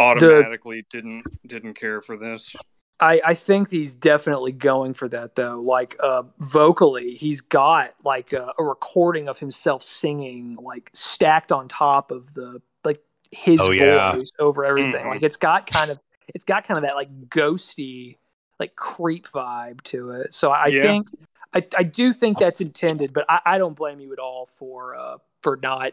automatically 0.00 0.86
didn't 0.90 1.24
didn't 1.46 1.74
care 1.74 2.00
for 2.00 2.16
this. 2.16 2.54
I, 3.02 3.20
I 3.24 3.34
think 3.34 3.70
he's 3.70 3.94
definitely 3.96 4.52
going 4.52 4.94
for 4.94 5.08
that 5.08 5.34
though. 5.34 5.60
Like 5.60 5.96
uh, 6.00 6.22
vocally, 6.38 7.14
he's 7.16 7.40
got 7.40 7.90
like 8.04 8.32
a, 8.32 8.52
a 8.58 8.62
recording 8.62 9.28
of 9.28 9.38
himself 9.40 9.82
singing, 9.82 10.56
like 10.62 10.88
stacked 10.94 11.50
on 11.50 11.66
top 11.68 12.10
of 12.12 12.32
the 12.34 12.62
like 12.84 13.02
his 13.32 13.60
Oh, 13.60 13.72
yeah. 13.72 14.12
voice 14.14 14.30
over 14.38 14.64
everything. 14.64 15.04
Mhm. 15.04 15.08
Like 15.08 15.22
it's 15.22 15.36
got 15.36 15.66
kind 15.66 15.90
of 15.90 15.98
it's 16.28 16.44
got 16.44 16.64
kind 16.64 16.78
of 16.78 16.84
that 16.84 16.94
like 16.94 17.28
ghosty, 17.28 18.18
like 18.60 18.76
creep 18.76 19.26
vibe 19.26 19.82
to 19.84 20.10
it. 20.12 20.32
So 20.32 20.50
I 20.52 20.66
Yeah. 20.68 20.82
think 20.82 21.08
I, 21.52 21.66
I 21.76 21.82
do 21.82 22.12
think 22.14 22.38
that's 22.38 22.60
intended, 22.60 23.12
but 23.12 23.26
I, 23.28 23.40
I 23.44 23.58
don't 23.58 23.74
blame 23.76 23.98
you 24.00 24.12
at 24.12 24.18
all 24.20 24.46
for 24.46 24.94
uh, 24.96 25.18
for 25.42 25.58
not 25.60 25.92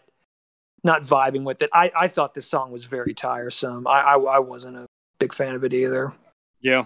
not 0.84 1.02
vibing 1.02 1.44
with 1.44 1.62
it. 1.64 1.70
I, 1.74 1.92
I 2.00 2.08
thought 2.08 2.34
this 2.36 2.48
song 2.48 2.72
was 2.72 2.86
very 2.86 3.14
tiresome. 3.16 3.88
I, 3.88 4.00
I 4.02 4.16
I 4.18 4.40
wasn't 4.40 4.78
a 4.78 4.86
big 5.20 5.34
fan 5.34 5.56
of 5.56 5.64
it 5.64 5.74
either. 5.74 6.14
Yeah. 6.62 6.86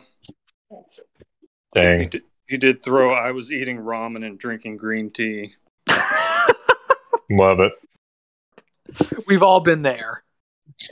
He 1.73 1.79
Dang. 1.79 2.09
did, 2.09 2.21
he 2.47 2.57
did 2.57 2.83
throw 2.83 3.13
I 3.13 3.31
was 3.31 3.51
eating 3.51 3.77
ramen 3.77 4.25
and 4.25 4.37
drinking 4.37 4.77
green 4.77 5.09
tea. 5.09 5.55
Love 7.29 7.59
it. 7.59 7.73
We've 9.27 9.43
all 9.43 9.59
been 9.61 9.81
there. 9.81 10.23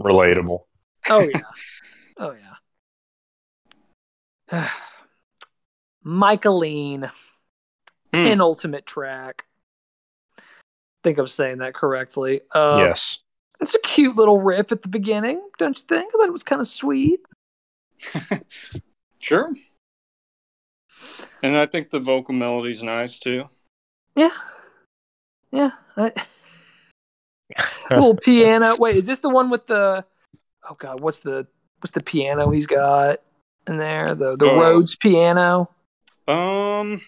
Relatable. 0.00 0.60
Oh 1.08 1.20
yeah. 1.20 1.40
Oh 2.18 2.34
yeah. 4.50 4.70
Micheline, 6.04 7.10
Hmm. 8.14 8.24
penultimate 8.24 8.86
track. 8.86 9.44
I 10.38 10.42
think 11.04 11.18
I'm 11.18 11.26
saying 11.26 11.58
that 11.58 11.74
correctly. 11.74 12.40
Uh, 12.54 12.78
yes. 12.86 13.18
It's 13.60 13.74
a 13.74 13.80
cute 13.80 14.16
little 14.16 14.40
riff 14.40 14.70
at 14.72 14.82
the 14.82 14.88
beginning, 14.88 15.40
don't 15.58 15.78
you 15.78 15.84
think? 15.88 16.08
I 16.14 16.18
thought 16.18 16.28
it 16.28 16.32
was 16.32 16.42
kind 16.42 16.60
of 16.60 16.66
sweet. 16.66 17.20
Sure. 19.26 19.52
And 21.42 21.56
I 21.56 21.66
think 21.66 21.90
the 21.90 22.00
vocal 22.00 22.32
melody's 22.34 22.82
nice 22.82 23.18
too. 23.18 23.44
Yeah. 24.14 24.30
Yeah. 25.50 25.70
I- 25.96 26.12
little 27.90 28.16
piano. 28.16 28.76
Wait, 28.76 28.96
is 28.96 29.06
this 29.06 29.20
the 29.20 29.28
one 29.28 29.50
with 29.50 29.66
the? 29.66 30.04
Oh 30.68 30.74
God, 30.78 31.00
what's 31.00 31.20
the 31.20 31.46
what's 31.80 31.92
the 31.92 32.02
piano 32.02 32.50
he's 32.50 32.66
got 32.66 33.18
in 33.66 33.78
there? 33.78 34.06
The 34.14 34.36
the 34.36 34.46
Oh. 34.50 34.60
Rhodes 34.60 34.96
piano. 34.96 35.70
Um 36.28 37.00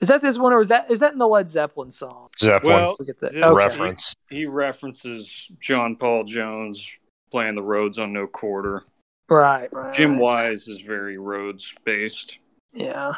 Is 0.00 0.08
that 0.08 0.20
this 0.22 0.38
one, 0.38 0.52
or 0.52 0.60
is 0.60 0.68
that 0.68 0.90
is 0.90 1.00
that 1.00 1.12
in 1.12 1.18
the 1.18 1.28
Led 1.28 1.48
Zeppelin 1.48 1.90
song? 1.90 2.28
Zeppelin 2.38 2.74
well 2.74 2.96
Look 2.98 3.08
at 3.08 3.18
that. 3.20 3.32
the 3.32 3.46
Okay. 3.48 3.54
reference. 3.64 4.14
he 4.28 4.44
references 4.46 5.50
John 5.60 5.96
Paul 5.96 6.24
Jones 6.24 6.90
playing 7.30 7.54
the 7.54 7.62
Rhodes 7.62 7.98
on 7.98 8.12
No 8.12 8.26
Quarter. 8.26 8.84
Right, 9.28 9.72
right. 9.72 9.94
Jim. 9.94 10.18
Wise 10.18 10.68
is 10.68 10.80
very 10.80 11.18
Rhodes 11.18 11.74
based. 11.84 12.38
Yeah. 12.72 13.14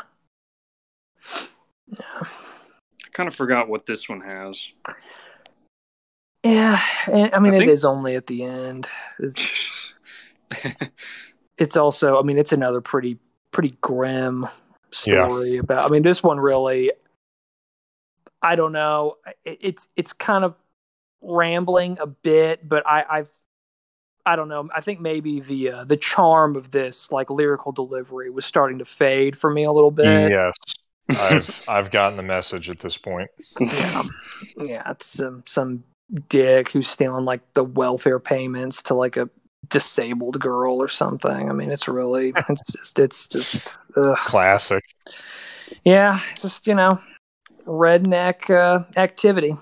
Yeah. 1.87 2.23
I 2.23 3.09
kind 3.13 3.29
of 3.29 3.35
forgot 3.35 3.69
what 3.69 3.87
this 3.87 4.09
one 4.09 4.21
has. 4.21 4.73
Yeah, 6.45 6.81
and 7.07 7.35
I 7.35 7.41
mean 7.41 7.53
I 7.53 7.57
it 7.57 7.61
think- 7.61 7.71
is 7.73 7.85
only 7.85 8.15
at 8.15 8.27
the 8.27 8.45
end. 8.45 8.89
It's, 9.19 9.93
it's 11.59 11.77
also, 11.77 12.19
I 12.19 12.23
mean, 12.23 12.39
it's 12.39 12.53
another 12.53 12.81
pretty 12.81 13.19
pretty 13.51 13.77
grim 13.81 14.47
story 14.91 15.57
about. 15.57 15.91
I 15.91 15.93
mean, 15.93 16.03
this 16.03 16.23
one 16.23 16.39
really, 16.39 16.93
I 18.41 18.55
don't 18.55 18.73
know. 18.73 19.17
It, 19.45 19.59
it's 19.61 19.89
it's 19.97 20.13
kind 20.13 20.45
of 20.45 20.55
rambling 21.21 21.99
a 22.01 22.07
bit, 22.07 22.67
but 22.67 22.87
I 22.87 23.05
I've 23.11 23.31
I 24.27 24.37
don't 24.37 24.49
know. 24.49 24.69
I 24.75 24.81
think 24.81 25.01
maybe 25.01 25.41
the 25.41 25.71
uh, 25.71 25.85
the 25.85 25.97
charm 25.97 26.57
of 26.57 26.71
this 26.71 27.11
like 27.11 27.31
lyrical 27.31 27.73
delivery 27.73 28.31
was 28.31 28.45
starting 28.45 28.79
to 28.79 28.85
fade 28.85 29.37
for 29.37 29.51
me 29.51 29.65
a 29.65 29.73
little 29.73 29.91
bit. 29.91 30.31
Yes. 30.31 30.55
I've 31.11 31.65
I've 31.69 31.91
gotten 31.91 32.17
the 32.17 32.23
message 32.23 32.69
at 32.69 32.81
this 32.81 32.99
point. 32.99 33.31
Yeah, 33.59 34.03
yeah, 34.59 34.91
it's 34.91 35.07
some 35.07 35.43
some 35.47 35.85
dick 36.29 36.71
who's 36.71 36.89
stealing 36.89 37.25
like 37.25 37.41
the 37.55 37.65
welfare 37.65 38.19
payments 38.19 38.83
to 38.83 38.95
like 38.95 39.17
a 39.17 39.29
disabled 39.69 40.41
girl 40.41 40.81
or 40.81 40.89
something. 40.89 41.51
I 41.51 41.53
mean, 41.53 41.71
it's 41.71 41.89
really, 41.89 42.33
it's 42.49 42.73
just, 42.73 42.99
it's 42.99 43.29
just, 43.29 43.69
ugh. 43.97 44.17
Classic. 44.17 44.85
yeah, 45.85 46.21
just 46.41 46.67
you 46.67 46.75
know, 46.75 46.99
redneck 47.67 48.51
uh, 48.51 48.85
activity. 48.97 49.55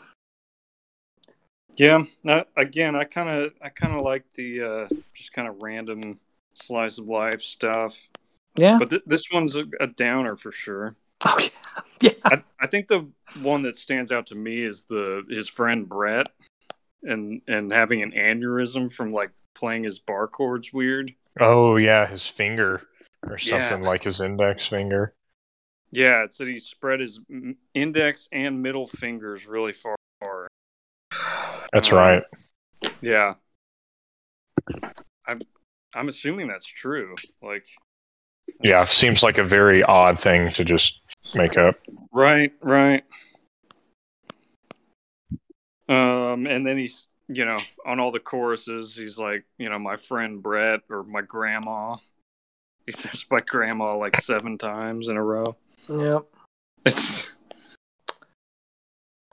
Yeah. 1.76 2.04
Uh, 2.26 2.44
again, 2.56 2.94
I 2.96 3.04
kind 3.04 3.28
of 3.28 3.52
I 3.62 3.68
kind 3.68 3.94
of 3.94 4.02
like 4.02 4.24
the 4.34 4.62
uh, 4.62 4.88
just 5.14 5.32
kind 5.32 5.48
of 5.48 5.62
random 5.62 6.18
slice 6.54 6.98
of 6.98 7.06
life 7.06 7.42
stuff. 7.42 8.08
Yeah. 8.56 8.78
But 8.78 8.90
th- 8.90 9.02
this 9.06 9.24
one's 9.32 9.54
a, 9.56 9.64
a 9.80 9.86
downer 9.86 10.36
for 10.36 10.52
sure. 10.52 10.96
Oh 11.24 11.38
yeah, 11.40 11.82
yeah. 12.02 12.10
I, 12.24 12.42
I 12.60 12.66
think 12.66 12.88
the 12.88 13.08
one 13.42 13.62
that 13.62 13.74
stands 13.74 14.12
out 14.12 14.26
to 14.28 14.34
me 14.34 14.62
is 14.62 14.84
the 14.84 15.24
his 15.30 15.48
friend 15.48 15.88
Brett 15.88 16.28
and 17.02 17.40
and 17.48 17.72
having 17.72 18.02
an 18.02 18.12
aneurysm 18.12 18.92
from 18.92 19.12
like 19.12 19.30
playing 19.54 19.84
his 19.84 19.98
bar 19.98 20.28
chords 20.28 20.74
weird. 20.74 21.14
Oh 21.40 21.76
yeah, 21.76 22.06
his 22.06 22.26
finger 22.26 22.82
or 23.26 23.38
Yeah. 23.40 23.68
something 23.70 23.82
like 23.82 24.04
his 24.04 24.20
index 24.20 24.68
finger. 24.68 25.14
Yeah, 25.90 26.22
it 26.24 26.34
said 26.34 26.48
he 26.48 26.58
spread 26.58 27.00
his 27.00 27.18
index 27.72 28.28
and 28.30 28.62
middle 28.62 28.86
fingers 28.86 29.46
really 29.46 29.72
far. 29.72 29.95
Apart. 31.66 31.72
That's 31.72 31.92
Um, 31.92 31.98
right. 31.98 32.22
Yeah, 33.00 33.34
I'm 35.26 35.40
I'm 35.94 36.08
assuming 36.08 36.48
that's 36.48 36.66
true. 36.66 37.14
Like, 37.42 37.66
Yeah, 38.62 38.84
seems 38.84 39.22
like 39.22 39.38
a 39.38 39.44
very 39.44 39.82
odd 39.82 40.20
thing 40.20 40.50
to 40.52 40.64
just 40.64 41.00
make 41.34 41.56
up. 41.56 41.76
right, 42.12 42.52
right. 42.60 43.04
Um, 45.88 46.46
and 46.46 46.66
then 46.66 46.76
he's 46.78 47.06
you 47.28 47.44
know 47.44 47.58
on 47.84 47.98
all 48.00 48.12
the 48.12 48.20
choruses, 48.20 48.96
he's 48.96 49.18
like, 49.18 49.44
you 49.58 49.68
know, 49.68 49.78
my 49.78 49.96
friend 49.96 50.42
Brett 50.42 50.80
or 50.90 51.02
my 51.04 51.22
grandma. 51.22 51.96
He 52.86 52.92
says 52.92 53.24
my 53.30 53.40
grandma 53.40 53.96
like 53.96 54.20
seven 54.20 54.58
times 54.58 55.08
in 55.08 55.16
a 55.16 55.22
row. 55.22 55.56
Yep. 55.88 56.26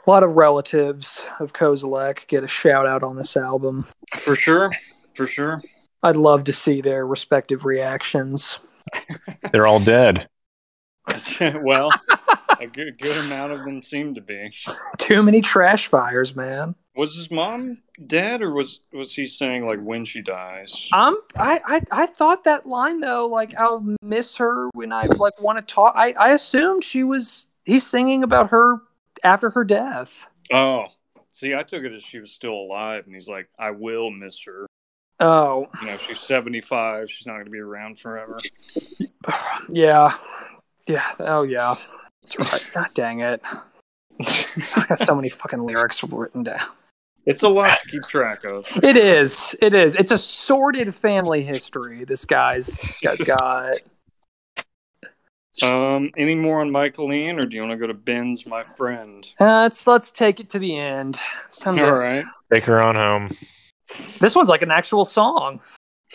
A 0.06 0.10
lot 0.10 0.24
of 0.24 0.36
relatives 0.36 1.26
of 1.40 1.54
Kozelek 1.54 2.28
get 2.28 2.44
a 2.44 2.48
shout 2.48 2.86
out 2.86 3.04
on 3.04 3.16
this 3.16 3.38
album. 3.38 3.86
for 4.18 4.36
sure, 4.36 4.72
for 5.14 5.26
sure. 5.26 5.64
I'd 6.02 6.18
love 6.18 6.44
to 6.46 6.54
see 6.54 6.82
their 6.82 7.08
respective 7.08 7.64
reactions. 7.64 8.60
They're 9.54 9.66
all 9.66 9.80
dead. 9.80 10.28
well, 11.62 11.90
a 12.60 12.68
good 12.68 12.98
good 13.00 13.18
amount 13.18 13.54
of 13.54 13.64
them 13.64 13.82
seem 13.82 14.14
to 14.16 14.22
be. 14.22 14.54
Too 14.98 15.24
many 15.24 15.40
trash 15.40 15.88
fires, 15.88 16.36
man. 16.36 16.76
Was 16.96 17.16
his 17.16 17.32
mom 17.32 17.78
dead, 18.06 18.42
or 18.42 18.52
was 18.52 18.82
was 18.92 19.16
he 19.16 19.26
saying 19.26 19.66
like 19.66 19.80
when 19.80 20.04
she 20.04 20.22
dies? 20.22 20.90
Um, 20.92 21.18
I, 21.38 21.62
I, 21.66 21.82
I 21.92 22.06
thought 22.06 22.44
that 22.44 22.68
line 22.68 23.00
though, 23.00 23.26
like 23.28 23.56
I'll 23.56 23.86
miss 24.02 24.38
her 24.38 24.70
when 24.74 24.92
I 24.92 25.06
like 25.06 25.42
want 25.42 25.60
to 25.60 25.74
talk. 25.74 25.94
I, 25.96 26.12
I 26.14 26.30
assumed 26.32 26.84
she 26.84 27.04
was. 27.04 27.48
He's 27.66 27.88
singing 27.88 28.24
about 28.24 28.50
her 28.50 28.82
after 29.24 29.52
her 29.52 29.64
death. 29.64 30.28
Oh, 30.52 30.88
see, 31.32 31.54
I 31.56 31.64
took 31.64 31.84
it 31.84 31.94
as 31.94 32.04
she 32.04 32.20
was 32.20 32.32
still 32.32 32.54
alive, 32.54 33.06
and 33.06 33.14
he's 33.16 33.28
like, 33.28 33.50
"I 33.58 33.72
will 33.72 34.10
miss 34.10 34.44
her." 34.46 34.68
Oh, 35.20 35.68
You 35.82 35.88
know, 35.88 35.98
she's 35.98 36.20
seventy 36.20 36.62
five. 36.62 37.10
She's 37.10 37.26
not 37.28 37.34
going 37.34 37.46
to 37.46 37.52
be 37.52 37.60
around 37.60 38.00
forever. 38.00 38.38
yeah, 39.70 40.16
yeah. 40.88 41.12
Oh, 41.20 41.44
yeah. 41.44 41.76
That's 42.24 42.40
right. 42.52 42.72
God 42.74 42.90
dang 42.94 43.20
it! 43.22 43.42
I 43.46 44.86
got 44.88 45.00
so 45.00 45.16
many 45.16 45.30
fucking 45.30 45.66
lyrics 45.66 46.04
written 46.04 46.44
down. 46.44 46.62
It's 47.26 47.42
a 47.42 47.50
lot 47.50 47.80
to 47.80 47.88
keep 47.88 48.04
track 48.04 48.44
of. 48.44 48.68
It 48.84 48.98
is. 48.98 49.56
It 49.62 49.74
is. 49.74 49.96
It's 49.96 50.12
a 50.12 50.18
sordid 50.18 50.94
family 50.94 51.42
history. 51.44 52.04
This 52.04 52.26
guy's 52.26 52.68
this 52.68 53.00
guy's 53.02 53.22
got. 53.22 53.76
Um, 55.62 56.10
any 56.18 56.34
more 56.34 56.62
on 56.62 56.72
Micheline, 56.72 57.38
or 57.38 57.44
do 57.44 57.56
you 57.56 57.62
want 57.62 57.74
to 57.74 57.78
go 57.78 57.86
to 57.88 57.94
Ben's, 57.94 58.48
my 58.48 58.64
friend? 58.76 59.28
Uh, 59.40 59.62
let's 59.62 59.86
let's 59.86 60.12
take 60.12 60.40
it 60.40 60.50
to 60.50 60.60
the 60.60 60.78
end. 60.78 61.20
It's 61.46 61.60
time 61.60 61.76
to, 61.78 61.86
All 61.86 61.94
right. 61.94 62.26
Take 62.52 62.66
her 62.66 62.82
on 62.82 62.96
home. 62.96 63.38
This 64.20 64.36
one's 64.36 64.50
like 64.50 64.64
an 64.64 64.72
actual 64.72 65.06
song. 65.06 65.62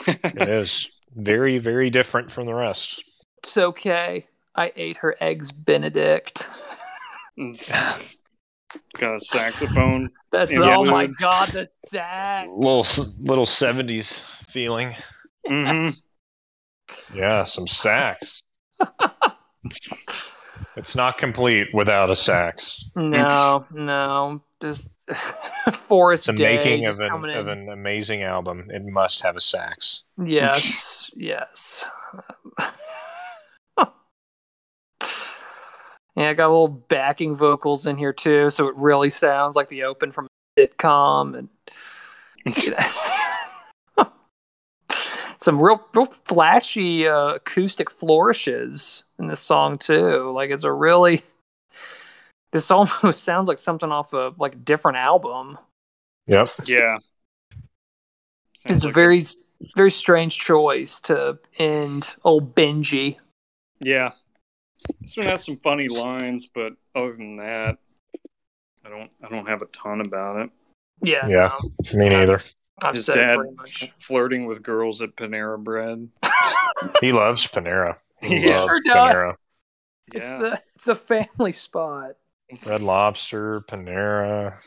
It 0.07 0.49
is 0.49 0.89
very, 1.14 1.59
very 1.59 1.91
different 1.91 2.30
from 2.30 2.47
the 2.47 2.55
rest. 2.55 3.05
It's 3.39 3.57
okay. 3.57 4.26
I 4.57 4.72
ate 4.74 4.99
her 4.99 5.14
eggs 5.20 5.53
Benedict. 5.53 6.49
Got 8.99 9.16
a 9.16 9.20
saxophone. 9.20 10.11
That's 10.32 10.53
Yeah. 10.53 10.76
oh 10.76 10.84
my 10.84 11.07
god, 11.07 11.51
the 11.51 11.64
sax. 11.86 12.49
Little 12.53 13.07
little 13.20 13.47
seventies 13.47 14.20
feeling. 14.49 14.97
hmm 15.47 15.91
Yeah, 17.14 17.45
some 17.45 17.68
sax. 17.68 18.43
It's 20.76 20.95
not 20.95 21.18
complete 21.18 21.68
without 21.72 22.11
a 22.11 22.16
sax. 22.16 22.85
No, 22.95 23.64
no, 23.72 24.43
just 24.61 24.91
Forest 25.72 26.26
The 26.26 26.33
Day 26.33 26.57
making 26.57 26.87
of 26.87 26.99
an 27.01 27.09
coming 27.09 27.31
in. 27.33 27.37
of 27.37 27.49
an 27.49 27.68
amazing 27.68 28.22
album. 28.22 28.70
It 28.70 28.85
must 28.85 29.22
have 29.22 29.37
a 29.37 29.41
sax. 29.41 30.03
Yes, 30.22 31.11
yes. 31.16 31.85
yeah, 32.59 33.87
I 36.16 36.35
got 36.35 36.47
a 36.47 36.53
little 36.53 36.68
backing 36.68 37.35
vocals 37.35 37.87
in 37.87 37.99
here 37.99 38.12
too, 38.12 38.51
so 38.51 38.68
it 38.68 38.76
really 38.76 39.11
sounds 39.11 39.57
like 39.57 39.68
the 39.68 39.85
open 39.85 40.12
from 40.12 40.26
a 40.26 40.61
sitcom 40.61 41.37
and 41.37 41.49
some 45.39 45.61
real 45.61 45.80
real 45.95 46.07
flashy 46.07 47.07
uh, 47.09 47.34
acoustic 47.34 47.91
flourishes 47.91 49.05
in 49.18 49.28
this 49.28 49.41
song 49.41 49.78
too. 49.78 50.30
Like 50.32 50.51
it's 50.51 50.64
a 50.64 50.72
really 50.72 51.22
this 52.53 52.70
almost 52.70 53.24
sounds 53.24 53.49
like 53.49 53.59
something 53.59 53.91
off 53.91 54.12
a 54.12 54.34
like 54.39 54.55
a 54.55 54.59
different 54.59 54.99
album. 54.99 55.59
Yep. 56.26 56.49
Yeah. 56.64 56.99
It's 58.55 58.62
Sounds 58.66 58.84
a 58.84 58.89
like 58.89 58.95
very 58.95 59.22
very 59.76 59.91
strange 59.91 60.39
choice 60.39 61.01
to 61.03 61.39
end 61.59 62.14
old 62.24 62.55
Benji. 62.55 63.16
Yeah. 63.80 64.12
This 65.01 65.16
one 65.16 65.26
has 65.26 65.45
some 65.45 65.57
funny 65.57 65.89
lines, 65.89 66.47
but 66.47 66.74
other 66.95 67.12
than 67.12 67.36
that, 67.36 67.78
I 68.84 68.89
don't 68.89 69.11
I 69.22 69.28
don't 69.28 69.47
have 69.49 69.62
a 69.62 69.66
ton 69.66 70.01
about 70.01 70.41
it. 70.41 70.51
Yeah, 71.03 71.28
Yeah. 71.28 71.53
no, 71.93 71.99
Me 71.99 72.09
neither. 72.09 72.41
I've 72.83 72.93
His 72.95 73.05
said 73.07 73.16
it 73.16 73.26
dad 73.26 73.39
much. 73.57 73.93
flirting 74.01 74.47
with 74.47 74.62
girls 74.62 75.01
at 75.03 75.16
Panera 75.16 75.59
Bread. 75.62 76.09
He 77.01 77.11
loves 77.12 77.47
Panera. 77.47 77.97
He 78.22 78.37
Yeah. 78.47 78.61
loves 78.61 78.66
Sure 78.68 78.81
does. 78.85 79.11
Panera. 79.12 79.35
It's 80.14 80.31
Yeah. 80.31 80.39
the 80.39 80.62
it's 80.74 80.85
the 80.85 80.95
family 80.97 81.53
spot. 81.53 82.12
Red 82.66 82.81
Lobster, 82.83 83.61
Panera, 83.62 84.59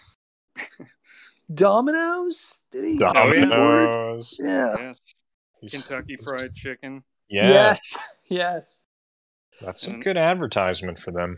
Domino's. 1.54 2.64
Did 2.72 3.00
yeah. 3.00 3.14
Domino's. 3.14 4.36
Yeah. 4.40 4.76
Yes. 4.80 5.00
Kentucky 5.72 6.18
Fried 6.18 6.56
Chicken. 6.56 7.04
Yeah, 7.30 7.50
Yes. 7.50 7.98
Yes. 8.28 8.88
that's 9.60 9.82
some 9.82 9.96
And- 9.96 10.04
good 10.04 10.16
advertisement 10.18 11.00
for 11.00 11.12
them. 11.12 11.38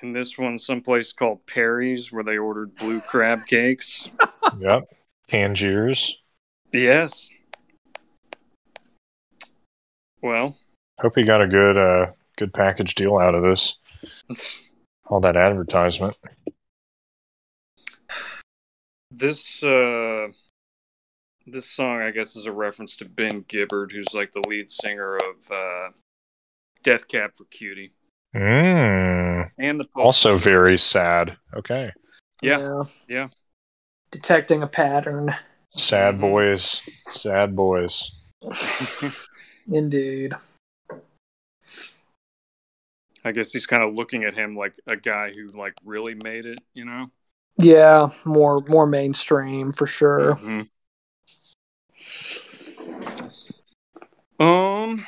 And 0.00 0.14
this 0.14 0.36
one, 0.36 0.58
someplace 0.58 1.12
called 1.14 1.46
Perry's, 1.46 2.12
where 2.12 2.22
they 2.22 2.36
ordered 2.36 2.74
blue 2.76 3.00
crab 3.00 3.46
cakes. 3.46 4.08
Yep. 4.60 4.84
Tangiers. 5.28 6.18
Yes. 6.72 7.28
Well, 10.22 10.56
Hope 11.00 11.16
he 11.16 11.24
got 11.24 11.42
a 11.42 11.46
good 11.48 11.76
uh 11.76 12.12
good 12.36 12.52
package 12.54 12.94
deal 12.94 13.18
out 13.18 13.34
of 13.34 13.42
this. 13.42 13.78
All 15.06 15.20
that 15.20 15.36
advertisement. 15.36 16.16
this 19.10 19.62
uh, 19.62 20.28
this 21.46 21.66
song, 21.70 22.00
I 22.00 22.10
guess, 22.10 22.36
is 22.36 22.46
a 22.46 22.52
reference 22.52 22.96
to 22.96 23.04
Ben 23.04 23.44
Gibbard, 23.48 23.92
who's 23.92 24.12
like 24.14 24.32
the 24.32 24.42
lead 24.48 24.70
singer 24.70 25.16
of 25.16 25.50
uh, 25.50 25.90
Death 26.82 27.06
Cab 27.08 27.32
for 27.36 27.44
Cutie, 27.44 27.92
Mm. 28.34 29.50
and 29.58 29.78
the 29.78 29.86
Also 29.94 30.36
very 30.38 30.78
sad. 30.78 31.36
Okay. 31.54 31.92
Yeah. 32.42 32.82
Yeah. 33.08 33.28
Detecting 34.14 34.62
a 34.62 34.68
pattern. 34.68 35.34
Sad 35.70 36.18
Mhm. 36.18 36.20
boys. 36.20 36.82
Sad 37.10 37.56
boys. 37.56 38.30
Indeed. 39.66 40.34
I 43.24 43.32
guess 43.32 43.52
he's 43.52 43.66
kind 43.66 43.82
of 43.82 43.92
looking 43.92 44.22
at 44.22 44.34
him 44.34 44.52
like 44.52 44.74
a 44.86 44.94
guy 44.94 45.32
who 45.32 45.48
like 45.48 45.74
really 45.84 46.14
made 46.22 46.46
it, 46.46 46.60
you 46.74 46.84
know. 46.84 47.10
Yeah, 47.56 48.06
more 48.24 48.60
more 48.68 48.86
mainstream 48.86 49.72
for 49.72 49.86
sure. 49.88 50.36
Mhm. 50.36 50.68
Um. 54.38 55.04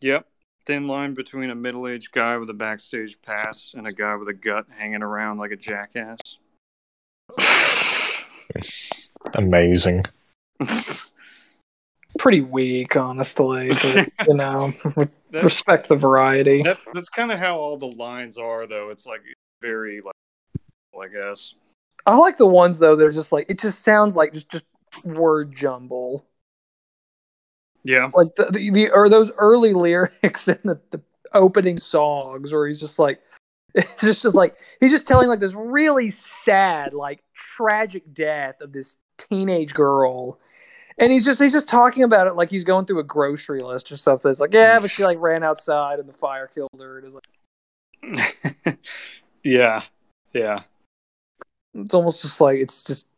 Yep. 0.00 0.26
Thin 0.64 0.86
line 0.86 1.12
between 1.12 1.50
a 1.50 1.54
middle-aged 1.54 2.12
guy 2.12 2.38
with 2.38 2.48
a 2.48 2.54
backstage 2.54 3.20
pass 3.20 3.74
and 3.76 3.86
a 3.86 3.92
guy 3.92 4.14
with 4.16 4.28
a 4.28 4.34
gut 4.34 4.68
hanging 4.78 5.02
around 5.02 5.36
like 5.36 5.50
a 5.50 5.56
jackass. 5.56 6.38
Amazing. 9.34 10.04
Pretty 12.18 12.40
weak, 12.40 12.96
honestly. 12.96 13.70
But, 13.70 14.08
you 14.28 14.34
know, 14.34 14.74
That's, 15.30 15.44
respect 15.44 15.88
the 15.88 15.96
variety. 15.96 16.62
that, 16.62 16.78
that's 16.92 17.08
kind 17.08 17.32
of 17.32 17.38
how 17.38 17.58
all 17.58 17.78
the 17.78 17.86
lines 17.86 18.36
are, 18.36 18.66
though. 18.66 18.90
It's 18.90 19.06
like 19.06 19.22
very 19.62 20.02
like, 20.02 20.14
I 21.00 21.08
guess. 21.08 21.54
I 22.06 22.16
like 22.16 22.36
the 22.36 22.46
ones 22.46 22.78
though 22.78 22.96
They're 22.96 23.12
just 23.12 23.32
like 23.32 23.46
it 23.48 23.58
just 23.58 23.82
sounds 23.82 24.16
like 24.16 24.32
just 24.32 24.50
just 24.50 24.64
word 25.04 25.54
jumble. 25.54 26.26
Yeah. 27.84 28.10
Like 28.14 28.34
the, 28.36 28.46
the, 28.50 28.70
the 28.70 28.90
or 28.90 29.08
those 29.08 29.32
early 29.38 29.72
lyrics 29.72 30.48
in 30.48 30.58
the, 30.64 30.80
the 30.90 31.00
opening 31.32 31.78
songs 31.78 32.52
where 32.52 32.66
he's 32.66 32.80
just 32.80 32.98
like 32.98 33.20
it's 33.74 34.02
just, 34.02 34.22
just 34.22 34.34
like 34.34 34.56
he's 34.80 34.90
just 34.90 35.06
telling 35.06 35.28
like 35.28 35.40
this 35.40 35.54
really 35.54 36.08
sad 36.08 36.92
like 36.92 37.22
tragic 37.34 38.12
death 38.12 38.60
of 38.60 38.72
this 38.72 38.98
teenage 39.16 39.74
girl. 39.74 40.38
And 40.98 41.10
he's 41.10 41.24
just 41.24 41.40
he's 41.40 41.52
just 41.52 41.68
talking 41.68 42.02
about 42.02 42.26
it 42.26 42.34
like 42.34 42.50
he's 42.50 42.64
going 42.64 42.84
through 42.84 42.98
a 42.98 43.04
grocery 43.04 43.62
list 43.62 43.90
or 43.90 43.96
something. 43.96 44.30
It's 44.30 44.40
like 44.40 44.52
yeah 44.52 44.78
but 44.78 44.90
she 44.90 45.04
like 45.04 45.18
ran 45.20 45.42
outside 45.42 45.98
and 45.98 46.08
the 46.08 46.12
fire 46.12 46.48
killed 46.48 46.70
her. 46.78 46.98
And 46.98 47.06
it's 47.06 47.14
like 47.14 48.78
yeah. 49.42 49.82
Yeah. 50.34 50.60
it's 51.74 51.94
almost 51.94 52.22
just 52.22 52.40
like 52.40 52.58
it's 52.58 52.82
just 52.82 53.08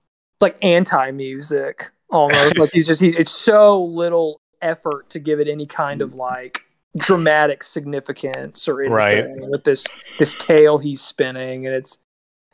like 0.40 0.56
anti 0.62 1.10
music 1.10 1.90
almost. 2.10 2.58
Like 2.58 2.70
he's 2.72 2.86
just 2.86 3.00
he, 3.00 3.08
it's 3.08 3.32
so 3.32 3.82
little 3.82 4.40
effort 4.62 5.10
to 5.10 5.18
give 5.18 5.40
it 5.40 5.48
any 5.48 5.66
kind 5.66 6.00
of 6.00 6.14
like 6.14 6.63
dramatic 6.96 7.62
significance 7.64 8.68
or 8.68 8.82
anything 8.82 9.50
with 9.50 9.64
this 9.64 9.84
this 10.18 10.34
tale 10.36 10.78
he's 10.78 11.00
spinning 11.00 11.66
and 11.66 11.74
it's 11.74 11.98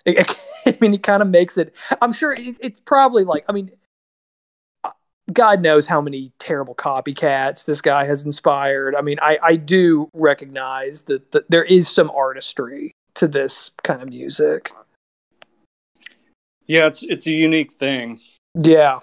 it, 0.05 0.19
it- 0.19 0.39
I 0.67 0.77
mean 0.81 0.93
he 0.93 0.99
kind 0.99 1.23
of 1.23 1.29
makes 1.29 1.57
it 1.59 1.75
I'm 2.03 2.13
sure 2.13 2.33
it, 2.33 2.57
it's 2.61 2.81
probably 2.81 3.25
like 3.25 3.45
I 3.49 3.53
mean 3.53 3.71
uh, 4.85 4.91
God 5.33 5.61
knows 5.63 5.87
how 5.87 6.01
many 6.01 6.33
terrible 6.39 6.75
copycats 6.75 7.65
this 7.65 7.81
guy 7.81 8.05
has 8.07 8.25
inspired. 8.27 8.95
I 8.97 9.01
mean, 9.01 9.19
I, 9.23 9.39
I 9.43 9.57
do 9.57 10.09
recognize 10.13 11.03
that, 11.05 11.31
that 11.33 11.51
there 11.51 11.65
is 11.65 11.89
some 11.89 12.11
artistry 12.11 12.91
to 13.15 13.29
this 13.29 13.71
kind 13.85 14.03
of 14.03 14.09
music. 14.09 14.73
Yeah. 16.67 16.87
It's 16.89 17.03
it's 17.03 17.27
a 17.27 17.33
unique 17.33 17.73
thing. 17.73 18.21
Yeah. 18.55 19.01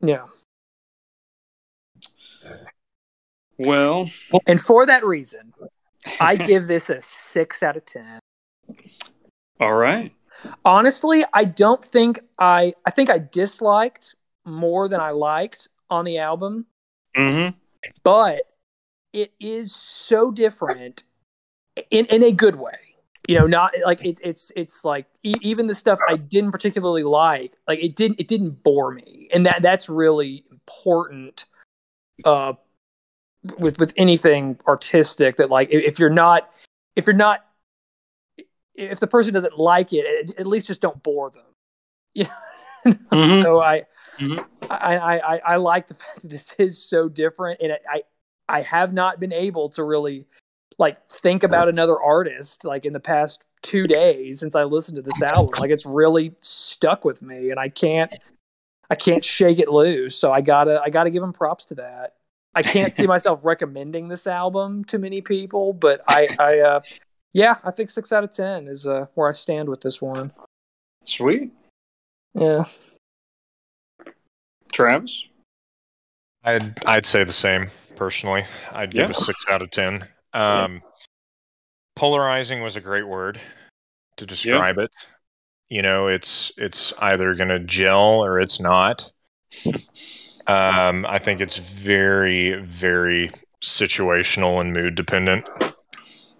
Yeah. 0.00 0.26
Well, 3.58 4.10
And 4.46 4.60
for 4.60 4.86
that 4.86 5.04
reason, 5.04 5.52
I 6.20 6.36
give 6.36 6.66
this 6.66 6.90
a 6.90 7.00
six 7.00 7.62
out 7.62 7.76
of 7.76 7.84
10. 7.86 8.20
all 9.60 9.72
right. 9.74 10.12
Honestly, 10.64 11.24
I 11.32 11.44
don't 11.44 11.84
think 11.84 12.20
I, 12.38 12.74
I 12.84 12.90
think 12.90 13.08
I 13.10 13.18
disliked 13.18 14.14
more 14.44 14.88
than 14.88 15.00
I 15.00 15.10
liked 15.10 15.68
on 15.90 16.04
the 16.04 16.18
album, 16.18 16.66
Mm-hmm. 17.16 17.56
but 18.04 18.42
it 19.14 19.32
is 19.40 19.74
so 19.74 20.30
different 20.30 21.04
in, 21.90 22.04
in 22.06 22.22
a 22.22 22.30
good 22.32 22.56
way. 22.56 22.76
You 23.26 23.38
know, 23.38 23.46
not 23.46 23.72
like 23.84 24.04
it's 24.04 24.20
it's 24.22 24.52
it's 24.54 24.84
like 24.84 25.06
e- 25.24 25.34
even 25.40 25.66
the 25.66 25.74
stuff 25.74 25.98
I 26.06 26.16
didn't 26.16 26.52
particularly 26.52 27.02
like, 27.02 27.54
like 27.66 27.80
it 27.82 27.96
didn't 27.96 28.20
it 28.20 28.28
didn't 28.28 28.62
bore 28.62 28.92
me, 28.92 29.28
and 29.34 29.46
that 29.46 29.62
that's 29.62 29.88
really 29.88 30.44
important. 30.52 31.46
Uh, 32.24 32.52
with 33.58 33.78
with 33.78 33.92
anything 33.96 34.58
artistic, 34.66 35.36
that 35.36 35.50
like 35.50 35.68
if, 35.70 35.98
you're 35.98 36.10
not 36.10 36.50
if 36.96 37.06
you're 37.06 37.14
not 37.14 37.44
if 38.74 39.00
the 39.00 39.06
person 39.06 39.32
doesn't 39.34 39.58
like 39.58 39.92
it, 39.92 40.30
at- 40.30 40.38
at 40.40 40.46
least 40.46 40.66
just 40.66 40.80
don't 40.80 41.02
bore 41.02 41.30
them. 41.30 41.42
Yeah. 42.14 42.28
Mhm. 42.86 43.42
So 43.42 43.60
I, 43.60 43.84
Mhm. 44.18 44.46
I, 44.70 44.96
I, 44.96 45.34
I, 45.34 45.40
I 45.52 45.56
like 45.56 45.86
the 45.88 45.94
fact 46.02 46.22
that 46.22 46.28
this 46.30 46.54
is 46.58 46.82
so 46.82 47.08
different, 47.08 47.60
and 47.60 47.72
I, 47.90 48.02
I 48.48 48.62
have 48.62 48.92
not 48.94 49.18
been 49.20 49.32
able 49.32 49.68
to 49.70 49.82
really 49.84 50.26
like 50.78 51.08
think 51.10 51.42
about 51.42 51.68
another 51.68 52.00
artist 52.00 52.64
like 52.64 52.84
in 52.84 52.92
the 52.92 53.00
past 53.00 53.42
two 53.62 53.86
days 53.86 54.38
since 54.40 54.54
I 54.54 54.64
listened 54.64 54.96
to 54.96 55.02
this 55.02 55.20
album. 55.22 55.58
Like 55.58 55.70
it's 55.70 55.84
really 55.86 56.34
stuck 56.40 57.04
with 57.04 57.20
me, 57.22 57.50
and 57.50 57.58
I 57.60 57.68
can't, 57.70 58.12
I 58.90 58.94
can't 58.94 59.24
shake 59.24 59.58
it 59.58 59.68
loose. 59.68 60.16
So 60.16 60.32
I 60.32 60.40
gotta, 60.42 60.80
I 60.82 60.90
gotta 60.90 61.10
give 61.10 61.22
him 61.22 61.32
props 61.32 61.64
to 61.66 61.74
that. 61.76 62.14
I 62.56 62.62
can't 62.62 62.92
see 62.92 63.06
myself 63.06 63.44
recommending 63.44 64.08
this 64.08 64.26
album 64.26 64.82
to 64.86 64.98
many 64.98 65.20
people, 65.20 65.72
but 65.74 66.00
I, 66.08 66.26
I, 66.38 66.58
uh, 66.60 66.80
yeah, 67.34 67.58
I 67.62 67.70
think 67.70 67.90
six 67.90 68.12
out 68.12 68.24
of 68.24 68.30
ten 68.30 68.66
is 68.66 68.86
uh, 68.86 69.06
where 69.14 69.28
I 69.28 69.32
stand 69.32 69.68
with 69.68 69.82
this 69.82 70.00
one. 70.00 70.32
Sweet. 71.04 71.52
Yeah. 72.34 72.64
Travis? 74.72 75.26
I'd 76.44 76.82
I'd 76.86 77.06
say 77.06 77.24
the 77.24 77.32
same 77.32 77.70
personally. 77.94 78.44
I'd 78.72 78.92
give 78.92 79.10
Yeah. 79.10 79.16
a 79.16 79.20
six 79.22 79.38
out 79.48 79.62
of 79.62 79.70
ten. 79.70 80.06
Um, 80.32 80.80
polarizing 81.94 82.62
was 82.62 82.76
a 82.76 82.80
great 82.80 83.06
word 83.06 83.40
to 84.16 84.26
describe 84.26 84.78
it. 84.78 84.90
You 85.68 85.82
know, 85.82 86.06
it's 86.08 86.52
it's 86.56 86.92
either 86.98 87.34
gonna 87.34 87.58
gel 87.58 88.24
or 88.24 88.40
it's 88.40 88.60
not. 88.60 89.10
um, 90.48 91.04
I 91.06 91.18
think 91.18 91.40
it's 91.40 91.56
very 91.56 92.60
very 92.62 93.30
situational 93.62 94.60
and 94.60 94.72
mood 94.72 94.94
dependent. 94.94 95.44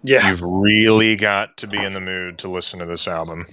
Yeah, 0.03 0.29
You've 0.29 0.41
really 0.41 1.15
got 1.15 1.57
to 1.57 1.67
be 1.67 1.77
in 1.83 1.93
the 1.93 1.99
mood 1.99 2.37
to 2.39 2.49
listen 2.49 2.79
to 2.79 2.85
this 2.85 3.07
album. 3.07 3.45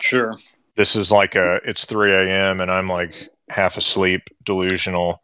sure. 0.00 0.34
This 0.76 0.94
is 0.96 1.10
like 1.10 1.34
a 1.36 1.60
it's 1.64 1.86
3 1.86 2.12
a.m. 2.12 2.60
and 2.60 2.70
I'm 2.70 2.88
like 2.88 3.14
half 3.48 3.76
asleep, 3.78 4.28
delusional. 4.44 5.22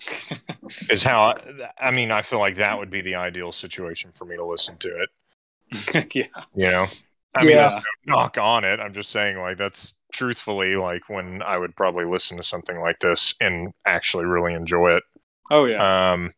is 0.90 1.02
how 1.02 1.34
I 1.80 1.90
mean, 1.90 2.10
I 2.10 2.22
feel 2.22 2.38
like 2.40 2.56
that 2.56 2.78
would 2.78 2.90
be 2.90 3.00
the 3.00 3.14
ideal 3.16 3.52
situation 3.52 4.10
for 4.12 4.24
me 4.24 4.36
to 4.36 4.44
listen 4.44 4.76
to 4.78 5.02
it. 5.02 5.08
yeah. 6.14 6.24
You 6.54 6.70
know, 6.70 6.86
I 7.34 7.42
mean, 7.42 7.50
Yeah. 7.50 7.80
no 8.06 8.14
knock 8.14 8.38
on 8.38 8.64
it. 8.64 8.80
I'm 8.80 8.94
just 8.94 9.10
saying, 9.10 9.38
like, 9.38 9.58
that's 9.58 9.92
truthfully 10.12 10.76
like 10.76 11.08
when 11.08 11.42
I 11.42 11.58
would 11.58 11.76
probably 11.76 12.04
listen 12.04 12.36
to 12.36 12.42
something 12.42 12.80
like 12.80 13.00
this 13.00 13.34
and 13.40 13.72
actually 13.84 14.24
really 14.24 14.54
enjoy 14.54 14.96
it. 14.96 15.02
Oh 15.50 15.64
yeah. 15.64 16.12
Um, 16.12 16.32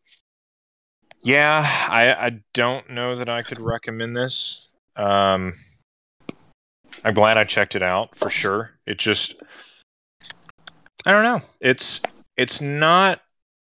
yeah, 1.23 1.87
I 1.89 2.13
I 2.13 2.39
don't 2.53 2.89
know 2.89 3.15
that 3.15 3.29
I 3.29 3.43
could 3.43 3.59
recommend 3.59 4.15
this. 4.17 4.67
Um, 4.95 5.53
I'm 7.03 7.13
glad 7.13 7.37
I 7.37 7.43
checked 7.43 7.75
it 7.75 7.83
out 7.83 8.15
for 8.15 8.29
sure. 8.29 8.71
It 8.85 8.97
just, 8.97 9.35
I 11.05 11.11
don't 11.11 11.23
know. 11.23 11.41
It's 11.59 12.01
it's 12.37 12.59
not 12.61 13.21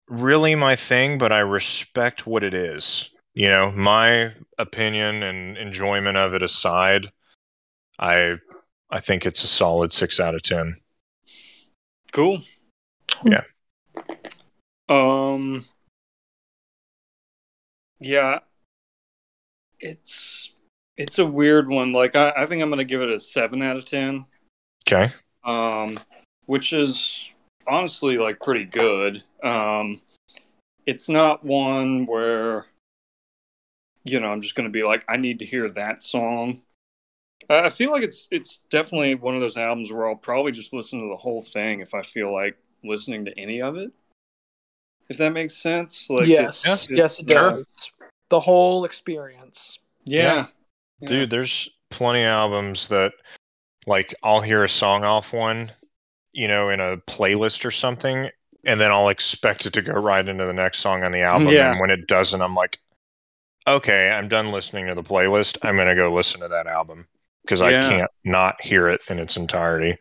really 0.08 0.56
my 0.56 0.76
thing, 0.76 1.18
but 1.18 1.32
I 1.32 1.40
respect 1.40 2.28
what 2.28 2.44
it 2.44 2.54
is. 2.54 3.10
You 3.34 3.48
know, 3.48 3.72
my 3.72 4.34
opinion 4.58 5.24
and 5.24 5.58
enjoyment 5.58 6.18
of 6.18 6.34
it 6.34 6.44
aside, 6.44 7.12
I 8.00 8.36
I 8.90 9.00
think 9.00 9.26
it's 9.26 9.44
a 9.44 9.48
solid 9.48 9.92
six 9.92 10.20
out 10.20 10.36
of 10.36 10.44
ten. 10.44 10.78
Cool. 12.12 12.42
Yeah. 13.24 13.44
Um. 14.88 15.66
Yeah. 18.00 18.40
It's 19.80 20.54
it's 20.98 21.20
a 21.20 21.26
weird 21.26 21.68
one. 21.68 21.92
Like 21.92 22.16
I, 22.16 22.34
I 22.36 22.46
think 22.46 22.62
I'm 22.62 22.70
gonna 22.70 22.84
give 22.84 23.02
it 23.02 23.10
a 23.10 23.20
seven 23.20 23.62
out 23.62 23.78
of 23.78 23.86
ten. 23.86 24.26
Okay. 24.88 25.14
Um, 25.44 25.98
which 26.46 26.74
is 26.74 27.30
honestly 27.68 28.18
like 28.18 28.40
pretty 28.40 28.66
good. 28.66 29.24
Um, 29.44 30.02
it's 30.86 31.10
not 31.10 31.44
one 31.44 32.06
where 32.06 32.66
you 34.04 34.20
know 34.20 34.28
I'm 34.28 34.42
just 34.42 34.56
gonna 34.56 34.70
be 34.70 34.84
like 34.84 35.04
I 35.10 35.18
need 35.18 35.40
to 35.40 35.46
hear 35.46 35.70
that 35.70 36.04
song. 36.04 36.62
I 37.50 37.66
I 37.66 37.70
feel 37.70 37.92
like 37.92 38.04
it's 38.04 38.28
it's 38.32 38.60
definitely 38.70 39.16
one 39.16 39.36
of 39.36 39.42
those 39.42 39.58
albums 39.58 39.92
where 39.92 40.08
I'll 40.08 40.16
probably 40.16 40.52
just 40.52 40.74
listen 40.74 41.00
to 41.02 41.10
the 41.10 41.18
whole 41.18 41.42
thing 41.42 41.80
if 41.82 41.94
I 41.94 42.02
feel 42.02 42.34
like 42.34 42.58
listening 42.84 43.26
to 43.26 43.40
any 43.40 43.62
of 43.62 43.78
it. 43.78 43.92
If 45.10 45.18
that 45.18 45.34
makes 45.34 45.56
sense. 45.56 46.10
Like 46.10 46.28
yes, 46.28 46.64
it's- 46.66 46.88
yes, 46.90 47.20
it 47.20 47.30
Sure. 47.30 47.52
does. 47.52 47.66
The 48.30 48.40
whole 48.40 48.86
experience. 48.86 49.80
Yeah. 50.06 50.48
Yeah. 51.00 51.08
Dude, 51.08 51.30
there's 51.30 51.70
plenty 51.92 52.22
of 52.24 52.28
albums 52.30 52.88
that 52.88 53.14
like 53.86 54.16
I'll 54.24 54.42
hear 54.42 54.64
a 54.64 54.70
song 54.70 55.04
off 55.04 55.32
one, 55.34 55.72
you 56.34 56.48
know, 56.48 56.70
in 56.70 56.80
a 56.80 56.98
playlist 56.98 57.66
or 57.66 57.72
something, 57.72 58.30
and 58.64 58.82
then 58.82 58.92
I'll 58.92 59.10
expect 59.10 59.66
it 59.68 59.74
to 59.74 59.82
go 59.84 59.94
right 59.94 60.28
into 60.28 60.46
the 60.46 60.54
next 60.54 60.80
song 60.80 61.04
on 61.04 61.12
the 61.12 61.22
album. 61.22 61.50
Yeah. 61.50 61.72
And 61.72 61.80
when 61.80 61.92
it 61.92 62.08
doesn't, 62.08 62.42
I'm 62.42 62.56
like, 62.56 62.80
okay, 63.68 64.10
I'm 64.10 64.28
done 64.28 64.52
listening 64.52 64.88
to 64.88 64.96
the 64.96 65.04
playlist. 65.04 65.58
I'm 65.62 65.76
gonna 65.78 65.96
go 65.96 66.12
listen 66.12 66.42
to 66.42 66.48
that 66.48 66.66
album 66.66 67.08
because 67.46 67.62
I 67.62 67.72
can't 67.72 68.12
not 68.24 68.62
hear 68.62 68.90
it 68.90 69.02
in 69.10 69.20
its 69.20 69.38
entirety. 69.38 69.98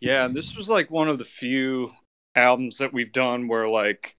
Yeah, 0.00 0.26
and 0.26 0.34
this 0.34 0.56
was 0.56 0.68
like 0.68 0.90
one 0.90 1.08
of 1.08 1.18
the 1.18 1.24
few 1.24 1.92
albums 2.36 2.78
that 2.78 2.92
we've 2.92 3.12
done 3.12 3.48
where 3.48 3.68
like 3.68 4.16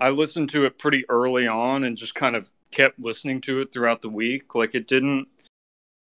I 0.00 0.10
listened 0.10 0.48
to 0.50 0.64
it 0.64 0.78
pretty 0.78 1.04
early 1.08 1.46
on 1.46 1.84
and 1.84 1.96
just 1.96 2.14
kind 2.14 2.34
of 2.34 2.50
kept 2.72 2.98
listening 2.98 3.40
to 3.42 3.60
it 3.60 3.72
throughout 3.72 4.02
the 4.02 4.08
week. 4.08 4.54
Like 4.54 4.74
it 4.74 4.88
didn't 4.88 5.28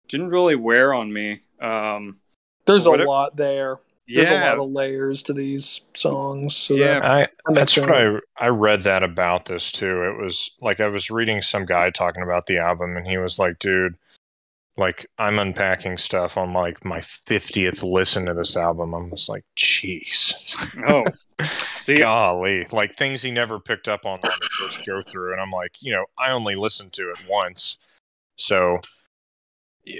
didn't 0.07 0.29
really 0.29 0.55
wear 0.55 0.93
on 0.93 1.11
me. 1.11 1.39
Um 1.59 2.19
There's 2.65 2.85
a 2.85 2.91
Whatever- 2.91 3.09
lot 3.09 3.35
there. 3.35 3.79
There's 4.07 4.27
a 4.29 4.33
lot 4.41 4.59
of 4.59 4.71
layers 4.71 5.23
to 5.23 5.33
these 5.33 5.81
songs. 5.93 6.55
So 6.55 6.73
Yeah. 6.73 6.99
that- 6.99 7.05
I 7.05 7.19
that 7.21 7.29
makes 7.47 7.75
that's 7.75 7.77
what 7.77 7.91
I. 7.91 8.45
I 8.45 8.47
read 8.49 8.83
that 8.83 9.03
about 9.03 9.45
this 9.45 9.71
too. 9.71 10.03
It 10.03 10.21
was 10.21 10.51
like 10.61 10.79
I 10.81 10.87
was 10.87 11.09
reading 11.09 11.41
some 11.41 11.65
guy 11.65 11.89
talking 11.91 12.21
about 12.23 12.45
the 12.45 12.57
album, 12.57 12.97
and 12.97 13.07
he 13.07 13.17
was 13.17 13.39
like, 13.39 13.57
"Dude, 13.59 13.95
like 14.77 15.05
I'm 15.17 15.39
unpacking 15.39 15.97
stuff 15.97 16.37
on 16.37 16.53
like 16.53 16.83
my 16.85 17.01
fiftieth 17.01 17.83
listen 17.83 18.25
to 18.25 18.33
this 18.33 18.55
album." 18.55 18.93
I'm 18.93 19.09
just 19.09 19.29
like, 19.29 19.43
"Jeez, 19.57 20.33
Oh. 20.87 21.03
See 21.75 21.95
golly!" 21.95 22.67
Like 22.71 22.95
things 22.95 23.21
he 23.21 23.31
never 23.31 23.59
picked 23.59 23.87
up 23.87 24.05
on 24.05 24.19
on 24.19 24.39
the 24.39 24.49
first 24.59 24.85
go 24.85 25.01
through, 25.01 25.33
and 25.33 25.41
I'm 25.41 25.51
like, 25.51 25.71
you 25.79 25.91
know, 25.91 26.05
I 26.17 26.31
only 26.31 26.55
listened 26.55 26.93
to 26.93 27.09
it 27.09 27.17
once, 27.29 27.77
so 28.37 28.79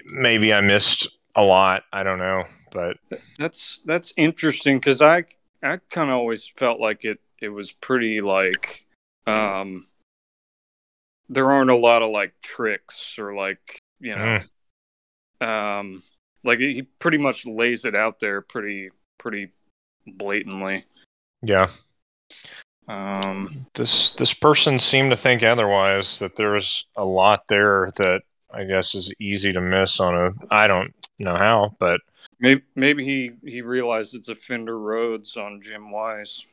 maybe 0.05 0.53
I 0.53 0.61
missed 0.61 1.07
a 1.35 1.41
lot. 1.41 1.83
I 1.91 2.03
don't 2.03 2.19
know, 2.19 2.43
but 2.71 2.97
that's 3.37 3.81
that's 3.85 4.13
interesting 4.17 4.79
cuz 4.79 5.01
I 5.01 5.25
I 5.63 5.77
kind 5.89 6.09
of 6.09 6.17
always 6.17 6.47
felt 6.47 6.79
like 6.79 7.03
it 7.03 7.19
it 7.39 7.49
was 7.49 7.71
pretty 7.71 8.21
like 8.21 8.85
um 9.27 9.87
there 11.31 11.49
aren't 11.49 11.69
a 11.69 11.75
lot 11.75 12.01
of 12.01 12.09
like 12.09 12.33
tricks 12.41 13.17
or 13.17 13.33
like, 13.33 13.79
you 13.99 14.13
know, 14.13 14.21
mm, 14.21 14.49
um 15.41 16.03
like 16.43 16.59
he 16.59 16.83
pretty 16.99 17.17
much 17.17 17.45
lays 17.45 17.85
it 17.85 17.95
out 17.95 18.19
there 18.19 18.41
pretty 18.41 18.89
pretty 19.17 19.51
blatantly 20.07 20.85
yeah. 21.43 21.67
um 22.87 23.65
this 23.75 24.13
this 24.13 24.33
person 24.33 24.79
seemed 24.79 25.11
to 25.11 25.17
think 25.17 25.43
otherwise 25.43 26.19
that 26.19 26.35
there 26.35 26.53
was 26.53 26.85
a 26.95 27.05
lot 27.05 27.47
there 27.47 27.91
that 27.97 28.21
I 28.53 28.65
guess 28.65 28.95
is 28.95 29.13
easy 29.19 29.53
to 29.53 29.61
miss 29.61 29.99
on 29.99 30.13
a 30.13 30.31
I 30.53 30.67
don't 30.67 30.93
know 31.19 31.35
how, 31.37 31.75
but 31.79 32.01
maybe 32.39 32.63
maybe 32.75 33.05
he 33.05 33.31
he 33.49 33.61
realized 33.61 34.13
it's 34.13 34.27
a 34.27 34.35
Fender 34.35 34.77
Rhodes 34.77 35.37
on 35.37 35.61
Jim 35.61 35.89
Wise 35.89 36.45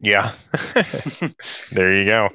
yeah. 0.00 0.32
there 1.72 1.96
you 1.96 2.04
go. 2.04 2.28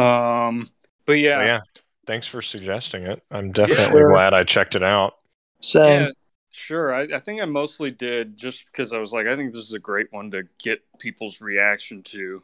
um 0.00 0.70
but 1.06 1.18
yeah, 1.18 1.42
yeah. 1.42 1.60
Thanks 2.08 2.26
for 2.26 2.42
suggesting 2.42 3.04
it. 3.04 3.22
I'm 3.30 3.52
definitely 3.52 4.00
Sure. 4.00 4.12
glad 4.12 4.34
I 4.34 4.42
checked 4.42 4.74
it 4.74 4.82
out. 4.82 5.18
So 5.60 5.84
yeah, 5.86 6.08
sure 6.50 6.92
I, 6.92 7.02
I 7.02 7.18
think 7.20 7.42
I 7.42 7.44
mostly 7.44 7.90
did 7.90 8.36
just 8.36 8.64
because 8.66 8.92
I 8.92 8.98
was 8.98 9.12
like 9.12 9.26
I 9.26 9.36
think 9.36 9.52
this 9.52 9.62
is 9.62 9.74
a 9.74 9.78
great 9.78 10.10
one 10.12 10.30
to 10.30 10.44
get 10.58 10.80
people's 10.98 11.40
reaction 11.40 12.02
to 12.04 12.42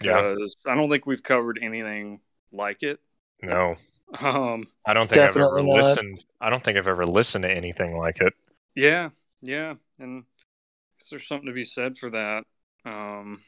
Yeah. 0.00 0.22
'Cause 0.22 0.56
I 0.66 0.74
don't 0.74 0.90
think 0.90 1.06
we've 1.06 1.22
covered 1.22 1.58
anything 1.60 2.20
like 2.52 2.82
it 2.82 3.00
No. 3.42 3.76
um 4.20 4.68
I 4.86 4.94
don't 4.94 5.08
think 5.08 5.22
I've 5.24 5.36
ever 5.36 5.62
not. 5.62 5.66
listened 5.76 6.24
I 6.40 6.50
don't 6.50 6.62
think 6.62 6.78
I've 6.78 6.88
ever 6.88 7.06
listened 7.06 7.42
to 7.44 7.50
anything 7.50 7.96
like 7.96 8.20
it. 8.20 8.34
Yeah, 8.74 9.10
yeah, 9.42 9.74
and 9.98 10.24
I 10.24 10.42
guess 10.98 11.10
there's 11.10 11.26
something 11.28 11.46
to 11.46 11.52
be 11.52 11.64
said 11.64 11.98
for 11.98 12.10
that. 12.10 12.44
Um, 12.84 13.42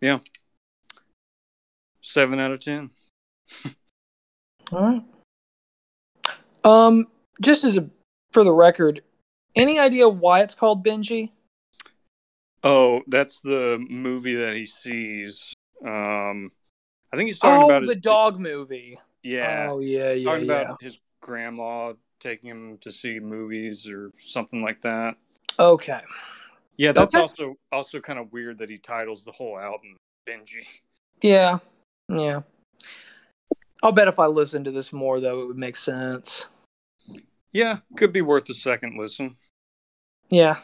yeah, 0.00 0.18
seven 2.02 2.38
out 2.38 2.52
of 2.52 2.60
ten. 2.60 2.90
All 4.72 4.82
right. 4.82 5.02
Um, 6.64 7.06
just 7.40 7.64
as 7.64 7.76
a 7.76 7.88
for 8.32 8.44
the 8.44 8.52
record, 8.52 9.02
any 9.56 9.78
idea 9.78 10.08
why 10.08 10.42
it's 10.42 10.54
called 10.54 10.84
Benji? 10.84 11.30
Oh, 12.62 13.00
that's 13.06 13.40
the 13.40 13.84
movie 13.88 14.34
that 14.34 14.54
he 14.54 14.66
sees. 14.66 15.52
Um, 15.84 16.52
I 17.12 17.16
think 17.16 17.28
he's 17.28 17.38
talking 17.38 17.62
Oh, 17.62 17.64
about 17.66 17.80
the 17.82 17.88
his 17.88 17.96
dog 17.96 18.38
movie. 18.38 18.98
Yeah, 19.22 19.70
Oh 19.70 19.80
yeah, 19.80 20.12
yeah, 20.12 20.30
talking 20.30 20.46
yeah. 20.46 20.60
about 20.60 20.82
his 20.82 20.98
grandma 21.20 21.94
taking 22.20 22.50
him 22.50 22.78
to 22.82 22.92
see 22.92 23.18
movies 23.18 23.86
or 23.88 24.12
something 24.18 24.62
like 24.62 24.82
that. 24.82 25.16
Okay. 25.58 26.00
Yeah, 26.76 26.92
that's 26.92 27.14
Okay. 27.14 27.20
also 27.20 27.56
also 27.72 28.00
kind 28.00 28.18
of 28.18 28.32
weird 28.32 28.58
that 28.58 28.70
he 28.70 28.78
titles 28.78 29.24
the 29.24 29.32
whole 29.32 29.58
album 29.58 29.96
Benji. 30.26 30.66
Yeah. 31.22 31.58
Yeah. 32.08 32.40
I'll 33.82 33.92
bet 33.92 34.08
if 34.08 34.18
I 34.18 34.26
listened 34.26 34.66
to 34.66 34.70
this 34.70 34.92
more, 34.92 35.20
though, 35.20 35.42
it 35.42 35.46
would 35.46 35.58
make 35.58 35.76
sense. 35.76 36.46
Yeah, 37.52 37.78
could 37.96 38.12
be 38.12 38.22
worth 38.22 38.48
a 38.50 38.54
second 38.54 38.98
listen. 38.98 39.36
Yeah. 40.28 40.60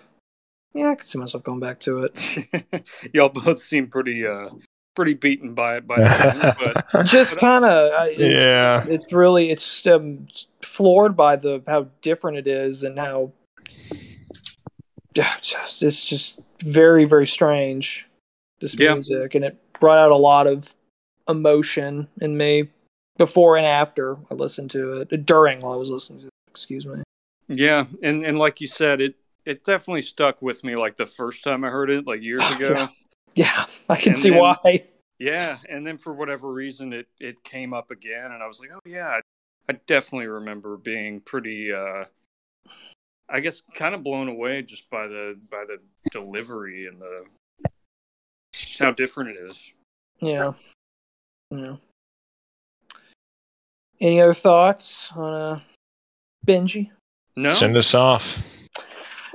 Yeah, 0.74 0.90
I 0.90 0.94
could 0.94 1.06
see 1.06 1.18
myself 1.18 1.42
going 1.42 1.58
back 1.60 1.80
to 1.80 2.04
it. 2.04 2.88
Y'all 3.14 3.30
both 3.30 3.58
seem 3.58 3.88
pretty 3.88 4.26
uh 4.26 4.50
pretty 4.94 5.14
beaten 5.14 5.54
by 5.54 5.76
it 5.78 5.86
by 5.86 5.96
the 5.96 6.30
end, 6.62 6.84
but 6.92 7.06
Just 7.06 7.36
kind 7.38 7.64
of, 7.64 8.12
yeah. 8.18 8.84
it's 8.86 9.12
really 9.12 9.50
it's 9.50 9.86
um, 9.86 10.26
floored 10.62 11.16
by 11.16 11.36
the 11.36 11.62
how 11.66 11.88
different 12.02 12.36
it 12.38 12.46
is 12.46 12.82
and 12.82 12.98
how 12.98 13.32
Yeah, 15.14 15.32
just 15.40 15.82
it's 15.82 16.04
just 16.04 16.40
very 16.62 17.04
very 17.06 17.26
strange. 17.26 18.06
This 18.60 18.74
Yeah. 18.78 18.94
music 18.94 19.34
and 19.34 19.44
it 19.44 19.58
brought 19.80 19.98
out 19.98 20.12
a 20.12 20.16
lot 20.16 20.46
of 20.46 20.74
emotion 21.28 22.08
in 22.20 22.36
me 22.36 22.68
before 23.18 23.56
and 23.56 23.66
after 23.66 24.16
I 24.30 24.34
listened 24.34 24.70
to 24.72 25.00
it 25.10 25.26
during 25.26 25.60
while 25.60 25.72
I 25.72 25.76
was 25.76 25.90
listening 25.90 26.20
to 26.20 26.26
it. 26.26 26.32
Excuse 26.50 26.86
me. 26.86 27.02
yeah, 27.48 27.86
and 28.02 28.24
and 28.24 28.38
like 28.38 28.60
you 28.60 28.66
said, 28.66 29.00
it 29.00 29.14
it 29.44 29.62
definitely 29.64 30.02
stuck 30.02 30.42
with 30.42 30.64
me 30.64 30.74
like 30.76 30.96
the 30.96 31.06
first 31.06 31.44
time 31.44 31.64
I 31.64 31.70
heard 31.70 31.90
it, 31.90 32.06
like 32.06 32.22
years 32.22 32.42
ago. 32.52 32.70
Yeah. 32.72 32.88
Yeah, 33.34 33.66
I 33.90 33.96
can 33.96 34.12
And 34.12 34.18
see 34.18 34.30
then- 34.30 34.40
why. 34.40 34.84
Yeah, 35.18 35.56
and 35.68 35.86
then 35.86 35.96
for 35.98 36.12
whatever 36.12 36.52
reason, 36.52 36.92
it 36.92 37.06
it 37.20 37.42
came 37.44 37.72
up 37.74 37.90
again, 37.90 38.32
and 38.32 38.42
I 38.42 38.46
was 38.46 38.60
like, 38.60 38.70
oh 38.74 38.80
yeah, 38.86 39.08
I, 39.08 39.20
I 39.68 39.78
definitely 39.86 40.26
remember 40.28 40.76
being 40.76 41.20
pretty, 41.20 41.72
uh 41.72 42.04
I 43.28 43.40
guess, 43.40 43.62
kind 43.74 43.94
of 43.94 44.02
blown 44.04 44.28
away 44.28 44.62
just 44.62 44.88
by 44.90 45.06
the 45.08 45.38
by 45.50 45.64
the 45.66 45.78
delivery 46.12 46.86
and 46.86 47.00
the 47.00 47.24
how 48.78 48.90
different 48.92 49.30
it 49.30 49.36
is. 49.50 49.72
Yeah. 50.20 50.52
Yeah. 51.50 51.76
Any 54.00 54.20
other 54.20 54.34
thoughts 54.34 55.10
on 55.14 55.34
uh, 55.34 55.60
Benji? 56.46 56.90
No, 57.36 57.52
Send 57.52 57.76
us 57.76 57.94
off. 57.94 58.42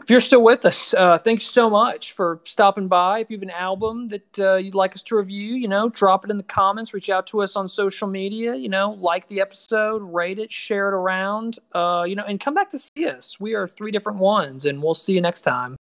If 0.01 0.09
you're 0.09 0.21
still 0.21 0.43
with 0.43 0.65
us, 0.65 0.95
uh, 0.95 1.19
thanks 1.19 1.45
so 1.45 1.69
much 1.69 2.13
for 2.13 2.41
stopping 2.45 2.87
by. 2.87 3.19
If 3.19 3.29
you 3.29 3.37
have 3.37 3.43
an 3.43 3.51
album 3.51 4.07
that 4.07 4.39
uh, 4.39 4.55
you'd 4.55 4.73
like 4.73 4.95
us 4.95 5.03
to 5.03 5.15
review, 5.15 5.53
you 5.53 5.67
know, 5.67 5.89
drop 5.89 6.25
it 6.25 6.31
in 6.31 6.37
the 6.37 6.43
comments. 6.43 6.93
Reach 6.93 7.09
out 7.11 7.27
to 7.27 7.41
us 7.43 7.55
on 7.55 7.69
social 7.69 8.07
media. 8.07 8.55
You 8.55 8.69
know, 8.69 8.97
like 8.99 9.27
the 9.27 9.41
episode, 9.41 10.01
rate 10.01 10.39
it, 10.39 10.51
share 10.51 10.87
it 10.87 10.95
around. 10.95 11.59
Uh, 11.73 12.05
you 12.07 12.15
know, 12.15 12.23
and 12.23 12.39
come 12.39 12.55
back 12.55 12.71
to 12.71 12.79
see 12.79 13.07
us. 13.07 13.39
We 13.39 13.53
are 13.53 13.67
three 13.67 13.91
different 13.91 14.17
ones, 14.17 14.65
and 14.65 14.81
we'll 14.81 14.95
see 14.95 15.13
you 15.13 15.21
next 15.21 15.43
time. 15.43 15.75